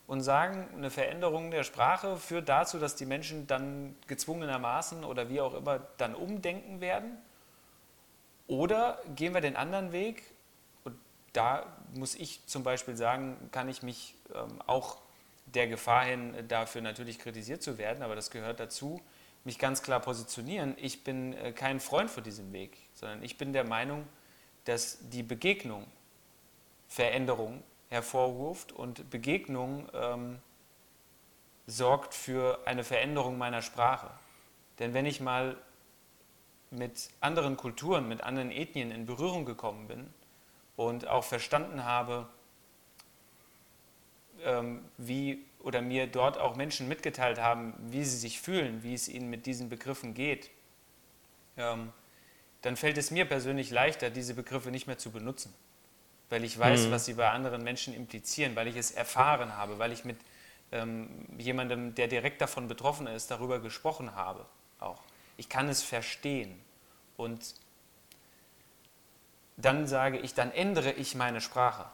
und 0.08 0.22
sagen, 0.22 0.68
eine 0.74 0.90
Veränderung 0.90 1.52
der 1.52 1.64
Sprache 1.64 2.18
führt 2.18 2.50
dazu, 2.50 2.80
dass 2.80 2.96
die 2.96 3.06
Menschen 3.06 3.46
dann 3.48 3.96
gezwungenermaßen 4.08 5.04
oder 5.04 5.30
wie 5.30 5.42
auch 5.42 5.54
immer 5.54 5.80
dann 5.98 6.16
umdenken 6.16 6.82
werden? 6.82 7.18
Oder 8.48 9.00
gehen 9.16 9.34
wir 9.34 9.42
den 9.42 9.56
anderen 9.56 9.92
Weg? 9.92 10.24
Und 10.84 10.96
da 11.34 11.68
muss 11.94 12.16
ich 12.16 12.46
zum 12.48 12.64
Beispiel 12.64 12.98
sagen, 12.98 13.50
kann 13.52 13.70
ich 13.70 13.84
mich 13.84 14.16
ähm, 14.34 14.60
auch 14.66 14.98
der 15.46 15.68
Gefahr 15.68 16.06
hin, 16.06 16.34
dafür 16.48 16.82
natürlich 16.82 17.20
kritisiert 17.20 17.62
zu 17.62 17.78
werden, 17.78 18.02
aber 18.02 18.16
das 18.16 18.32
gehört 18.32 18.60
dazu, 18.60 19.02
mich 19.44 19.60
ganz 19.60 19.84
klar 19.84 20.00
positionieren. 20.00 20.76
Ich 20.78 21.04
bin 21.04 21.34
äh, 21.34 21.52
kein 21.52 21.80
Freund 21.80 22.10
von 22.10 22.24
diesem 22.24 22.52
Weg, 22.54 22.78
sondern 23.00 23.24
ich 23.24 23.38
bin 23.38 23.54
der 23.54 23.64
Meinung, 23.64 24.06
dass 24.66 24.98
die 25.10 25.24
Begegnung 25.24 25.88
Veränderung 26.90 27.64
hervorruft 27.90 28.72
und 28.72 29.10
Begegnung 29.10 29.88
ähm, 29.94 30.40
sorgt 31.66 32.14
für 32.14 32.60
eine 32.66 32.84
Veränderung 32.84 33.38
meiner 33.38 33.62
Sprache. 33.62 34.10
Denn 34.80 34.94
wenn 34.94 35.06
ich 35.06 35.22
mal 35.22 35.56
mit 36.72 37.10
anderen 37.22 37.58
Kulturen, 37.58 38.08
mit 38.08 38.22
anderen 38.22 38.52
Ethnien 38.52 38.92
in 38.92 39.06
Berührung 39.06 39.46
gekommen 39.46 39.88
bin 39.88 40.14
und 40.76 41.08
auch 41.08 41.24
verstanden 41.24 41.86
habe, 41.86 42.28
ähm, 44.44 44.84
wie 44.98 45.46
oder 45.60 45.82
mir 45.82 46.08
dort 46.08 46.38
auch 46.38 46.56
Menschen 46.56 46.88
mitgeteilt 46.88 47.40
haben, 47.40 47.74
wie 47.80 48.04
sie 48.04 48.18
sich 48.18 48.42
fühlen, 48.42 48.84
wie 48.84 48.94
es 48.94 49.08
ihnen 49.08 49.30
mit 49.30 49.46
diesen 49.46 49.70
Begriffen 49.70 50.14
geht, 50.14 50.50
ähm, 51.58 51.92
dann 52.62 52.76
fällt 52.76 52.98
es 52.98 53.12
mir 53.12 53.26
persönlich 53.26 53.72
leichter, 53.72 54.10
diese 54.10 54.34
Begriffe 54.34 54.72
nicht 54.72 54.88
mehr 54.88 54.98
zu 54.98 55.12
benutzen 55.12 55.54
weil 56.30 56.44
ich 56.44 56.58
weiß, 56.58 56.88
mhm. 56.88 56.92
was 56.92 57.06
sie 57.06 57.16
bei 57.16 57.30
anderen 57.30 57.64
Menschen 57.64 57.94
implizieren, 57.94 58.56
weil 58.56 58.68
ich 58.68 58.76
es 58.76 58.92
erfahren 58.92 59.58
habe, 59.58 59.80
weil 59.80 59.92
ich 59.92 60.06
mit 60.06 60.18
ähm, 60.72 61.26
jemandem, 61.38 61.96
der 61.96 62.08
direkt 62.08 62.42
davon 62.42 62.68
betroffen 62.68 63.08
ist, 63.08 63.32
darüber 63.32 63.60
gesprochen 63.60 64.16
habe. 64.16 64.46
Auch. 64.80 65.02
Ich 65.38 65.50
kann 65.50 65.68
es 65.68 65.82
verstehen. 65.82 66.62
Und 67.18 67.56
dann 69.58 69.88
sage 69.88 70.20
ich, 70.20 70.36
dann 70.36 70.52
ändere 70.52 70.92
ich 70.92 71.16
meine 71.16 71.42
Sprache, 71.42 71.86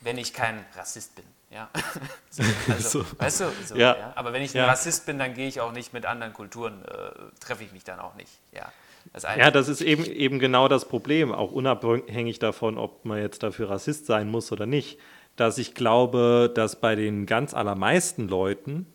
wenn 0.00 0.18
ich 0.18 0.34
kein 0.34 0.64
Rassist 0.74 1.14
bin. 1.14 1.24
Ja? 1.50 1.70
also, 2.68 3.02
so. 3.02 3.18
Weißt 3.18 3.40
du, 3.40 3.52
so, 3.64 3.76
ja. 3.76 3.96
ja. 3.96 4.12
aber 4.16 4.32
wenn 4.32 4.42
ich 4.42 4.54
ein 4.54 4.58
ja. 4.58 4.66
Rassist 4.66 5.06
bin, 5.06 5.18
dann 5.18 5.34
gehe 5.34 5.46
ich 5.46 5.60
auch 5.60 5.72
nicht 5.72 5.92
mit 5.92 6.04
anderen 6.04 6.32
Kulturen, 6.32 6.84
äh, 6.84 7.10
treffe 7.38 7.62
ich 7.62 7.72
mich 7.72 7.84
dann 7.84 8.00
auch 8.00 8.16
nicht. 8.16 8.32
Ja. 8.50 8.72
Das 9.12 9.22
ja, 9.22 9.50
das 9.50 9.68
ist 9.68 9.80
eben, 9.80 10.04
eben 10.04 10.38
genau 10.38 10.68
das 10.68 10.88
Problem, 10.88 11.32
auch 11.32 11.52
unabhängig 11.52 12.38
davon, 12.38 12.78
ob 12.78 13.04
man 13.04 13.18
jetzt 13.18 13.42
dafür 13.42 13.70
Rassist 13.70 14.06
sein 14.06 14.30
muss 14.30 14.50
oder 14.50 14.66
nicht, 14.66 14.98
dass 15.36 15.58
ich 15.58 15.74
glaube, 15.74 16.50
dass 16.54 16.80
bei 16.80 16.94
den 16.94 17.26
ganz 17.26 17.54
allermeisten 17.54 18.28
Leuten, 18.28 18.86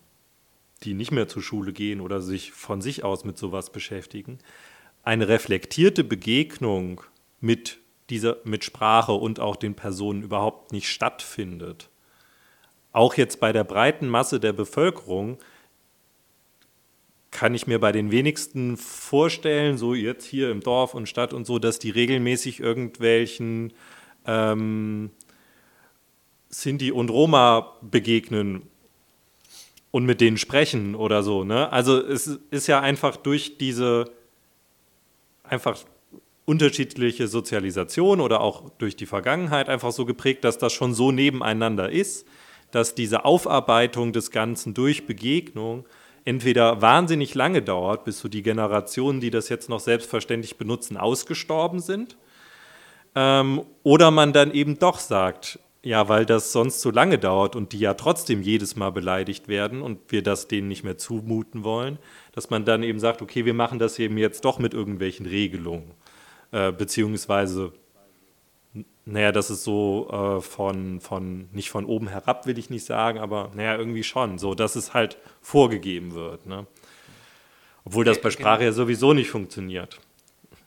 die 0.82 0.94
nicht 0.94 1.10
mehr 1.10 1.28
zur 1.28 1.42
Schule 1.42 1.72
gehen 1.72 2.00
oder 2.00 2.20
sich 2.20 2.52
von 2.52 2.80
sich 2.80 3.04
aus 3.04 3.24
mit 3.24 3.38
sowas 3.38 3.70
beschäftigen, 3.70 4.38
eine 5.02 5.28
reflektierte 5.28 6.04
Begegnung 6.04 7.02
mit 7.40 7.78
diese 8.10 8.40
mit 8.44 8.64
Sprache 8.64 9.12
und 9.12 9.40
auch 9.40 9.56
den 9.56 9.74
Personen 9.74 10.22
überhaupt 10.22 10.72
nicht 10.72 10.88
stattfindet. 10.88 11.88
Auch 12.92 13.14
jetzt 13.14 13.38
bei 13.38 13.52
der 13.52 13.64
breiten 13.64 14.08
Masse 14.08 14.40
der 14.40 14.52
Bevölkerung 14.52 15.38
kann 17.30 17.54
ich 17.54 17.66
mir 17.66 17.78
bei 17.78 17.92
den 17.92 18.10
wenigsten 18.10 18.76
vorstellen, 18.76 19.78
so 19.78 19.94
jetzt 19.94 20.26
hier 20.26 20.50
im 20.50 20.60
Dorf 20.60 20.94
und 20.94 21.08
Stadt 21.08 21.32
und 21.32 21.46
so, 21.46 21.58
dass 21.58 21.78
die 21.78 21.90
regelmäßig 21.90 22.60
irgendwelchen 22.60 23.72
ähm, 24.26 25.10
Sinti 26.48 26.90
und 26.90 27.10
Roma 27.10 27.76
begegnen 27.82 28.62
und 29.92 30.04
mit 30.04 30.20
denen 30.20 30.38
sprechen 30.38 30.94
oder 30.94 31.22
so. 31.22 31.44
Ne? 31.44 31.70
Also 31.72 31.98
es 31.98 32.26
ist 32.50 32.66
ja 32.66 32.80
einfach 32.80 33.16
durch 33.16 33.58
diese 33.58 34.10
einfach 35.44 35.78
unterschiedliche 36.44 37.28
Sozialisation 37.28 38.20
oder 38.20 38.40
auch 38.40 38.70
durch 38.78 38.96
die 38.96 39.06
Vergangenheit 39.06 39.68
einfach 39.68 39.92
so 39.92 40.04
geprägt, 40.04 40.42
dass 40.42 40.58
das 40.58 40.72
schon 40.72 40.94
so 40.94 41.12
nebeneinander 41.12 41.90
ist, 41.90 42.26
dass 42.72 42.94
diese 42.94 43.24
Aufarbeitung 43.24 44.12
des 44.12 44.30
Ganzen 44.30 44.74
durch 44.74 45.06
Begegnung 45.06 45.84
entweder 46.24 46.82
wahnsinnig 46.82 47.34
lange 47.34 47.62
dauert, 47.62 48.04
bis 48.04 48.20
so 48.20 48.28
die 48.28 48.42
Generationen, 48.42 49.20
die 49.20 49.30
das 49.30 49.48
jetzt 49.48 49.68
noch 49.68 49.80
selbstverständlich 49.80 50.56
benutzen, 50.56 50.96
ausgestorben 50.96 51.80
sind, 51.80 52.16
ähm, 53.14 53.62
oder 53.82 54.10
man 54.10 54.32
dann 54.32 54.52
eben 54.52 54.78
doch 54.78 54.98
sagt, 54.98 55.58
ja, 55.82 56.08
weil 56.08 56.26
das 56.26 56.52
sonst 56.52 56.82
so 56.82 56.90
lange 56.90 57.18
dauert 57.18 57.56
und 57.56 57.72
die 57.72 57.78
ja 57.78 57.94
trotzdem 57.94 58.42
jedes 58.42 58.76
Mal 58.76 58.90
beleidigt 58.90 59.48
werden 59.48 59.80
und 59.80 59.98
wir 60.08 60.22
das 60.22 60.46
denen 60.46 60.68
nicht 60.68 60.84
mehr 60.84 60.98
zumuten 60.98 61.64
wollen, 61.64 61.98
dass 62.32 62.50
man 62.50 62.64
dann 62.64 62.82
eben 62.82 63.00
sagt, 63.00 63.22
okay, 63.22 63.46
wir 63.46 63.54
machen 63.54 63.78
das 63.78 63.98
eben 63.98 64.18
jetzt 64.18 64.44
doch 64.44 64.58
mit 64.58 64.74
irgendwelchen 64.74 65.26
Regelungen, 65.26 65.92
äh, 66.52 66.70
beziehungsweise 66.70 67.72
naja, 69.10 69.32
das 69.32 69.50
ist 69.50 69.64
so 69.64 70.08
äh, 70.10 70.40
von, 70.40 71.00
von, 71.00 71.48
nicht 71.52 71.70
von 71.70 71.84
oben 71.84 72.08
herab, 72.08 72.46
will 72.46 72.58
ich 72.58 72.70
nicht 72.70 72.84
sagen, 72.84 73.18
aber 73.18 73.50
naja, 73.54 73.76
irgendwie 73.76 74.04
schon, 74.04 74.38
so 74.38 74.54
dass 74.54 74.76
es 74.76 74.94
halt 74.94 75.18
vorgegeben 75.40 76.14
wird. 76.14 76.46
Ne? 76.46 76.66
Obwohl 77.84 78.04
das 78.04 78.20
bei 78.20 78.30
Sprache 78.30 78.64
ja 78.64 78.72
sowieso 78.72 79.12
nicht 79.12 79.30
funktioniert. 79.30 79.98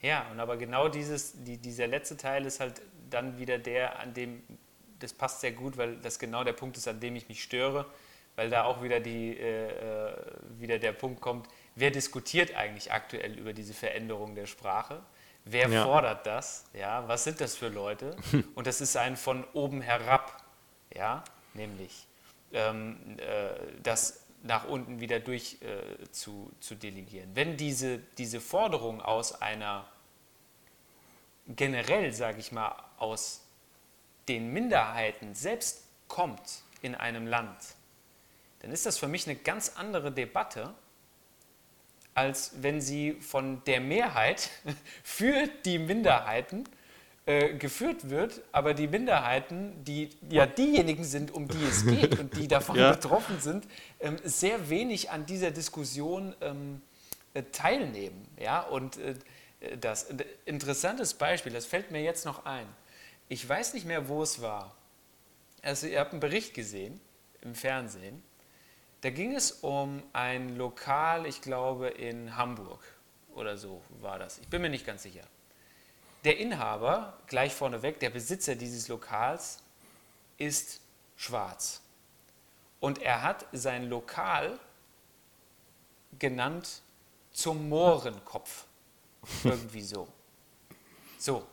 Ja, 0.02 0.26
und 0.30 0.40
aber 0.40 0.58
genau 0.58 0.88
dieses, 0.88 1.42
die, 1.44 1.56
dieser 1.56 1.86
letzte 1.86 2.16
Teil 2.18 2.44
ist 2.44 2.60
halt 2.60 2.82
dann 3.08 3.38
wieder 3.38 3.58
der, 3.58 3.98
an 4.00 4.12
dem, 4.12 4.42
das 4.98 5.14
passt 5.14 5.40
sehr 5.40 5.52
gut, 5.52 5.78
weil 5.78 5.96
das 5.96 6.18
genau 6.18 6.44
der 6.44 6.52
Punkt 6.52 6.76
ist, 6.76 6.86
an 6.86 7.00
dem 7.00 7.16
ich 7.16 7.28
mich 7.28 7.42
störe, 7.42 7.86
weil 8.36 8.50
da 8.50 8.64
auch 8.64 8.82
wieder, 8.82 9.00
die, 9.00 9.38
äh, 9.38 9.68
äh 9.68 10.16
wieder 10.58 10.78
der 10.78 10.92
Punkt 10.92 11.22
kommt, 11.22 11.48
wer 11.76 11.90
diskutiert 11.90 12.54
eigentlich 12.54 12.92
aktuell 12.92 13.38
über 13.38 13.54
diese 13.54 13.72
Veränderung 13.72 14.34
der 14.34 14.46
Sprache? 14.46 15.00
Wer 15.44 15.68
ja. 15.68 15.84
fordert 15.84 16.26
das? 16.26 16.64
Ja, 16.72 17.06
was 17.06 17.24
sind 17.24 17.40
das 17.40 17.54
für 17.54 17.68
Leute? 17.68 18.16
Und 18.54 18.66
das 18.66 18.80
ist 18.80 18.96
ein 18.96 19.16
von 19.16 19.44
oben 19.52 19.82
herab, 19.82 20.42
ja, 20.94 21.22
nämlich 21.52 22.06
ähm, 22.52 23.18
äh, 23.18 23.82
das 23.82 24.24
nach 24.42 24.66
unten 24.66 25.00
wieder 25.00 25.20
durch 25.20 25.58
äh, 25.62 26.10
zu, 26.12 26.50
zu 26.60 26.74
delegieren. 26.74 27.30
Wenn 27.34 27.56
diese, 27.56 27.98
diese 28.18 28.40
Forderung 28.40 29.00
aus 29.00 29.40
einer 29.40 29.86
generell, 31.48 32.12
sage 32.12 32.40
ich 32.40 32.52
mal, 32.52 32.74
aus 32.98 33.42
den 34.28 34.52
Minderheiten 34.52 35.34
selbst 35.34 35.84
kommt 36.08 36.62
in 36.82 36.94
einem 36.94 37.26
Land, 37.26 37.56
dann 38.60 38.70
ist 38.70 38.86
das 38.86 38.98
für 38.98 39.08
mich 39.08 39.26
eine 39.26 39.36
ganz 39.36 39.72
andere 39.76 40.12
Debatte, 40.12 40.74
als 42.14 42.52
wenn 42.60 42.80
sie 42.80 43.12
von 43.20 43.62
der 43.64 43.80
Mehrheit 43.80 44.50
für 45.02 45.48
die 45.64 45.78
Minderheiten 45.78 46.64
äh, 47.26 47.54
geführt 47.54 48.10
wird, 48.10 48.42
aber 48.52 48.74
die 48.74 48.86
Minderheiten, 48.86 49.82
die 49.84 50.10
ja 50.28 50.46
diejenigen 50.46 51.04
sind, 51.04 51.30
um 51.32 51.48
die 51.48 51.64
es 51.64 51.86
geht 51.86 52.18
und 52.18 52.36
die 52.36 52.48
davon 52.48 52.76
ja. 52.76 52.92
betroffen 52.92 53.40
sind, 53.40 53.66
ähm, 54.00 54.16
sehr 54.24 54.68
wenig 54.68 55.10
an 55.10 55.26
dieser 55.26 55.50
Diskussion 55.50 56.34
ähm, 56.40 56.82
äh, 57.32 57.42
teilnehmen. 57.50 58.28
Ja? 58.38 58.60
Und 58.60 58.98
äh, 58.98 59.14
das 59.80 60.10
ein 60.10 60.22
interessantes 60.44 61.14
Beispiel, 61.14 61.52
das 61.52 61.64
fällt 61.64 61.90
mir 61.90 62.02
jetzt 62.02 62.26
noch 62.26 62.44
ein. 62.44 62.66
Ich 63.28 63.48
weiß 63.48 63.72
nicht 63.72 63.86
mehr, 63.86 64.08
wo 64.08 64.22
es 64.22 64.42
war. 64.42 64.76
Also 65.62 65.86
ihr 65.86 66.00
habt 66.00 66.12
einen 66.12 66.20
Bericht 66.20 66.52
gesehen 66.52 67.00
im 67.40 67.54
Fernsehen 67.54 68.22
da 69.04 69.10
ging 69.10 69.34
es 69.36 69.52
um 69.52 70.02
ein 70.14 70.56
Lokal, 70.56 71.26
ich 71.26 71.42
glaube 71.42 71.88
in 71.88 72.38
Hamburg 72.38 72.80
oder 73.34 73.58
so 73.58 73.82
war 74.00 74.18
das. 74.18 74.38
Ich 74.38 74.48
bin 74.48 74.62
mir 74.62 74.70
nicht 74.70 74.86
ganz 74.86 75.02
sicher. 75.02 75.24
Der 76.24 76.38
Inhaber, 76.38 77.18
gleich 77.26 77.52
vorneweg, 77.52 78.00
der 78.00 78.08
Besitzer 78.08 78.54
dieses 78.54 78.88
Lokals, 78.88 79.58
ist 80.38 80.80
schwarz. 81.16 81.82
Und 82.80 83.02
er 83.02 83.20
hat 83.20 83.44
sein 83.52 83.90
Lokal 83.90 84.58
genannt 86.18 86.80
zum 87.30 87.68
Mohrenkopf. 87.68 88.64
Irgendwie 89.44 89.82
so. 89.82 90.08
So. 91.18 91.46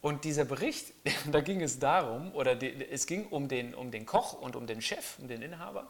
Und 0.00 0.24
dieser 0.24 0.46
Bericht, 0.46 0.94
da 1.30 1.42
ging 1.42 1.60
es 1.60 1.78
darum, 1.78 2.34
oder 2.34 2.56
es 2.90 3.06
ging 3.06 3.26
um 3.26 3.46
den, 3.46 3.74
um 3.74 3.90
den 3.90 4.06
Koch 4.06 4.32
und 4.32 4.56
um 4.56 4.66
den 4.66 4.80
Chef, 4.80 5.18
um 5.18 5.28
den 5.28 5.42
Inhaber. 5.42 5.86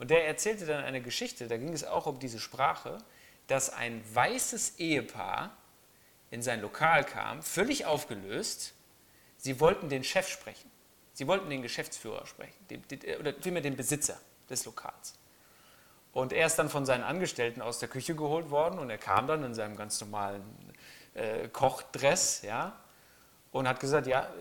Und 0.00 0.10
der 0.10 0.26
erzählte 0.26 0.64
dann 0.64 0.82
eine 0.82 1.02
Geschichte, 1.02 1.46
da 1.46 1.58
ging 1.58 1.74
es 1.74 1.84
auch 1.84 2.06
um 2.06 2.18
diese 2.18 2.40
Sprache, 2.40 2.98
dass 3.46 3.68
ein 3.70 4.02
weißes 4.14 4.78
Ehepaar 4.78 5.54
in 6.30 6.40
sein 6.40 6.62
Lokal 6.62 7.04
kam, 7.04 7.42
völlig 7.42 7.84
aufgelöst. 7.84 8.72
Sie 9.36 9.60
wollten 9.60 9.90
den 9.90 10.02
Chef 10.02 10.26
sprechen. 10.26 10.70
Sie 11.12 11.26
wollten 11.26 11.50
den 11.50 11.60
Geschäftsführer 11.60 12.24
sprechen, 12.26 12.66
den, 12.70 12.82
den, 12.88 13.20
oder 13.20 13.34
vielmehr 13.34 13.60
den 13.60 13.76
Besitzer 13.76 14.18
des 14.48 14.64
Lokals. 14.64 15.18
Und 16.12 16.32
er 16.32 16.46
ist 16.46 16.56
dann 16.56 16.70
von 16.70 16.86
seinen 16.86 17.04
Angestellten 17.04 17.60
aus 17.60 17.78
der 17.78 17.90
Küche 17.90 18.14
geholt 18.14 18.48
worden 18.50 18.78
und 18.78 18.88
er 18.88 18.98
kam 18.98 19.26
dann 19.26 19.44
in 19.44 19.52
seinem 19.52 19.76
ganz 19.76 20.00
normalen 20.00 20.42
äh, 21.12 21.48
Kochdress 21.48 22.40
ja, 22.40 22.80
und 23.52 23.68
hat 23.68 23.80
gesagt, 23.80 24.06
ja, 24.06 24.32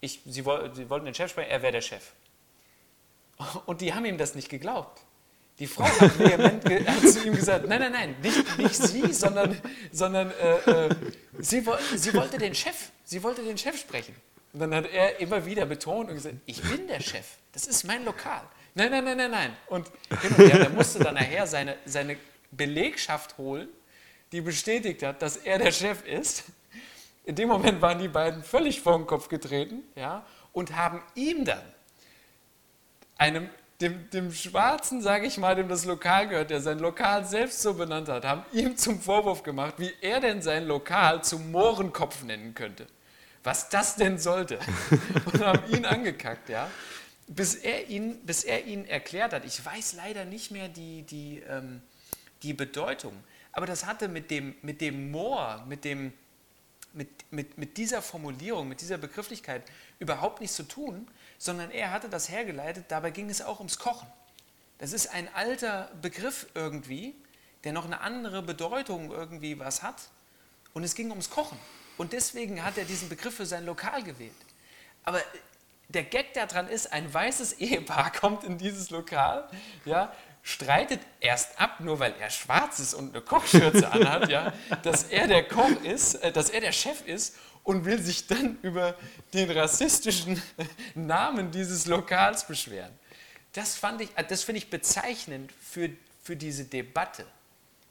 ich, 0.00 0.22
Sie, 0.24 0.30
Sie 0.30 0.44
wollten 0.44 1.06
den 1.06 1.14
Chef 1.14 1.32
sprechen, 1.32 1.50
er 1.50 1.62
wäre 1.62 1.72
der 1.72 1.80
Chef. 1.80 2.12
Und 3.66 3.80
die 3.80 3.92
haben 3.92 4.04
ihm 4.04 4.18
das 4.18 4.34
nicht 4.34 4.48
geglaubt. 4.48 5.02
Die 5.58 5.66
Frau 5.66 5.84
hat 5.84 6.18
vehement 6.18 6.64
hat 6.86 7.08
zu 7.08 7.26
ihm 7.26 7.34
gesagt, 7.34 7.66
nein, 7.66 7.80
nein, 7.80 7.92
nein, 7.92 8.16
nicht, 8.22 8.58
nicht 8.58 8.74
sie, 8.74 9.12
sondern, 9.12 9.58
sondern 9.90 10.30
äh, 10.32 10.86
äh, 10.86 10.94
sie, 11.38 11.64
sie 11.94 12.14
wollte 12.14 12.36
den 12.36 12.54
Chef, 12.54 12.90
sie 13.04 13.22
wollte 13.22 13.42
den 13.42 13.56
Chef 13.56 13.78
sprechen. 13.78 14.14
Und 14.52 14.60
dann 14.60 14.74
hat 14.74 14.86
er 14.90 15.18
immer 15.18 15.44
wieder 15.46 15.64
betont 15.64 16.10
und 16.10 16.14
gesagt, 16.16 16.34
ich 16.44 16.62
bin 16.62 16.86
der 16.86 17.00
Chef, 17.00 17.26
das 17.52 17.66
ist 17.66 17.84
mein 17.84 18.04
Lokal. 18.04 18.42
Nein, 18.74 18.90
nein, 18.90 19.04
nein, 19.04 19.16
nein, 19.16 19.30
nein. 19.30 19.56
Und 19.68 19.90
ja, 20.38 20.58
er 20.58 20.70
musste 20.70 20.98
dann 20.98 21.14
nachher 21.14 21.46
seine, 21.46 21.76
seine 21.86 22.18
Belegschaft 22.50 23.38
holen, 23.38 23.68
die 24.32 24.42
bestätigt 24.42 25.02
hat, 25.02 25.22
dass 25.22 25.38
er 25.38 25.58
der 25.58 25.72
Chef 25.72 26.04
ist. 26.04 26.44
In 27.24 27.34
dem 27.34 27.48
Moment 27.48 27.80
waren 27.80 27.98
die 27.98 28.08
beiden 28.08 28.42
völlig 28.42 28.82
vor 28.82 28.98
den 28.98 29.06
Kopf 29.06 29.28
getreten 29.28 29.82
ja, 29.94 30.24
und 30.52 30.76
haben 30.76 31.02
ihm 31.14 31.46
dann 31.46 31.62
einem, 33.18 33.48
dem, 33.80 34.08
dem 34.10 34.32
Schwarzen, 34.32 35.02
sage 35.02 35.26
ich 35.26 35.38
mal, 35.38 35.54
dem 35.54 35.68
das 35.68 35.84
Lokal 35.84 36.28
gehört, 36.28 36.50
der 36.50 36.60
sein 36.60 36.78
Lokal 36.78 37.24
selbst 37.24 37.60
so 37.60 37.74
benannt 37.74 38.08
hat, 38.08 38.24
haben 38.24 38.44
ihm 38.52 38.76
zum 38.76 39.00
Vorwurf 39.00 39.42
gemacht, 39.42 39.74
wie 39.78 39.92
er 40.00 40.20
denn 40.20 40.42
sein 40.42 40.66
Lokal 40.66 41.22
zum 41.22 41.50
Mohrenkopf 41.50 42.22
nennen 42.22 42.54
könnte. 42.54 42.86
Was 43.44 43.68
das 43.68 43.96
denn 43.96 44.18
sollte. 44.18 44.58
Und 45.26 45.44
haben 45.44 45.72
ihn 45.72 45.84
angekackt, 45.84 46.48
ja. 46.48 46.70
Bis 47.28 47.54
er, 47.56 47.88
ihn, 47.88 48.24
bis 48.24 48.44
er 48.44 48.64
ihnen 48.64 48.86
erklärt 48.86 49.32
hat, 49.32 49.44
ich 49.44 49.64
weiß 49.64 49.94
leider 49.94 50.24
nicht 50.24 50.50
mehr 50.50 50.68
die, 50.68 51.02
die, 51.02 51.42
ähm, 51.48 51.82
die 52.42 52.52
Bedeutung, 52.52 53.12
aber 53.56 53.66
das 53.66 53.86
hatte 53.86 54.08
mit 54.08 54.30
dem, 54.30 54.54
mit 54.62 54.80
dem 54.80 55.10
Moor, 55.10 55.64
mit, 55.66 55.84
dem, 55.84 56.12
mit, 56.92 57.08
mit, 57.30 57.56
mit 57.56 57.76
dieser 57.78 58.02
Formulierung, 58.02 58.68
mit 58.68 58.80
dieser 58.80 58.98
Begrifflichkeit 58.98 59.62
überhaupt 59.98 60.40
nichts 60.40 60.56
zu 60.56 60.62
tun, 60.64 61.08
sondern 61.38 61.70
er 61.70 61.90
hatte 61.90 62.08
das 62.08 62.28
hergeleitet, 62.28 62.86
dabei 62.88 63.10
ging 63.10 63.30
es 63.30 63.42
auch 63.42 63.58
ums 63.58 63.78
Kochen. 63.78 64.08
Das 64.78 64.92
ist 64.92 65.08
ein 65.14 65.28
alter 65.34 65.90
Begriff 66.02 66.46
irgendwie, 66.54 67.14
der 67.64 67.72
noch 67.72 67.84
eine 67.84 68.00
andere 68.00 68.42
Bedeutung 68.42 69.10
irgendwie 69.10 69.58
was 69.58 69.82
hat. 69.82 70.08
Und 70.74 70.84
es 70.84 70.94
ging 70.94 71.10
ums 71.10 71.30
Kochen. 71.30 71.58
Und 71.96 72.12
deswegen 72.12 72.62
hat 72.62 72.76
er 72.76 72.84
diesen 72.84 73.08
Begriff 73.08 73.34
für 73.34 73.46
sein 73.46 73.64
Lokal 73.64 74.02
gewählt. 74.02 74.34
Aber 75.04 75.20
der 75.88 76.04
Gag 76.04 76.34
daran 76.34 76.68
ist, 76.68 76.92
ein 76.92 77.12
weißes 77.12 77.54
Ehepaar 77.54 78.12
kommt 78.20 78.44
in 78.44 78.58
dieses 78.58 78.90
Lokal, 78.90 79.48
ja, 79.84 80.12
streitet 80.46 81.00
erst 81.18 81.60
ab, 81.60 81.80
nur 81.80 81.98
weil 81.98 82.14
er 82.20 82.30
schwarz 82.30 82.78
ist 82.78 82.94
und 82.94 83.10
eine 83.10 83.20
Kochschürze 83.20 83.90
anhat, 83.90 84.28
ja, 84.28 84.52
dass 84.84 85.02
er 85.02 85.26
der 85.26 85.48
Koch 85.48 85.82
ist, 85.82 86.14
äh, 86.14 86.30
dass 86.30 86.50
er 86.50 86.60
der 86.60 86.70
Chef 86.70 87.04
ist 87.04 87.36
und 87.64 87.84
will 87.84 88.00
sich 88.00 88.28
dann 88.28 88.56
über 88.62 88.94
den 89.34 89.50
rassistischen 89.50 90.40
Namen 90.94 91.50
dieses 91.50 91.86
Lokals 91.86 92.46
beschweren. 92.46 92.92
Das, 93.54 93.80
ich, 93.98 94.10
das 94.28 94.44
finde 94.44 94.58
ich 94.58 94.70
bezeichnend 94.70 95.50
für, 95.60 95.90
für 96.22 96.36
diese 96.36 96.64
Debatte 96.64 97.26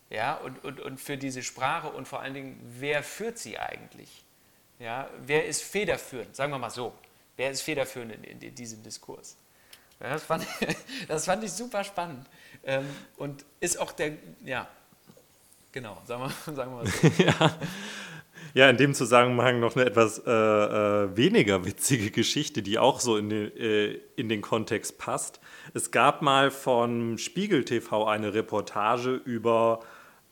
ja, 0.10 0.36
und, 0.36 0.64
und, 0.64 0.80
und 0.80 1.02
für 1.02 1.18
diese 1.18 1.44
Sprache 1.44 1.90
und 1.90 2.08
vor 2.08 2.22
allen 2.22 2.36
Dingen, 2.36 2.60
wer 2.80 3.04
führt 3.04 3.38
sie 3.38 3.60
eigentlich? 3.60 4.24
Ja, 4.80 5.10
wer 5.26 5.46
ist 5.46 5.62
federführend? 5.62 6.38
Sagen 6.38 6.54
wir 6.54 6.60
mal 6.60 6.70
so. 6.70 6.94
Wer 7.36 7.52
ist 7.52 7.64
federführend 7.64 8.14
in, 8.14 8.24
in, 8.24 8.42
in 8.42 8.56
diesem 8.56 8.82
Diskurs? 8.82 9.36
Das, 10.00 10.24
fand, 10.24 10.48
das 11.10 11.26
fand 11.26 11.44
ich 11.44 11.52
super 11.52 11.84
spannend. 11.84 12.26
Ähm, 12.66 12.86
und 13.18 13.46
ist 13.60 13.80
auch 13.80 13.92
der, 13.92 14.14
ja, 14.44 14.68
genau, 15.72 16.02
sagen 16.06 16.24
wir, 16.24 16.30
sagen 16.56 16.72
wir 16.72 16.84
mal 16.84 16.88
so. 16.88 17.08
ja. 17.24 17.58
Ja, 18.54 18.70
in 18.70 18.78
dem 18.78 18.94
Zusammenhang 18.94 19.60
noch 19.60 19.76
eine 19.76 19.86
etwas 19.86 20.20
äh, 20.26 20.32
äh, 20.32 21.18
weniger 21.18 21.66
witzige 21.66 22.10
Geschichte, 22.10 22.64
die 22.64 22.80
auch 22.80 23.02
so 23.02 23.18
in 23.18 23.30
den, 23.30 23.58
äh, 23.58 24.00
in 24.16 24.30
den 24.30 24.42
Kontext 24.42 24.98
passt. 24.98 25.42
Es 25.74 25.92
gab 25.92 26.22
mal 26.22 26.52
von 26.52 27.18
Spiegel 27.18 27.66
TV 27.66 28.06
eine 28.08 28.34
Reportage 28.34 29.14
über, 29.26 29.82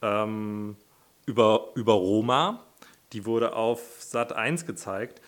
ähm, 0.01 0.77
über, 1.25 1.71
über 1.75 1.93
Roma. 1.93 2.63
Die 3.11 3.25
wurde 3.25 3.57
auf 3.57 3.81
Sat 3.99 4.31
1 4.31 4.65
gezeigt. 4.65 5.21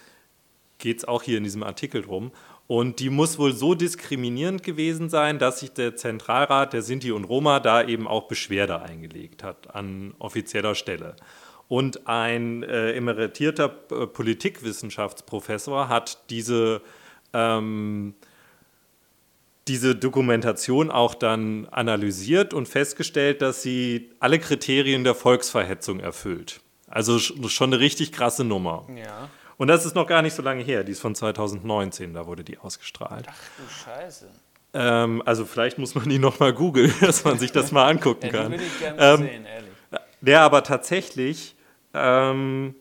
Geht 0.78 1.00
es 1.00 1.06
auch 1.06 1.22
hier 1.22 1.38
in 1.38 1.44
diesem 1.44 1.64
Artikel 1.64 2.02
drum. 2.02 2.32
Und 2.68 3.00
die 3.00 3.12
muss 3.12 3.38
wohl 3.38 3.54
so 3.54 3.76
diskriminierend 3.76 4.64
gewesen 4.64 5.10
sein, 5.10 5.38
dass 5.38 5.60
sich 5.60 5.72
der 5.74 5.96
Zentralrat 5.96 6.74
der 6.74 6.82
Sinti 6.82 7.12
und 7.12 7.26
Roma 7.26 7.60
da 7.60 7.84
eben 7.84 8.08
auch 8.08 8.28
Beschwerde 8.28 8.82
eingelegt 8.82 9.44
hat 9.44 9.76
an 9.76 10.16
offizieller 10.18 10.74
Stelle. 10.74 11.16
Und 11.68 12.08
ein 12.08 12.64
äh, 12.64 12.94
emeritierter 12.94 13.76
äh, 13.92 14.08
Politikwissenschaftsprofessor 14.08 15.90
hat 15.90 16.30
diese, 16.30 16.82
ähm, 17.34 18.16
diese 19.68 19.96
Dokumentation 19.96 20.90
auch 20.90 21.14
dann 21.16 21.68
analysiert 21.68 22.54
und 22.54 22.68
festgestellt, 22.68 23.42
dass 23.42 23.62
sie 23.62 24.12
alle 24.20 24.40
Kriterien 24.40 25.04
der 25.04 25.16
Volksverhetzung 25.16 26.00
erfüllt. 26.00 26.62
Also 26.88 27.20
schon 27.20 27.74
eine 27.74 27.80
richtig 27.80 28.12
krasse 28.12 28.44
Nummer. 28.44 28.88
Ja. 28.96 29.30
Und 29.58 29.68
das 29.68 29.86
ist 29.86 29.96
noch 29.96 30.08
gar 30.08 30.22
nicht 30.22 30.34
so 30.34 30.42
lange 30.42 30.64
her, 30.64 30.84
die 30.84 30.92
ist 30.92 31.00
von 31.02 31.16
2019, 31.16 32.14
da 32.14 32.26
wurde 32.28 32.44
die 32.44 32.58
ausgestrahlt. 32.58 33.26
Ach 33.30 33.36
du 33.58 33.64
Scheiße. 33.74 34.28
Ähm, 34.74 35.22
also 35.26 35.46
vielleicht 35.46 35.78
muss 35.78 35.96
man 35.96 36.10
die 36.10 36.20
nochmal 36.20 36.54
googeln, 36.54 36.94
dass 37.02 37.24
man 37.24 37.40
sich 37.40 37.52
das 37.52 37.72
mal 37.72 37.88
angucken 37.88 38.26
Ja, 38.26 38.32
kann. 38.32 38.52
würde 38.52 38.64
ich 38.64 38.80
gerne 38.80 39.02
Ähm, 39.02 39.18
sehen, 39.22 39.46
ehrlich. 39.46 39.70
Der 40.22 40.42
aber 40.42 40.64
tatsächlich 40.64 41.56
ähm, 41.94 42.76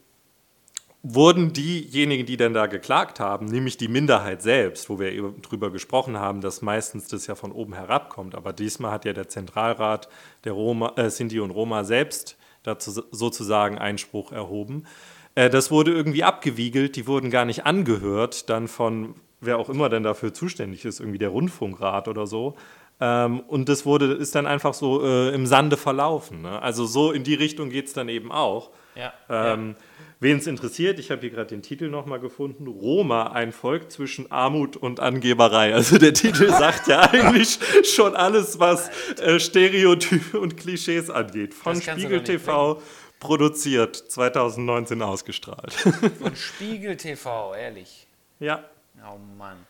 wurden 1.03 1.53
diejenigen, 1.53 2.25
die 2.27 2.37
dann 2.39 2.55
da 2.55 2.67
geklagt 2.67 3.21
haben, 3.21 3.45
nämlich 3.47 3.77
die 3.77 3.89
Minderheit 3.89 4.43
selbst, 4.43 4.89
wo 4.89 4.99
wir 4.99 5.13
eben 5.13 5.43
drüber 5.43 5.71
gesprochen 5.71 6.19
haben, 6.19 6.41
dass 6.41 6.63
meistens 6.63 7.07
das 7.09 7.27
ja 7.27 7.35
von 7.35 7.53
oben 7.53 7.75
herabkommt, 7.75 8.35
aber 8.35 8.53
diesmal 8.55 8.91
hat 8.91 9.05
ja 9.05 9.13
der 9.13 9.29
Zentralrat 9.29 10.09
der 10.45 10.53
Roma, 10.53 10.95
äh, 10.97 11.11
Sinti 11.11 11.39
und 11.41 11.51
Roma 11.51 11.85
selbst 11.85 12.37
dazu 12.63 12.91
sozusagen 13.11 13.79
Einspruch 13.79 14.33
erhoben. 14.33 14.87
Äh, 15.35 15.51
das 15.51 15.71
wurde 15.71 15.93
irgendwie 15.93 16.25
abgewiegelt, 16.25 16.97
die 16.97 17.07
wurden 17.07 17.31
gar 17.31 17.45
nicht 17.45 17.67
angehört, 17.67 18.49
dann 18.51 18.69
von 18.69 19.15
wer 19.41 19.59
auch 19.59 19.69
immer 19.69 19.89
denn 19.89 20.03
dafür 20.03 20.33
zuständig 20.33 20.85
ist, 20.85 21.01
irgendwie 21.01 21.19
der 21.19 21.29
Rundfunkrat 21.29 22.09
oder 22.09 22.27
so. 22.27 22.55
Ähm, 23.01 23.41
und 23.41 23.69
das 23.69 23.85
wurde, 23.85 24.13
ist 24.13 24.35
dann 24.35 24.47
einfach 24.47 24.73
so 24.75 25.05
äh, 25.05 25.35
im 25.35 25.47
Sande 25.47 25.77
verlaufen. 25.77 26.43
Ne? 26.43 26.63
Also 26.63 26.87
so 26.87 27.13
in 27.13 27.25
die 27.25 27.35
Richtung 27.35 27.71
geht 27.71 27.87
es 27.87 27.93
dann 27.93 28.09
eben 28.09 28.31
auch. 28.33 28.71
Ja. 28.95 29.13
Ähm, 29.29 29.75
Wen 30.21 30.39
es 30.39 30.47
interessiert, 30.47 30.99
ich 30.99 31.11
habe 31.11 31.21
hier 31.21 31.29
gerade 31.29 31.49
den 31.49 31.61
Titel 31.61 31.91
nochmal 31.91 32.19
gefunden: 32.19 32.67
Roma, 32.67 33.33
ein 33.33 33.53
Volk 33.53 33.91
zwischen 33.91 34.33
Armut 34.33 34.75
und 34.75 34.99
Angeberei. 34.99 35.75
Also 35.75 35.99
der 35.99 36.15
Titel 36.15 36.49
sagt 36.49 36.89
ja 36.89 37.01
eigentlich 37.01 37.59
schon 37.85 38.17
alles, 38.17 38.59
was 38.59 38.91
äh, 39.19 39.39
Stereotype 39.39 40.39
und 40.39 40.57
Klischees 40.57 41.11
angeht. 41.11 41.53
Von 41.53 41.83
Spiegel 41.83 42.23
TV 42.23 42.81
produziert, 43.21 43.97
2019 43.97 45.03
ausgestrahlt. 45.03 45.73
Von 46.19 46.37
Spiegel 46.37 46.97
TV, 46.97 47.55
ehrlich. 47.55 48.07
ja. 48.41 48.65
Oh 49.11 49.19
Mann. 49.37 49.67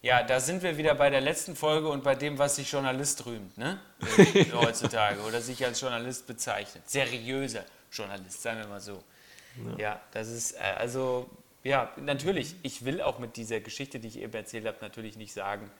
Ja, 0.00 0.22
da 0.22 0.38
sind 0.38 0.62
wir 0.62 0.76
wieder 0.76 0.94
bei 0.94 1.08
der 1.08 1.22
letzten 1.22 1.56
Folge 1.56 1.88
und 1.88 2.04
bei 2.04 2.14
dem, 2.14 2.38
was 2.38 2.56
sich 2.56 2.70
Journalist 2.70 3.24
rühmt, 3.24 3.56
ne? 3.56 3.80
Heutzutage. 4.52 5.20
Oder 5.22 5.40
sich 5.40 5.64
als 5.64 5.80
Journalist 5.80 6.26
bezeichnet. 6.26 6.88
Seriöser 6.90 7.64
Journalist, 7.90 8.42
sagen 8.42 8.58
wir 8.58 8.66
mal 8.66 8.80
so. 8.80 9.02
Ja, 9.78 10.00
das 10.12 10.28
ist, 10.28 10.52
äh, 10.52 10.74
also, 10.76 11.30
ja, 11.62 11.90
natürlich, 11.96 12.54
ich 12.62 12.84
will 12.84 13.00
auch 13.00 13.18
mit 13.18 13.36
dieser 13.36 13.60
Geschichte, 13.60 13.98
die 13.98 14.08
ich 14.08 14.18
eben 14.18 14.34
erzählt 14.34 14.66
habe, 14.66 14.76
natürlich 14.80 15.16
nicht 15.16 15.32
sagen, 15.32 15.70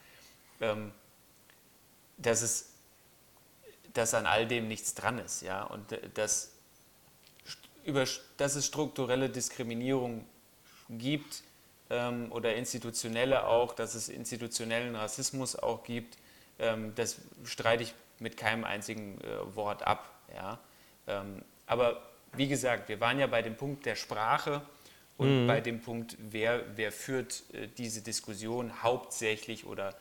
ähm, 0.61 0.93
dass 2.17 2.43
es, 2.43 2.74
dass 3.95 4.15
an 4.15 4.27
all 4.27 4.47
dem 4.47 4.69
nichts 4.69 4.95
dran 4.95 5.19
ist, 5.19 5.43
ja, 5.43 5.63
und 5.65 5.99
dass, 6.15 6.53
über, 7.85 8.05
dass 8.37 8.55
es 8.55 8.67
strukturelle 8.67 9.31
Diskriminierung 9.31 10.25
gibt, 10.91 11.43
ähm, 11.91 12.33
oder 12.33 12.55
institutionelle 12.55 13.47
auch, 13.47 13.73
dass 13.75 13.95
es 13.95 14.09
institutionellen 14.09 14.97
Rassismus 14.97 15.57
auch 15.57 15.85
gibt, 15.85 16.17
ähm, 16.59 16.93
das 16.95 17.19
streite 17.45 17.83
ich 17.83 17.95
mit 18.19 18.37
keinem 18.37 18.65
einzigen 18.65 19.21
äh, 19.21 19.57
Wort 19.57 19.87
ab. 19.87 20.09
Ja? 20.35 20.59
Ähm, 21.07 21.43
aber 21.67 22.03
wie 22.33 22.49
gesagt, 22.49 22.89
wir 22.89 23.01
waren 23.01 23.19
ja 23.19 23.27
bei 23.27 23.43
dem 23.43 23.57
Punkt 23.57 23.87
der 23.87 23.97
Sprache 23.97 24.63
und 25.17 25.47
bei 25.47 25.61
dem 25.61 25.81
Punkt, 25.81 26.17
wer, 26.19 26.65
wer 26.77 26.91
führt 26.91 27.43
äh, 27.53 27.69
diese 27.79 28.03
Diskussion 28.03 28.83
hauptsächlich 28.83 29.67
oder, 29.67 29.95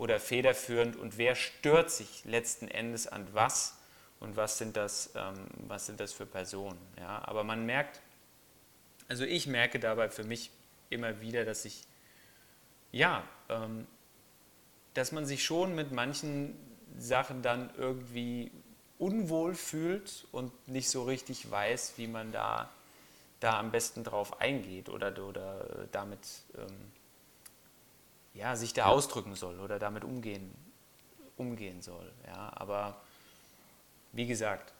oder 0.00 0.18
federführend 0.18 0.96
und 0.96 1.18
wer 1.18 1.34
stört 1.34 1.90
sich 1.90 2.24
letzten 2.24 2.68
Endes 2.68 3.06
an 3.06 3.28
was 3.34 3.76
und 4.18 4.34
was 4.34 4.56
sind 4.56 4.74
das, 4.74 5.10
ähm, 5.14 5.34
was 5.68 5.84
sind 5.84 6.00
das 6.00 6.14
für 6.14 6.24
Personen. 6.24 6.78
Ja? 6.98 7.20
Aber 7.28 7.44
man 7.44 7.66
merkt, 7.66 8.00
also 9.08 9.24
ich 9.24 9.46
merke 9.46 9.78
dabei 9.78 10.08
für 10.08 10.24
mich 10.24 10.50
immer 10.88 11.20
wieder, 11.20 11.44
dass 11.44 11.66
ich, 11.66 11.84
ja, 12.92 13.22
ähm, 13.50 13.86
dass 14.94 15.12
man 15.12 15.26
sich 15.26 15.44
schon 15.44 15.74
mit 15.74 15.92
manchen 15.92 16.56
Sachen 16.96 17.42
dann 17.42 17.68
irgendwie 17.76 18.50
unwohl 18.98 19.54
fühlt 19.54 20.26
und 20.32 20.50
nicht 20.66 20.88
so 20.88 21.02
richtig 21.02 21.50
weiß, 21.50 21.98
wie 21.98 22.06
man 22.06 22.32
da, 22.32 22.70
da 23.38 23.58
am 23.58 23.70
besten 23.70 24.02
drauf 24.02 24.40
eingeht 24.40 24.88
oder, 24.88 25.12
oder 25.22 25.82
äh, 25.82 25.88
damit 25.92 26.20
ähm, 26.56 26.90
ja, 28.34 28.56
sich 28.56 28.72
da 28.72 28.86
ausdrücken 28.86 29.34
soll 29.34 29.60
oder 29.60 29.78
damit 29.78 30.04
umgehen, 30.04 30.54
umgehen 31.36 31.82
soll. 31.82 32.10
Ja, 32.26 32.52
aber 32.54 33.00
wie 34.12 34.26
gesagt, 34.26 34.72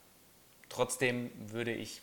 trotzdem 0.69 1.31
würde 1.51 1.73
ich 1.73 2.03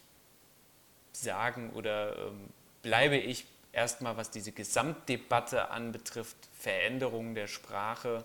sagen 1.14 1.72
oder 1.72 2.18
ähm, 2.18 2.50
bleibe 2.82 3.18
ich 3.18 3.45
erstmal, 3.72 4.18
was 4.18 4.30
diese 4.30 4.52
Gesamtdebatte 4.52 5.70
anbetrifft, 5.70 6.38
Veränderung 6.60 7.36
der 7.36 7.48
Sprache, 7.48 8.24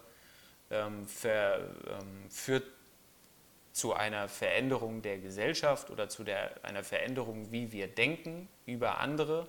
ähm, 0.70 1.06
ver, 1.06 1.60
ähm, 1.88 2.30
führt 2.30 2.64
zu 3.72 3.94
einer 3.94 4.28
Veränderung 4.28 5.02
der 5.02 5.18
Gesellschaft 5.18 5.90
oder 5.90 6.08
zu 6.08 6.24
der, 6.24 6.52
einer 6.62 6.84
Veränderung, 6.84 7.50
wie 7.50 7.72
wir 7.72 7.88
denken 7.88 8.48
über 8.66 8.98
andere, 8.98 9.46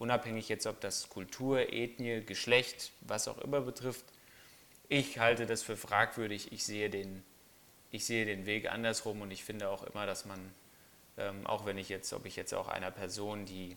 unabhängig 0.00 0.48
jetzt, 0.48 0.66
ob 0.66 0.80
das 0.80 1.10
Kultur, 1.10 1.72
Ethnie, 1.72 2.24
Geschlecht, 2.24 2.90
was 3.02 3.28
auch 3.28 3.38
immer 3.38 3.60
betrifft. 3.60 4.04
Ich 4.88 5.18
halte 5.18 5.46
das 5.46 5.62
für 5.62 5.76
fragwürdig. 5.76 6.52
Ich 6.52 6.64
sehe 6.64 6.88
den, 6.88 7.22
ich 7.90 8.06
sehe 8.06 8.24
den 8.24 8.46
Weg 8.46 8.70
andersrum 8.70 9.20
und 9.20 9.30
ich 9.30 9.44
finde 9.44 9.68
auch 9.68 9.84
immer, 9.84 10.06
dass 10.06 10.24
man, 10.24 10.52
ähm, 11.18 11.46
auch 11.46 11.66
wenn 11.66 11.76
ich 11.76 11.90
jetzt, 11.90 12.14
ob 12.14 12.24
ich 12.24 12.34
jetzt 12.34 12.54
auch 12.54 12.68
einer 12.68 12.90
Person, 12.90 13.44
die 13.44 13.76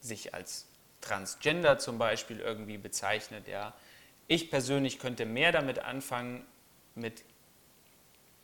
sich 0.00 0.34
als 0.34 0.66
Transgender 1.00 1.78
zum 1.78 1.96
Beispiel 1.96 2.40
irgendwie 2.40 2.78
bezeichnet, 2.78 3.46
ja, 3.46 3.72
ich 4.26 4.50
persönlich 4.50 4.98
könnte 4.98 5.26
mehr 5.26 5.52
damit 5.52 5.78
anfangen, 5.78 6.44
mit 6.96 7.22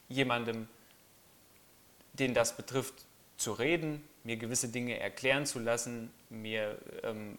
jemandem, 0.08 0.68
den 2.12 2.32
das 2.32 2.56
betrifft, 2.56 2.94
zu 3.36 3.52
reden, 3.52 4.02
mir 4.28 4.36
gewisse 4.36 4.68
Dinge 4.68 5.00
erklären 5.00 5.46
zu 5.46 5.58
lassen, 5.58 6.12
mir 6.28 6.78
ähm, 7.02 7.38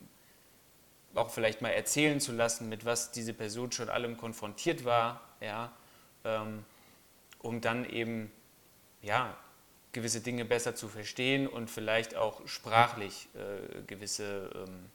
auch 1.14 1.30
vielleicht 1.30 1.62
mal 1.62 1.70
erzählen 1.70 2.20
zu 2.20 2.32
lassen, 2.32 2.68
mit 2.68 2.84
was 2.84 3.12
diese 3.12 3.32
Person 3.32 3.72
schon 3.72 3.90
allem 3.90 4.18
konfrontiert 4.18 4.86
war, 4.86 5.22
ja, 5.40 5.72
ähm, 6.26 6.66
um 7.38 7.62
dann 7.62 7.88
eben 7.88 8.32
ja, 9.04 9.38
gewisse 9.92 10.22
Dinge 10.22 10.46
besser 10.46 10.76
zu 10.76 10.88
verstehen 10.88 11.48
und 11.48 11.70
vielleicht 11.70 12.16
auch 12.16 12.48
sprachlich 12.48 13.28
äh, 13.36 13.84
gewisse, 13.86 14.50
ähm, 14.56 14.90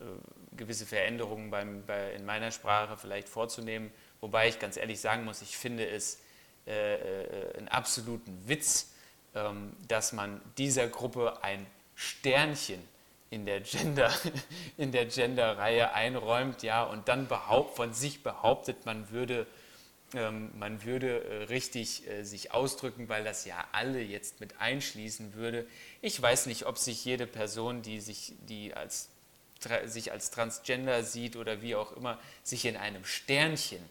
äh, 0.00 0.56
gewisse 0.56 0.86
Veränderungen 0.86 1.50
beim, 1.50 1.84
bei, 1.84 2.14
in 2.14 2.24
meiner 2.24 2.52
Sprache 2.52 2.96
vielleicht 2.96 3.28
vorzunehmen. 3.28 3.90
Wobei 4.22 4.48
ich 4.48 4.58
ganz 4.58 4.78
ehrlich 4.78 4.98
sagen 4.98 5.24
muss, 5.24 5.42
ich 5.42 5.58
finde 5.58 5.86
es 5.86 6.20
äh, 6.66 6.94
äh, 6.94 7.58
einen 7.58 7.68
absoluten 7.68 8.48
Witz, 8.48 8.94
dass 9.88 10.12
man 10.12 10.40
dieser 10.56 10.88
Gruppe 10.88 11.42
ein 11.42 11.66
Sternchen 11.94 12.80
in 13.30 13.44
der 13.44 13.60
Gender, 13.60 14.12
in 14.76 14.92
der 14.92 15.06
Gender-Reihe 15.06 15.92
einräumt, 15.92 16.62
ja, 16.62 16.84
und 16.84 17.08
dann 17.08 17.28
behaupt, 17.28 17.76
von 17.76 17.92
sich 17.92 18.22
behauptet, 18.22 18.86
man 18.86 19.10
würde 19.10 19.46
ähm, 20.14 20.52
man 20.56 20.84
würde 20.84 21.24
äh, 21.24 21.42
richtig 21.44 22.06
äh, 22.08 22.22
sich 22.22 22.52
ausdrücken, 22.52 23.08
weil 23.08 23.24
das 23.24 23.44
ja 23.44 23.66
alle 23.72 24.00
jetzt 24.00 24.40
mit 24.40 24.60
einschließen 24.60 25.34
würde. 25.34 25.66
Ich 26.00 26.20
weiß 26.20 26.46
nicht, 26.46 26.66
ob 26.66 26.78
sich 26.78 27.04
jede 27.04 27.26
Person, 27.26 27.82
die 27.82 28.00
sich, 28.00 28.32
die 28.48 28.72
als, 28.72 29.08
sich 29.86 30.12
als 30.12 30.30
Transgender 30.30 31.02
sieht 31.02 31.34
oder 31.36 31.60
wie 31.60 31.74
auch 31.74 31.92
immer, 31.92 32.20
sich 32.44 32.66
in 32.66 32.76
einem 32.76 33.04
Sternchen 33.04 33.82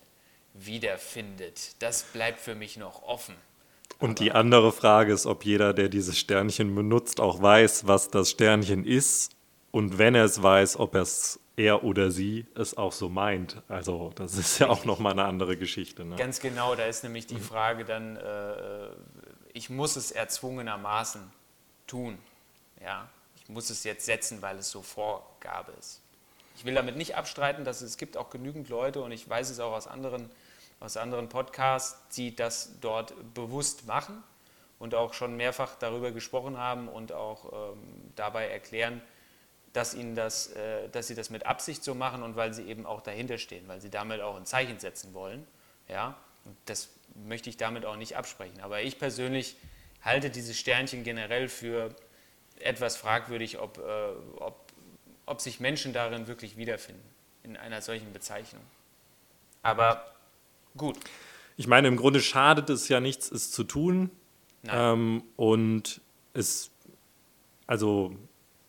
wiederfindet. 0.54 1.76
Das 1.80 2.04
bleibt 2.04 2.40
für 2.40 2.56
mich 2.56 2.78
noch 2.78 3.04
offen. 3.04 3.36
Und 4.00 4.20
die 4.20 4.32
andere 4.32 4.72
Frage 4.72 5.14
ist, 5.14 5.26
ob 5.26 5.46
jeder, 5.46 5.74
der 5.74 5.90
dieses 5.90 6.18
Sternchen 6.18 6.76
benutzt, 6.76 7.20
auch 7.20 7.42
weiß, 7.42 7.88
was 7.88 8.10
das 8.10 8.32
Sternchen 8.32 8.86
ist. 8.86 9.36
Und 9.72 9.98
wenn 9.98 10.16
er 10.16 10.26
es 10.26 10.42
weiß, 10.42 10.78
ob 10.80 10.96
es 10.96 11.40
er 11.58 11.84
oder 11.84 12.12
sie 12.12 12.46
es 12.56 12.76
auch 12.76 12.92
so 12.92 13.10
meint. 13.10 13.62
Also 13.68 14.12
das 14.16 14.38
ist 14.38 14.60
ja 14.60 14.70
auch 14.70 14.86
nochmal 14.86 15.14
eine 15.14 15.24
andere 15.24 15.58
Geschichte. 15.58 16.04
Ne? 16.04 16.16
Ganz 16.16 16.40
genau, 16.40 16.76
da 16.76 16.86
ist 16.86 17.04
nämlich 17.04 17.28
die 17.28 17.40
Frage 17.40 17.86
dann, 17.86 18.18
äh, 18.18 18.90
ich 19.54 19.70
muss 19.70 19.96
es 19.96 20.12
erzwungenermaßen 20.12 21.22
tun. 21.88 22.18
Ja, 22.82 23.08
ich 23.38 23.48
muss 23.50 23.70
es 23.70 23.84
jetzt 23.84 24.06
setzen, 24.06 24.42
weil 24.42 24.58
es 24.58 24.70
so 24.70 24.82
Vorgabe 24.82 25.72
ist. 25.80 26.02
Ich 26.58 26.66
will 26.66 26.74
damit 26.74 26.98
nicht 26.98 27.16
abstreiten, 27.16 27.66
dass 27.66 27.82
es, 27.82 27.92
es 27.92 27.98
gibt 27.98 28.18
auch 28.18 28.30
genügend 28.30 28.70
Leute 28.70 29.02
und 29.02 29.12
ich 29.12 29.28
weiß 29.28 29.50
es 29.50 29.60
auch 29.60 29.74
aus 29.74 29.88
anderen 29.88 30.30
aus 30.80 30.98
anderen 30.98 31.30
Podcasts, 31.30 32.00
die 32.16 32.36
das 32.36 32.80
dort 32.82 33.14
bewusst 33.34 33.88
machen 33.88 34.24
und 34.80 34.94
auch 34.96 35.14
schon 35.14 35.36
mehrfach 35.38 35.76
darüber 35.76 36.12
gesprochen 36.12 36.58
haben 36.58 36.88
und 36.88 37.12
auch 37.12 37.74
ähm, 37.74 38.12
dabei 38.16 38.50
erklären, 38.50 39.02
dass, 39.74 39.94
ihnen 39.94 40.16
das, 40.16 40.48
äh, 40.48 40.90
dass 40.90 41.08
sie 41.08 41.16
das 41.16 41.30
mit 41.30 41.46
Absicht 41.46 41.84
so 41.84 41.96
machen 41.96 42.24
und 42.24 42.36
weil 42.36 42.54
sie 42.54 42.64
eben 42.64 42.86
auch 42.86 43.02
dahinter 43.02 43.38
stehen, 43.38 43.68
weil 43.68 43.82
sie 43.82 43.90
damit 43.90 44.22
auch 44.22 44.36
ein 44.36 44.46
Zeichen 44.46 44.80
setzen 44.80 45.14
wollen. 45.14 45.46
Ja? 45.88 46.18
Und 46.46 46.58
das 46.66 46.90
möchte 47.16 47.50
ich 47.50 47.58
damit 47.58 47.86
auch 47.86 47.96
nicht 47.96 48.16
absprechen. 48.16 48.62
Aber 48.62 48.82
ich 48.82 49.00
persönlich 49.00 49.58
halte 50.02 50.30
dieses 50.30 50.58
Sternchen 50.58 51.04
generell 51.04 51.50
für 51.50 51.96
etwas 52.60 52.96
fragwürdig, 52.96 53.60
ob, 53.60 53.80
äh, 53.80 53.82
ob, 54.40 54.72
ob 55.26 55.42
sich 55.42 55.60
Menschen 55.60 55.94
darin 55.94 56.28
wirklich 56.28 56.58
wiederfinden, 56.58 57.04
in 57.44 57.58
einer 57.58 57.82
solchen 57.82 58.14
Bezeichnung. 58.14 58.64
Aber 59.62 60.15
Gut. 60.78 60.98
Ich 61.58 61.68
meine, 61.68 61.88
im 61.88 61.96
Grunde 61.96 62.20
schadet 62.20 62.70
es 62.70 62.90
ja 62.90 63.00
nichts, 63.00 63.32
es 63.32 63.52
zu 63.52 63.64
tun. 63.64 64.10
Ähm, 64.68 65.24
und 65.36 66.02
es, 66.34 66.72
also 67.68 68.16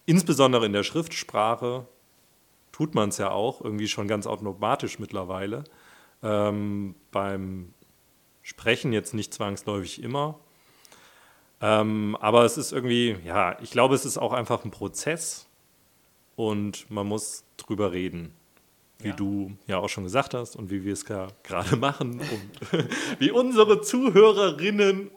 insbesondere 0.05 0.67
in 0.67 0.73
der 0.73 0.83
Schriftsprache 0.83 1.87
tut 2.71 2.95
man 2.95 3.09
es 3.09 3.19
ja 3.19 3.31
auch, 3.31 3.61
irgendwie 3.61 3.89
schon 3.89 4.07
ganz 4.09 4.27
automatisch 4.27 4.99
mittlerweile. 4.99 5.65
Ähm, 6.23 6.95
beim 7.11 7.73
Sprechen 8.43 8.93
jetzt 8.93 9.15
nicht 9.15 9.35
zwangsläufig 9.35 10.03
immer. 10.03 10.39
Ähm, 11.61 12.17
aber 12.21 12.45
es 12.45 12.59
ist 12.59 12.73
irgendwie, 12.73 13.17
ja, 13.25 13.59
ich 13.63 13.71
glaube, 13.71 13.95
es 13.95 14.05
ist 14.05 14.19
auch 14.19 14.33
einfach 14.33 14.65
ein 14.65 14.71
Prozess 14.71 15.49
und 16.37 16.89
man 16.91 17.07
muss 17.07 17.45
drüber 17.57 17.93
reden 17.93 18.35
wie 18.99 19.09
ja. 19.09 19.15
du 19.15 19.57
ja 19.67 19.79
auch 19.79 19.89
schon 19.89 20.05
gesagt 20.05 20.35
hast 20.35 20.57
und 20.57 20.71
wie 20.71 20.85
wir 20.85 20.93
es 20.93 21.05
gerade 21.05 21.77
machen 21.77 22.21
und 22.21 22.89
wie 23.19 23.31
unsere 23.31 23.81
Zuhörerinnen, 23.81 25.11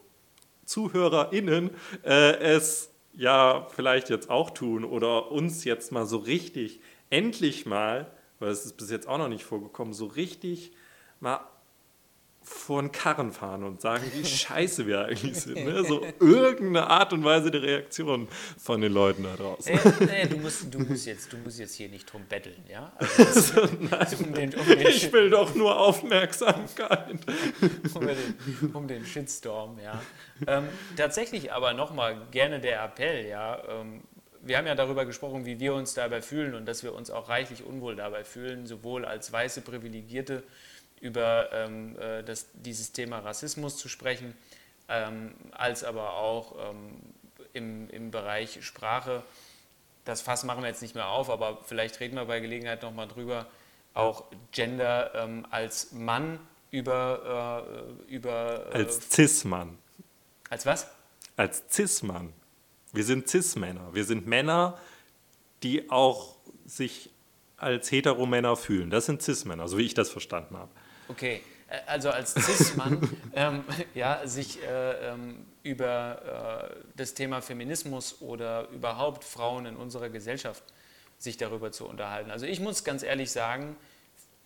ZuhörerInnen 0.65 1.71
äh, 2.03 2.37
es 2.37 2.91
ja 3.13 3.67
vielleicht 3.71 4.09
jetzt 4.09 4.29
auch 4.29 4.51
tun 4.51 4.83
oder 4.83 5.31
uns 5.31 5.63
jetzt 5.63 5.91
mal 5.91 6.05
so 6.05 6.17
richtig, 6.17 6.79
endlich 7.09 7.65
mal, 7.65 8.11
weil 8.39 8.51
es 8.51 8.65
ist 8.65 8.77
bis 8.77 8.91
jetzt 8.91 9.07
auch 9.07 9.17
noch 9.17 9.29
nicht 9.29 9.43
vorgekommen, 9.43 9.93
so 9.93 10.05
richtig 10.05 10.71
mal 11.19 11.41
vor 12.49 12.81
den 12.81 12.91
Karren 12.91 13.31
fahren 13.31 13.63
und 13.63 13.79
sagen, 13.79 14.03
wie 14.13 14.25
scheiße 14.25 14.87
wir 14.87 15.05
eigentlich 15.05 15.39
sind. 15.39 15.63
Ne? 15.63 15.83
So 15.85 16.03
irgendeine 16.19 16.87
Art 16.87 17.13
und 17.13 17.23
Weise 17.23 17.51
der 17.51 17.61
Reaktion 17.61 18.27
von 18.57 18.81
den 18.81 18.91
Leuten 18.91 19.23
da 19.23 19.35
draußen. 19.35 19.71
Äh, 19.71 19.79
nee, 19.99 20.27
du, 20.27 20.37
musst, 20.37 20.73
du, 20.73 20.79
musst 20.79 21.05
jetzt, 21.05 21.31
du 21.31 21.37
musst 21.37 21.59
jetzt 21.59 21.75
hier 21.75 21.89
nicht 21.89 22.11
drum 22.11 22.25
betteln, 22.27 22.63
ja? 22.67 22.91
Also 22.97 23.67
das, 23.91 24.15
um 24.15 24.33
den, 24.33 24.53
um 24.55 24.65
den 24.65 24.79
ich 24.87 25.11
will 25.13 25.29
doch 25.29 25.53
nur 25.53 25.79
Aufmerksamkeit. 25.79 27.11
um, 27.93 28.07
den, 28.07 28.71
um 28.73 28.87
den 28.87 29.05
Shitstorm, 29.05 29.77
ja. 29.79 30.01
Ähm, 30.47 30.65
tatsächlich 30.97 31.53
aber 31.53 31.73
nochmal 31.73 32.19
gerne 32.31 32.59
der 32.59 32.83
Appell, 32.83 33.27
ja. 33.27 33.61
Ähm, 33.67 34.01
wir 34.41 34.57
haben 34.57 34.65
ja 34.67 34.75
darüber 34.75 35.05
gesprochen, 35.05 35.45
wie 35.45 35.59
wir 35.59 35.75
uns 35.75 35.93
dabei 35.93 36.21
fühlen 36.21 36.55
und 36.55 36.65
dass 36.65 36.83
wir 36.83 36.95
uns 36.95 37.11
auch 37.11 37.29
reichlich 37.29 37.63
unwohl 37.63 37.95
dabei 37.95 38.23
fühlen, 38.23 38.65
sowohl 38.65 39.05
als 39.05 39.31
weiße 39.31 39.61
Privilegierte, 39.61 40.43
über 41.01 41.49
ähm, 41.53 41.97
äh, 41.99 42.23
das, 42.23 42.47
dieses 42.53 42.91
Thema 42.91 43.19
Rassismus 43.19 43.77
zu 43.77 43.89
sprechen, 43.89 44.35
ähm, 44.87 45.33
als 45.51 45.83
aber 45.83 46.13
auch 46.13 46.55
ähm, 46.69 46.99
im, 47.53 47.89
im 47.89 48.11
Bereich 48.11 48.63
Sprache. 48.63 49.23
Das 50.05 50.21
Fass 50.21 50.43
machen 50.43 50.61
wir 50.61 50.69
jetzt 50.69 50.81
nicht 50.81 50.95
mehr 50.95 51.07
auf, 51.09 51.29
aber 51.29 51.59
vielleicht 51.63 51.99
reden 51.99 52.15
wir 52.15 52.25
bei 52.25 52.39
Gelegenheit 52.39 52.81
nochmal 52.81 53.07
drüber. 53.07 53.47
Auch 53.93 54.25
Gender 54.51 55.13
ähm, 55.15 55.45
als 55.49 55.91
Mann 55.91 56.39
über. 56.71 57.75
Äh, 58.07 58.13
über 58.13 58.67
äh, 58.71 58.77
als 58.77 59.09
Cis-Mann. 59.11 59.77
Als 60.49 60.65
was? 60.65 60.87
Als 61.35 61.63
Cis-Mann. 61.69 62.33
Wir 62.91 63.03
sind 63.03 63.29
Cis-Männer. 63.29 63.93
Wir 63.93 64.03
sind 64.03 64.25
Männer, 64.25 64.79
die 65.61 65.89
auch 65.89 66.35
sich 66.65 67.09
als 67.57 67.91
Heteromänner 67.91 68.55
fühlen. 68.55 68.89
Das 68.89 69.05
sind 69.05 69.21
Cis-Männer, 69.21 69.67
so 69.67 69.77
wie 69.77 69.85
ich 69.85 69.93
das 69.93 70.09
verstanden 70.09 70.57
habe. 70.57 70.71
Okay, 71.09 71.41
äh, 71.69 71.77
also 71.87 72.09
als 72.09 72.33
Cis-Mann 72.33 73.01
ähm, 73.33 73.63
ja, 73.93 74.25
sich 74.25 74.61
äh, 74.63 75.09
ähm, 75.09 75.45
über 75.63 76.69
äh, 76.71 76.75
das 76.95 77.13
Thema 77.13 77.41
Feminismus 77.41 78.21
oder 78.21 78.69
überhaupt 78.69 79.23
Frauen 79.23 79.65
in 79.65 79.75
unserer 79.75 80.09
Gesellschaft 80.09 80.63
sich 81.17 81.37
darüber 81.37 81.71
zu 81.71 81.85
unterhalten. 81.85 82.31
Also 82.31 82.45
ich 82.45 82.59
muss 82.59 82.83
ganz 82.83 83.03
ehrlich 83.03 83.31
sagen, 83.31 83.75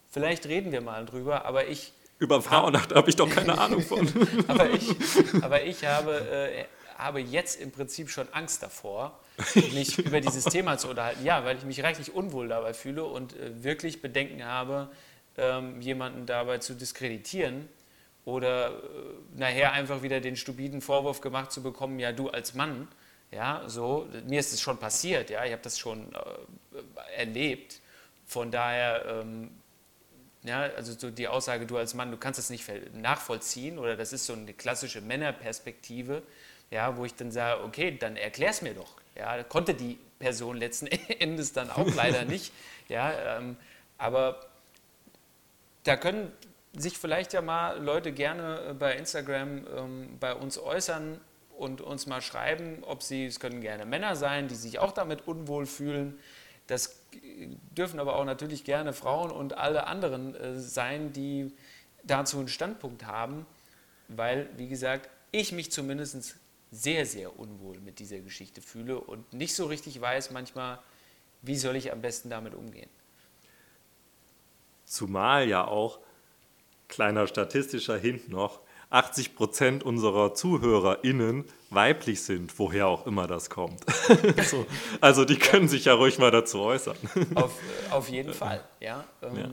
vielleicht 0.10 0.48
reden 0.48 0.72
wir 0.72 0.82
mal 0.82 1.06
drüber, 1.06 1.46
aber 1.46 1.68
ich... 1.68 1.94
Über 2.20 2.42
Frauen 2.42 2.82
hab, 2.82 2.94
habe 2.94 3.10
ich 3.10 3.16
doch 3.16 3.30
keine 3.30 3.58
Ahnung 3.58 3.82
von. 3.84 4.10
aber, 4.48 4.70
ich, 4.72 4.96
aber 5.42 5.64
ich 5.64 5.86
habe, 5.86 6.16
äh, 6.16 6.66
habe 6.98 7.20
jetzt 7.20 7.60
im 7.60 7.72
Prinzip 7.72 8.10
schon 8.10 8.28
Angst 8.32 8.64
davor, 8.64 9.20
mich 9.56 9.98
über 10.06 10.20
dieses 10.20 10.46
Thema 10.46 10.78
zu 10.78 10.90
unterhalten. 10.90 11.24
Ja, 11.24 11.44
weil 11.46 11.58
ich 11.58 11.64
mich 11.64 11.84
reichlich 11.84 12.14
unwohl 12.14 12.48
dabei 12.48 12.74
fühle 12.74 13.04
und 13.04 13.34
äh, 13.36 13.64
wirklich 13.64 14.02
Bedenken 14.02 14.46
habe, 14.46 14.90
ähm, 15.38 15.82
jemanden 15.82 16.26
dabei 16.26 16.60
zu 16.60 16.76
diskreditieren 16.76 17.68
oder 18.26 18.70
äh, 18.70 18.72
nachher 19.36 19.74
einfach 19.74 20.02
wieder 20.02 20.22
den 20.22 20.36
stupiden 20.36 20.82
Vorwurf 20.82 21.22
gemacht 21.22 21.52
zu 21.52 21.62
bekommen, 21.62 22.00
ja 22.00 22.12
du 22.12 22.30
als 22.30 22.54
Mann, 22.54 22.88
ja, 23.32 23.64
so, 23.68 24.08
mir 24.28 24.40
ist 24.40 24.54
es 24.54 24.62
schon 24.62 24.78
passiert, 24.78 25.30
ja, 25.30 25.44
ich 25.44 25.52
habe 25.52 25.62
das 25.62 25.80
schon 25.80 26.14
äh, 26.14 27.18
erlebt, 27.18 27.80
von 28.28 28.52
daher, 28.52 29.06
ähm, 29.08 29.50
ja, 30.44 30.62
also 30.62 30.94
so 30.94 31.10
die 31.10 31.28
Aussage, 31.28 31.66
du 31.66 31.78
als 31.78 31.94
Mann, 31.94 32.12
du 32.12 32.18
kannst 32.18 32.38
das 32.38 32.50
nicht 32.50 32.70
nachvollziehen 32.94 33.78
oder 33.78 33.96
das 33.96 34.14
ist 34.14 34.26
so 34.26 34.34
eine 34.34 34.54
klassische 34.54 35.02
Männerperspektive, 35.02 36.22
ja, 36.70 36.96
wo 36.96 37.06
ich 37.06 37.16
dann 37.16 37.32
sage, 37.32 37.64
okay, 37.64 37.98
dann 37.98 38.18
erklär 38.18 38.50
es 38.50 38.62
mir 38.62 38.74
doch, 38.74 38.96
ja, 39.16 39.44
konnte 39.44 39.74
die 39.74 39.98
Person 40.20 40.58
letzten 40.58 40.88
Endes 41.20 41.54
dann 41.54 41.70
auch 41.70 41.94
leider 41.96 42.26
nicht, 42.26 42.54
ja, 42.88 43.38
ähm, 43.38 43.58
aber 43.98 44.53
da 45.84 45.96
können 45.96 46.32
sich 46.76 46.98
vielleicht 46.98 47.34
ja 47.34 47.42
mal 47.42 47.82
Leute 47.82 48.12
gerne 48.12 48.70
äh, 48.70 48.74
bei 48.74 48.96
Instagram 48.96 49.68
ähm, 49.76 50.18
bei 50.20 50.34
uns 50.34 50.58
äußern 50.58 51.20
und 51.58 51.82
uns 51.82 52.08
mal 52.08 52.22
schreiben, 52.22 52.84
ob 52.84 53.04
sie, 53.04 53.26
es 53.26 53.40
können 53.40 53.62
gerne 53.62 53.86
Männer 53.86 54.16
sein, 54.16 54.48
die 54.48 54.56
sich 54.56 54.80
auch 54.80 54.92
damit 54.92 55.28
unwohl 55.28 55.66
fühlen. 55.66 56.20
Das 56.68 57.00
dürfen 57.78 58.00
aber 58.00 58.16
auch 58.16 58.26
natürlich 58.26 58.64
gerne 58.64 58.94
Frauen 58.94 59.32
und 59.32 59.58
alle 59.58 59.86
anderen 59.88 60.36
äh, 60.36 60.60
sein, 60.60 61.14
die 61.14 61.52
dazu 62.04 62.40
einen 62.40 62.48
Standpunkt 62.48 63.06
haben, 63.06 63.46
weil, 64.08 64.50
wie 64.58 64.68
gesagt, 64.68 65.10
ich 65.32 65.52
mich 65.52 65.72
zumindest 65.72 66.36
sehr, 66.72 67.06
sehr 67.06 67.38
unwohl 67.40 67.80
mit 67.80 68.00
dieser 68.00 68.20
Geschichte 68.20 68.62
fühle 68.62 69.00
und 69.00 69.32
nicht 69.34 69.54
so 69.54 69.66
richtig 69.66 70.00
weiß 70.00 70.32
manchmal, 70.32 70.80
wie 71.42 71.56
soll 71.56 71.76
ich 71.76 71.92
am 71.92 72.02
besten 72.02 72.30
damit 72.30 72.56
umgehen. 72.56 72.90
Zumal 74.86 75.48
ja 75.48 75.68
auch, 75.68 76.00
kleiner 76.88 77.28
statistischer 77.28 77.98
Hint 77.98 78.30
noch, 78.30 78.62
80 78.94 79.36
Prozent 79.36 79.84
unserer 79.84 80.36
ZuhörerInnen 80.36 81.46
weiblich 81.72 82.22
sind, 82.22 82.58
woher 82.60 82.88
auch 82.88 83.08
immer 83.08 83.26
das 83.26 83.50
kommt. 83.50 83.84
so, 84.46 84.68
also 85.02 85.26
die 85.26 85.38
können 85.38 85.68
sich 85.68 85.86
ja 85.86 85.96
ruhig 85.96 86.20
mal 86.20 86.30
dazu 86.30 86.60
äußern. 86.60 86.96
Auf, 87.36 87.54
auf 87.90 88.10
jeden 88.10 88.34
Fall, 88.34 88.64
ja. 88.80 89.04
Ähm, 89.24 89.38
ja. 89.38 89.50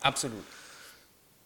Absolut. 0.00 0.42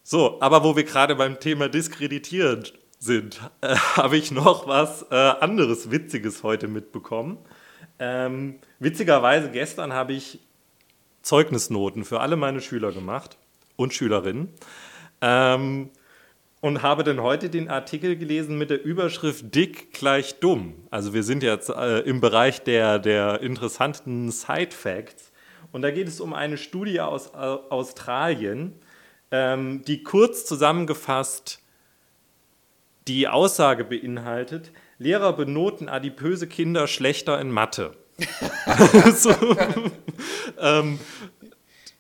So, 0.04 0.40
aber 0.40 0.62
wo 0.62 0.76
wir 0.76 0.84
gerade 0.84 1.16
beim 1.16 1.40
Thema 1.40 1.68
diskreditieren 1.68 2.64
sind, 3.00 3.40
äh, 3.60 3.74
habe 3.96 4.16
ich 4.16 4.30
noch 4.30 4.68
was 4.68 5.06
äh, 5.10 5.14
anderes 5.14 5.90
Witziges 5.90 6.44
heute 6.44 6.68
mitbekommen. 6.68 7.38
Ähm, 7.98 8.60
witzigerweise 8.78 9.50
gestern 9.50 9.92
habe 9.92 10.12
ich 10.12 10.38
Zeugnisnoten 11.24 12.04
für 12.04 12.20
alle 12.20 12.36
meine 12.36 12.60
Schüler 12.60 12.92
gemacht 12.92 13.36
und 13.76 13.92
Schülerinnen. 13.92 14.50
Ähm, 15.20 15.90
und 16.60 16.80
habe 16.80 17.04
dann 17.04 17.20
heute 17.20 17.50
den 17.50 17.68
Artikel 17.68 18.16
gelesen 18.16 18.56
mit 18.56 18.70
der 18.70 18.82
Überschrift 18.82 19.54
Dick 19.54 19.92
gleich 19.92 20.40
dumm. 20.40 20.74
Also 20.90 21.12
wir 21.12 21.22
sind 21.22 21.42
jetzt 21.42 21.68
äh, 21.68 21.98
im 22.00 22.20
Bereich 22.20 22.62
der, 22.62 22.98
der 22.98 23.42
interessanten 23.42 24.30
Side 24.30 24.70
Facts. 24.70 25.30
Und 25.72 25.82
da 25.82 25.90
geht 25.90 26.08
es 26.08 26.20
um 26.20 26.32
eine 26.32 26.56
Studie 26.56 27.00
aus 27.00 27.32
äh, 27.34 27.36
Australien, 27.36 28.72
ähm, 29.30 29.82
die 29.86 30.02
kurz 30.04 30.46
zusammengefasst 30.46 31.60
die 33.08 33.28
Aussage 33.28 33.84
beinhaltet, 33.84 34.70
Lehrer 34.98 35.32
benoten 35.34 35.88
adipöse 35.88 36.46
Kinder 36.46 36.86
schlechter 36.86 37.40
in 37.40 37.50
Mathe. 37.50 37.92
so, 39.14 39.34
ähm, 40.60 40.98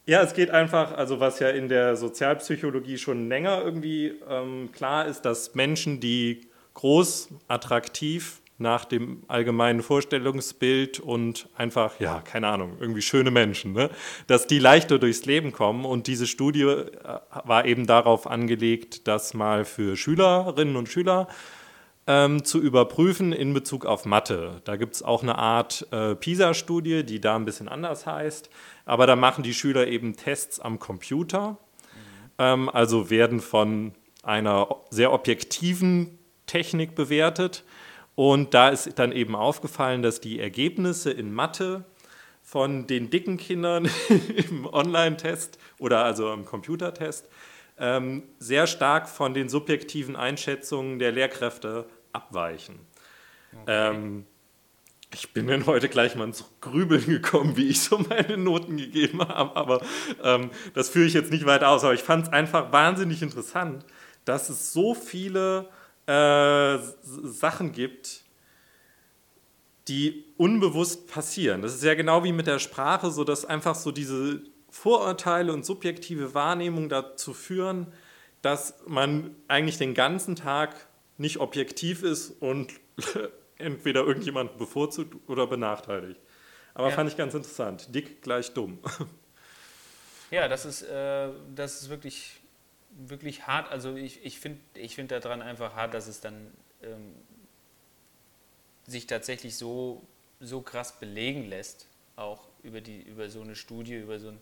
ja, 0.06 0.22
es 0.22 0.34
geht 0.34 0.50
einfach, 0.50 0.92
also 0.92 1.18
was 1.20 1.38
ja 1.38 1.48
in 1.48 1.68
der 1.68 1.96
Sozialpsychologie 1.96 2.98
schon 2.98 3.28
länger 3.28 3.62
irgendwie 3.62 4.12
ähm, 4.28 4.70
klar 4.72 5.06
ist, 5.06 5.22
dass 5.22 5.54
Menschen, 5.54 6.00
die 6.00 6.42
groß, 6.74 7.28
attraktiv 7.48 8.42
nach 8.58 8.84
dem 8.84 9.22
allgemeinen 9.26 9.82
Vorstellungsbild 9.82 11.00
und 11.00 11.48
einfach, 11.56 11.98
ja, 11.98 12.20
keine 12.20 12.48
Ahnung, 12.48 12.76
irgendwie 12.78 13.02
schöne 13.02 13.30
Menschen, 13.30 13.72
ne? 13.72 13.90
dass 14.28 14.46
die 14.46 14.60
leichter 14.60 14.98
durchs 14.98 15.24
Leben 15.24 15.50
kommen. 15.52 15.84
Und 15.84 16.06
diese 16.06 16.26
Studie 16.26 16.62
äh, 16.62 16.86
war 17.44 17.64
eben 17.64 17.86
darauf 17.86 18.26
angelegt, 18.28 19.08
das 19.08 19.34
mal 19.34 19.64
für 19.64 19.96
Schülerinnen 19.96 20.76
und 20.76 20.88
Schüler 20.88 21.28
ähm, 22.06 22.44
zu 22.44 22.60
überprüfen 22.60 23.32
in 23.32 23.54
Bezug 23.54 23.86
auf 23.86 24.04
Mathe. 24.04 24.60
Da 24.64 24.76
gibt 24.76 24.94
es 24.94 25.02
auch 25.02 25.22
eine 25.22 25.38
Art 25.38 25.86
äh, 25.90 26.14
PISA-Studie, 26.14 27.04
die 27.04 27.20
da 27.20 27.36
ein 27.36 27.44
bisschen 27.44 27.68
anders 27.68 28.06
heißt. 28.06 28.50
Aber 28.84 29.06
da 29.06 29.16
machen 29.16 29.42
die 29.42 29.54
Schüler 29.54 29.86
eben 29.86 30.16
Tests 30.16 30.60
am 30.60 30.78
Computer, 30.78 31.58
ähm, 32.38 32.68
also 32.68 33.10
werden 33.10 33.40
von 33.40 33.92
einer 34.22 34.68
sehr 34.90 35.12
objektiven 35.12 36.18
Technik 36.46 36.94
bewertet. 36.94 37.64
Und 38.14 38.54
da 38.54 38.68
ist 38.68 38.98
dann 38.98 39.12
eben 39.12 39.34
aufgefallen, 39.34 40.02
dass 40.02 40.20
die 40.20 40.38
Ergebnisse 40.38 41.10
in 41.10 41.32
Mathe 41.32 41.84
von 42.42 42.86
den 42.86 43.08
dicken 43.08 43.38
Kindern 43.38 43.88
im 44.50 44.66
Online-Test 44.66 45.58
oder 45.78 46.04
also 46.04 46.32
im 46.32 46.44
Computertest 46.44 47.28
ähm, 47.78 48.22
sehr 48.38 48.66
stark 48.66 49.08
von 49.08 49.34
den 49.34 49.48
subjektiven 49.48 50.14
Einschätzungen 50.14 50.98
der 50.98 51.12
Lehrkräfte 51.12 51.86
abweichen. 52.14 52.78
Okay. 53.52 53.64
Ähm, 53.66 54.26
ich 55.12 55.32
bin 55.32 55.46
dann 55.46 55.66
heute 55.66 55.88
gleich 55.88 56.16
mal 56.16 56.24
ins 56.24 56.44
Grübeln 56.60 57.06
gekommen, 57.06 57.56
wie 57.56 57.68
ich 57.68 57.80
so 57.80 57.98
meine 57.98 58.36
Noten 58.36 58.76
gegeben 58.76 59.20
habe, 59.20 59.56
aber 59.56 59.82
ähm, 60.22 60.50
das 60.74 60.88
führe 60.88 61.06
ich 61.06 61.14
jetzt 61.14 61.30
nicht 61.30 61.46
weiter 61.46 61.68
aus. 61.68 61.84
Aber 61.84 61.94
ich 61.94 62.02
fand 62.02 62.26
es 62.26 62.32
einfach 62.32 62.72
wahnsinnig 62.72 63.22
interessant, 63.22 63.84
dass 64.24 64.48
es 64.48 64.72
so 64.72 64.94
viele 64.94 65.68
äh, 66.06 66.78
Sachen 67.02 67.72
gibt, 67.72 68.24
die 69.88 70.24
unbewusst 70.36 71.08
passieren. 71.08 71.62
Das 71.62 71.74
ist 71.74 71.84
ja 71.84 71.94
genau 71.94 72.24
wie 72.24 72.32
mit 72.32 72.46
der 72.46 72.58
Sprache, 72.58 73.10
so 73.10 73.22
dass 73.22 73.44
einfach 73.44 73.74
so 73.74 73.92
diese 73.92 74.42
Vorurteile 74.70 75.52
und 75.52 75.64
subjektive 75.64 76.34
Wahrnehmung 76.34 76.88
dazu 76.88 77.34
führen, 77.34 77.92
dass 78.42 78.74
man 78.86 79.34
eigentlich 79.46 79.78
den 79.78 79.94
ganzen 79.94 80.36
Tag 80.36 80.74
nicht 81.18 81.38
objektiv 81.38 82.02
ist 82.02 82.30
und 82.40 82.72
entweder 83.58 84.04
irgendjemand 84.04 84.58
bevorzugt 84.58 85.16
oder 85.28 85.46
benachteiligt. 85.46 86.20
Aber 86.74 86.88
ja. 86.88 86.94
fand 86.94 87.10
ich 87.10 87.16
ganz 87.16 87.34
interessant. 87.34 87.94
Dick 87.94 88.22
gleich 88.22 88.52
dumm. 88.52 88.78
Ja, 90.30 90.48
das 90.48 90.64
ist, 90.64 90.82
äh, 90.82 91.28
das 91.54 91.82
ist 91.82 91.88
wirklich, 91.90 92.40
wirklich 92.90 93.46
hart. 93.46 93.70
Also 93.70 93.94
ich, 93.94 94.24
ich 94.24 94.40
finde 94.40 94.60
ich 94.74 94.96
find 94.96 95.12
daran 95.12 95.42
einfach 95.42 95.74
hart, 95.74 95.94
dass 95.94 96.08
es 96.08 96.20
dann 96.20 96.50
ähm, 96.82 97.14
sich 98.86 99.06
tatsächlich 99.06 99.56
so, 99.56 100.02
so 100.40 100.60
krass 100.60 100.98
belegen 100.98 101.48
lässt, 101.48 101.86
auch 102.16 102.48
über, 102.64 102.80
die, 102.80 103.02
über 103.02 103.30
so 103.30 103.42
eine 103.42 103.54
Studie, 103.54 103.94
über 103.94 104.18
so 104.18 104.28
ein, 104.28 104.38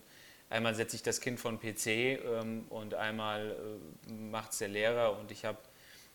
einmal 0.49 0.73
setze 0.73 0.95
ich 0.95 1.03
das 1.03 1.21
Kind 1.21 1.39
von 1.39 1.59
PC 1.59 1.87
ähm, 1.87 2.65
und 2.69 2.95
einmal 2.95 3.51
äh, 4.07 4.11
macht 4.11 4.53
es 4.53 4.57
der 4.57 4.69
Lehrer 4.69 5.17
und 5.19 5.31
ich 5.31 5.45
habe 5.45 5.59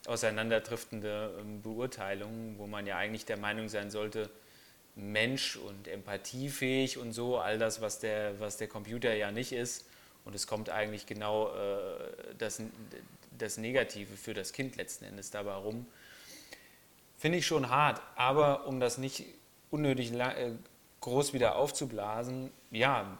auseinanderdriftende 0.06 1.34
ähm, 1.40 1.62
Beurteilungen, 1.62 2.58
wo 2.58 2.66
man 2.66 2.86
ja 2.86 2.96
eigentlich 2.96 3.24
der 3.24 3.36
Meinung 3.36 3.68
sein 3.68 3.90
sollte, 3.90 4.30
Mensch 4.94 5.56
und 5.56 5.86
empathiefähig 5.86 6.98
und 6.98 7.12
so, 7.12 7.38
all 7.38 7.58
das, 7.58 7.80
was 7.80 8.00
der, 8.00 8.38
was 8.40 8.56
der 8.56 8.68
Computer 8.68 9.14
ja 9.14 9.30
nicht 9.30 9.52
ist. 9.52 9.86
Und 10.24 10.34
es 10.34 10.46
kommt 10.46 10.70
eigentlich 10.70 11.06
genau 11.06 11.54
äh, 11.54 12.34
das, 12.36 12.60
das 13.38 13.56
Negative 13.56 14.16
für 14.16 14.34
das 14.34 14.52
Kind 14.52 14.76
letzten 14.76 15.04
Endes 15.04 15.30
dabei 15.30 15.54
rum. 15.54 15.86
Finde 17.16 17.38
ich 17.38 17.46
schon 17.46 17.70
hart, 17.70 18.00
aber 18.16 18.66
um 18.66 18.80
das 18.80 18.98
nicht 18.98 19.24
unnötig 19.70 20.12
äh, 20.12 20.52
groß 21.00 21.32
wieder 21.32 21.56
aufzublasen, 21.56 22.50
ja, 22.70 23.18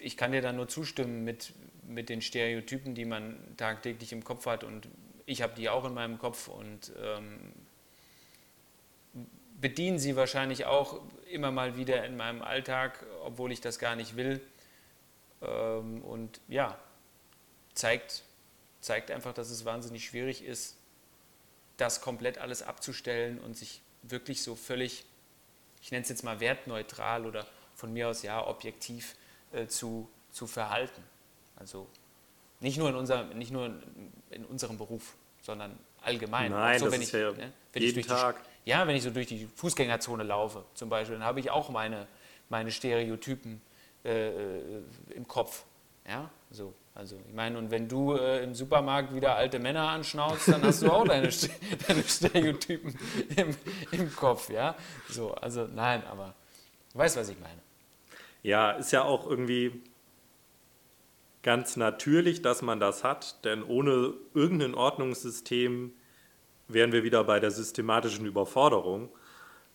ich 0.00 0.16
kann 0.16 0.32
dir 0.32 0.42
da 0.42 0.52
nur 0.52 0.68
zustimmen 0.68 1.24
mit, 1.24 1.52
mit 1.86 2.08
den 2.08 2.22
Stereotypen, 2.22 2.94
die 2.94 3.04
man 3.04 3.36
tagtäglich 3.56 4.12
im 4.12 4.24
Kopf 4.24 4.46
hat 4.46 4.64
und 4.64 4.88
ich 5.28 5.42
habe 5.42 5.52
die 5.54 5.68
auch 5.68 5.84
in 5.84 5.92
meinem 5.92 6.18
Kopf 6.18 6.48
und 6.48 6.90
ähm, 6.98 7.52
bediene 9.60 9.98
sie 9.98 10.16
wahrscheinlich 10.16 10.64
auch 10.64 11.02
immer 11.30 11.50
mal 11.50 11.76
wieder 11.76 12.02
in 12.06 12.16
meinem 12.16 12.40
Alltag, 12.40 13.04
obwohl 13.24 13.52
ich 13.52 13.60
das 13.60 13.78
gar 13.78 13.94
nicht 13.94 14.16
will. 14.16 14.40
Ähm, 15.42 16.02
und 16.02 16.40
ja, 16.48 16.78
zeigt, 17.74 18.22
zeigt 18.80 19.10
einfach, 19.10 19.34
dass 19.34 19.50
es 19.50 19.66
wahnsinnig 19.66 20.06
schwierig 20.06 20.42
ist, 20.42 20.78
das 21.76 22.00
komplett 22.00 22.38
alles 22.38 22.62
abzustellen 22.62 23.38
und 23.38 23.54
sich 23.54 23.82
wirklich 24.00 24.42
so 24.42 24.54
völlig, 24.56 25.04
ich 25.82 25.90
nenne 25.90 26.04
es 26.04 26.08
jetzt 26.08 26.24
mal 26.24 26.40
wertneutral 26.40 27.26
oder 27.26 27.46
von 27.74 27.92
mir 27.92 28.08
aus 28.08 28.22
ja 28.22 28.46
objektiv 28.46 29.14
äh, 29.52 29.66
zu, 29.66 30.08
zu 30.30 30.46
verhalten. 30.46 31.02
Also 31.56 31.86
nicht 32.60 32.78
nur 32.78 32.88
in, 32.88 32.96
unser, 32.96 33.24
nicht 33.24 33.52
nur 33.52 33.72
in 34.30 34.44
unserem 34.44 34.78
Beruf, 34.78 35.14
sondern 35.42 35.78
allgemein. 36.02 36.50
Nein, 36.50 36.78
so, 36.78 36.86
das 36.86 36.98
ist 36.98 37.14
ich, 37.14 37.20
ja 37.20 37.32
ne, 37.32 37.52
jeden 37.74 38.02
Tag. 38.02 38.42
Die, 38.64 38.70
ja, 38.70 38.86
wenn 38.86 38.96
ich 38.96 39.02
so 39.02 39.10
durch 39.10 39.26
die 39.26 39.46
Fußgängerzone 39.54 40.24
laufe 40.24 40.64
zum 40.74 40.88
Beispiel, 40.88 41.16
dann 41.16 41.24
habe 41.24 41.40
ich 41.40 41.50
auch 41.50 41.70
meine, 41.70 42.06
meine 42.48 42.70
Stereotypen 42.70 43.60
äh, 44.04 44.28
äh, 44.28 44.82
im 45.14 45.26
Kopf. 45.26 45.64
Ja, 46.06 46.30
so. 46.50 46.74
Also 46.94 47.16
ich 47.28 47.34
meine, 47.34 47.56
und 47.58 47.70
wenn 47.70 47.86
du 47.86 48.14
äh, 48.14 48.42
im 48.42 48.54
Supermarkt 48.54 49.14
wieder 49.14 49.36
alte 49.36 49.60
Männer 49.60 49.88
anschnauzt, 49.88 50.48
dann 50.48 50.62
hast 50.62 50.82
du 50.82 50.90
auch 50.90 51.04
deine, 51.08 51.30
deine 51.86 52.02
Stereotypen 52.02 52.98
im, 53.36 53.56
im 53.92 54.16
Kopf, 54.16 54.50
ja. 54.50 54.74
So, 55.08 55.32
also 55.34 55.68
nein, 55.72 56.02
aber 56.10 56.34
du 56.92 56.98
weißt, 56.98 57.16
was 57.16 57.28
ich 57.28 57.38
meine. 57.38 57.60
Ja, 58.42 58.72
ist 58.72 58.90
ja 58.90 59.04
auch 59.04 59.30
irgendwie 59.30 59.80
ganz 61.42 61.76
natürlich, 61.76 62.42
dass 62.42 62.62
man 62.62 62.80
das 62.80 63.04
hat, 63.04 63.44
denn 63.44 63.62
ohne 63.62 64.14
irgendein 64.34 64.74
Ordnungssystem 64.74 65.92
wären 66.68 66.92
wir 66.92 67.04
wieder 67.04 67.24
bei 67.24 67.40
der 67.40 67.50
systematischen 67.50 68.26
Überforderung 68.26 69.08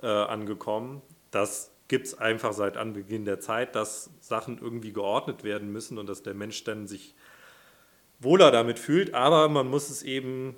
äh, 0.01 0.07
angekommen. 0.07 1.01
Das 1.31 1.71
gibt 1.87 2.07
es 2.07 2.17
einfach 2.17 2.53
seit 2.53 2.77
Anbeginn 2.77 3.25
der 3.25 3.39
Zeit, 3.39 3.75
dass 3.75 4.09
Sachen 4.19 4.59
irgendwie 4.59 4.93
geordnet 4.93 5.43
werden 5.43 5.71
müssen 5.71 5.97
und 5.97 6.07
dass 6.07 6.23
der 6.23 6.33
Mensch 6.33 6.63
dann 6.63 6.87
sich 6.87 7.15
wohler 8.19 8.51
damit 8.51 8.79
fühlt, 8.79 9.13
aber 9.13 9.49
man 9.49 9.67
muss 9.67 9.89
es 9.89 10.03
eben 10.03 10.55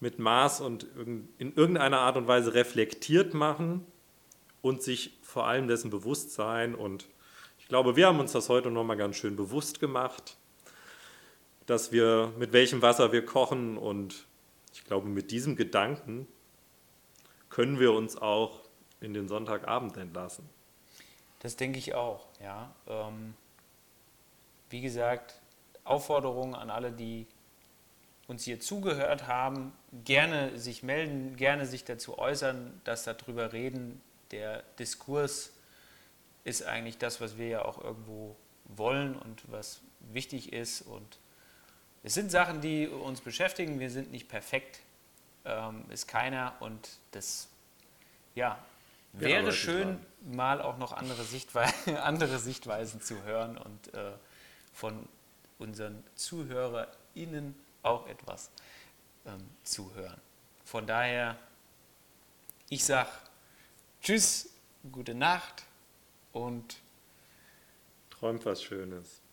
mit 0.00 0.18
Maß 0.18 0.60
und 0.60 0.86
in 1.38 1.54
irgendeiner 1.54 2.00
Art 2.00 2.16
und 2.16 2.26
Weise 2.26 2.54
reflektiert 2.54 3.34
machen 3.34 3.86
und 4.60 4.82
sich 4.82 5.18
vor 5.22 5.46
allem 5.46 5.68
dessen 5.68 5.90
bewusst 5.90 6.32
sein 6.32 6.74
und 6.74 7.06
glaube, 7.74 7.96
wir 7.96 8.06
haben 8.06 8.20
uns 8.20 8.30
das 8.30 8.48
heute 8.50 8.70
nochmal 8.70 8.96
ganz 8.96 9.16
schön 9.16 9.34
bewusst 9.34 9.80
gemacht, 9.80 10.36
dass 11.66 11.90
wir 11.90 12.32
mit 12.38 12.52
welchem 12.52 12.82
Wasser 12.82 13.10
wir 13.10 13.24
kochen 13.24 13.76
und 13.76 14.26
ich 14.72 14.84
glaube, 14.84 15.08
mit 15.08 15.32
diesem 15.32 15.56
Gedanken 15.56 16.28
können 17.50 17.80
wir 17.80 17.92
uns 17.92 18.16
auch 18.16 18.60
in 19.00 19.12
den 19.12 19.26
Sonntagabend 19.26 19.96
entlassen. 19.96 20.48
Das 21.40 21.56
denke 21.56 21.80
ich 21.80 21.96
auch, 21.96 22.28
ja. 22.40 22.72
Ähm, 22.86 23.34
wie 24.70 24.80
gesagt, 24.80 25.40
Aufforderung 25.82 26.54
an 26.54 26.70
alle, 26.70 26.92
die 26.92 27.26
uns 28.28 28.44
hier 28.44 28.60
zugehört 28.60 29.26
haben, 29.26 29.72
gerne 30.04 30.56
sich 30.60 30.84
melden, 30.84 31.34
gerne 31.34 31.66
sich 31.66 31.84
dazu 31.84 32.18
äußern, 32.18 32.80
dass 32.84 33.02
darüber 33.02 33.52
reden. 33.52 34.00
Der 34.30 34.62
Diskurs 34.78 35.53
ist 36.44 36.62
eigentlich 36.62 36.98
das, 36.98 37.20
was 37.20 37.38
wir 37.38 37.48
ja 37.48 37.64
auch 37.64 37.82
irgendwo 37.82 38.36
wollen 38.66 39.16
und 39.16 39.42
was 39.50 39.80
wichtig 40.12 40.52
ist. 40.52 40.82
Und 40.82 41.18
es 42.02 42.14
sind 42.14 42.30
Sachen, 42.30 42.60
die 42.60 42.86
uns 42.86 43.20
beschäftigen. 43.20 43.80
Wir 43.80 43.90
sind 43.90 44.12
nicht 44.12 44.28
perfekt, 44.28 44.80
ähm, 45.44 45.84
ist 45.90 46.06
keiner. 46.06 46.54
Und 46.60 46.98
das, 47.12 47.48
ja, 48.34 48.62
wäre 49.12 49.46
ja, 49.46 49.52
schön, 49.52 49.98
mal 50.20 50.60
auch 50.60 50.76
noch 50.76 50.92
andere, 50.92 51.24
Sichtwe 51.24 51.64
andere 52.02 52.38
Sichtweisen 52.38 53.00
zu 53.00 53.22
hören 53.22 53.56
und 53.56 53.94
äh, 53.94 54.12
von 54.72 55.08
unseren 55.58 56.04
ZuhörerInnen 56.14 57.54
auch 57.82 58.06
etwas 58.06 58.50
ähm, 59.24 59.48
zuhören. 59.62 60.20
Von 60.64 60.86
daher, 60.86 61.38
ich 62.68 62.84
sage 62.84 63.10
Tschüss, 64.02 64.50
gute 64.90 65.14
Nacht 65.14 65.64
und 66.34 66.82
Träumt 68.10 68.44
was 68.46 68.62
Schönes. 68.62 69.23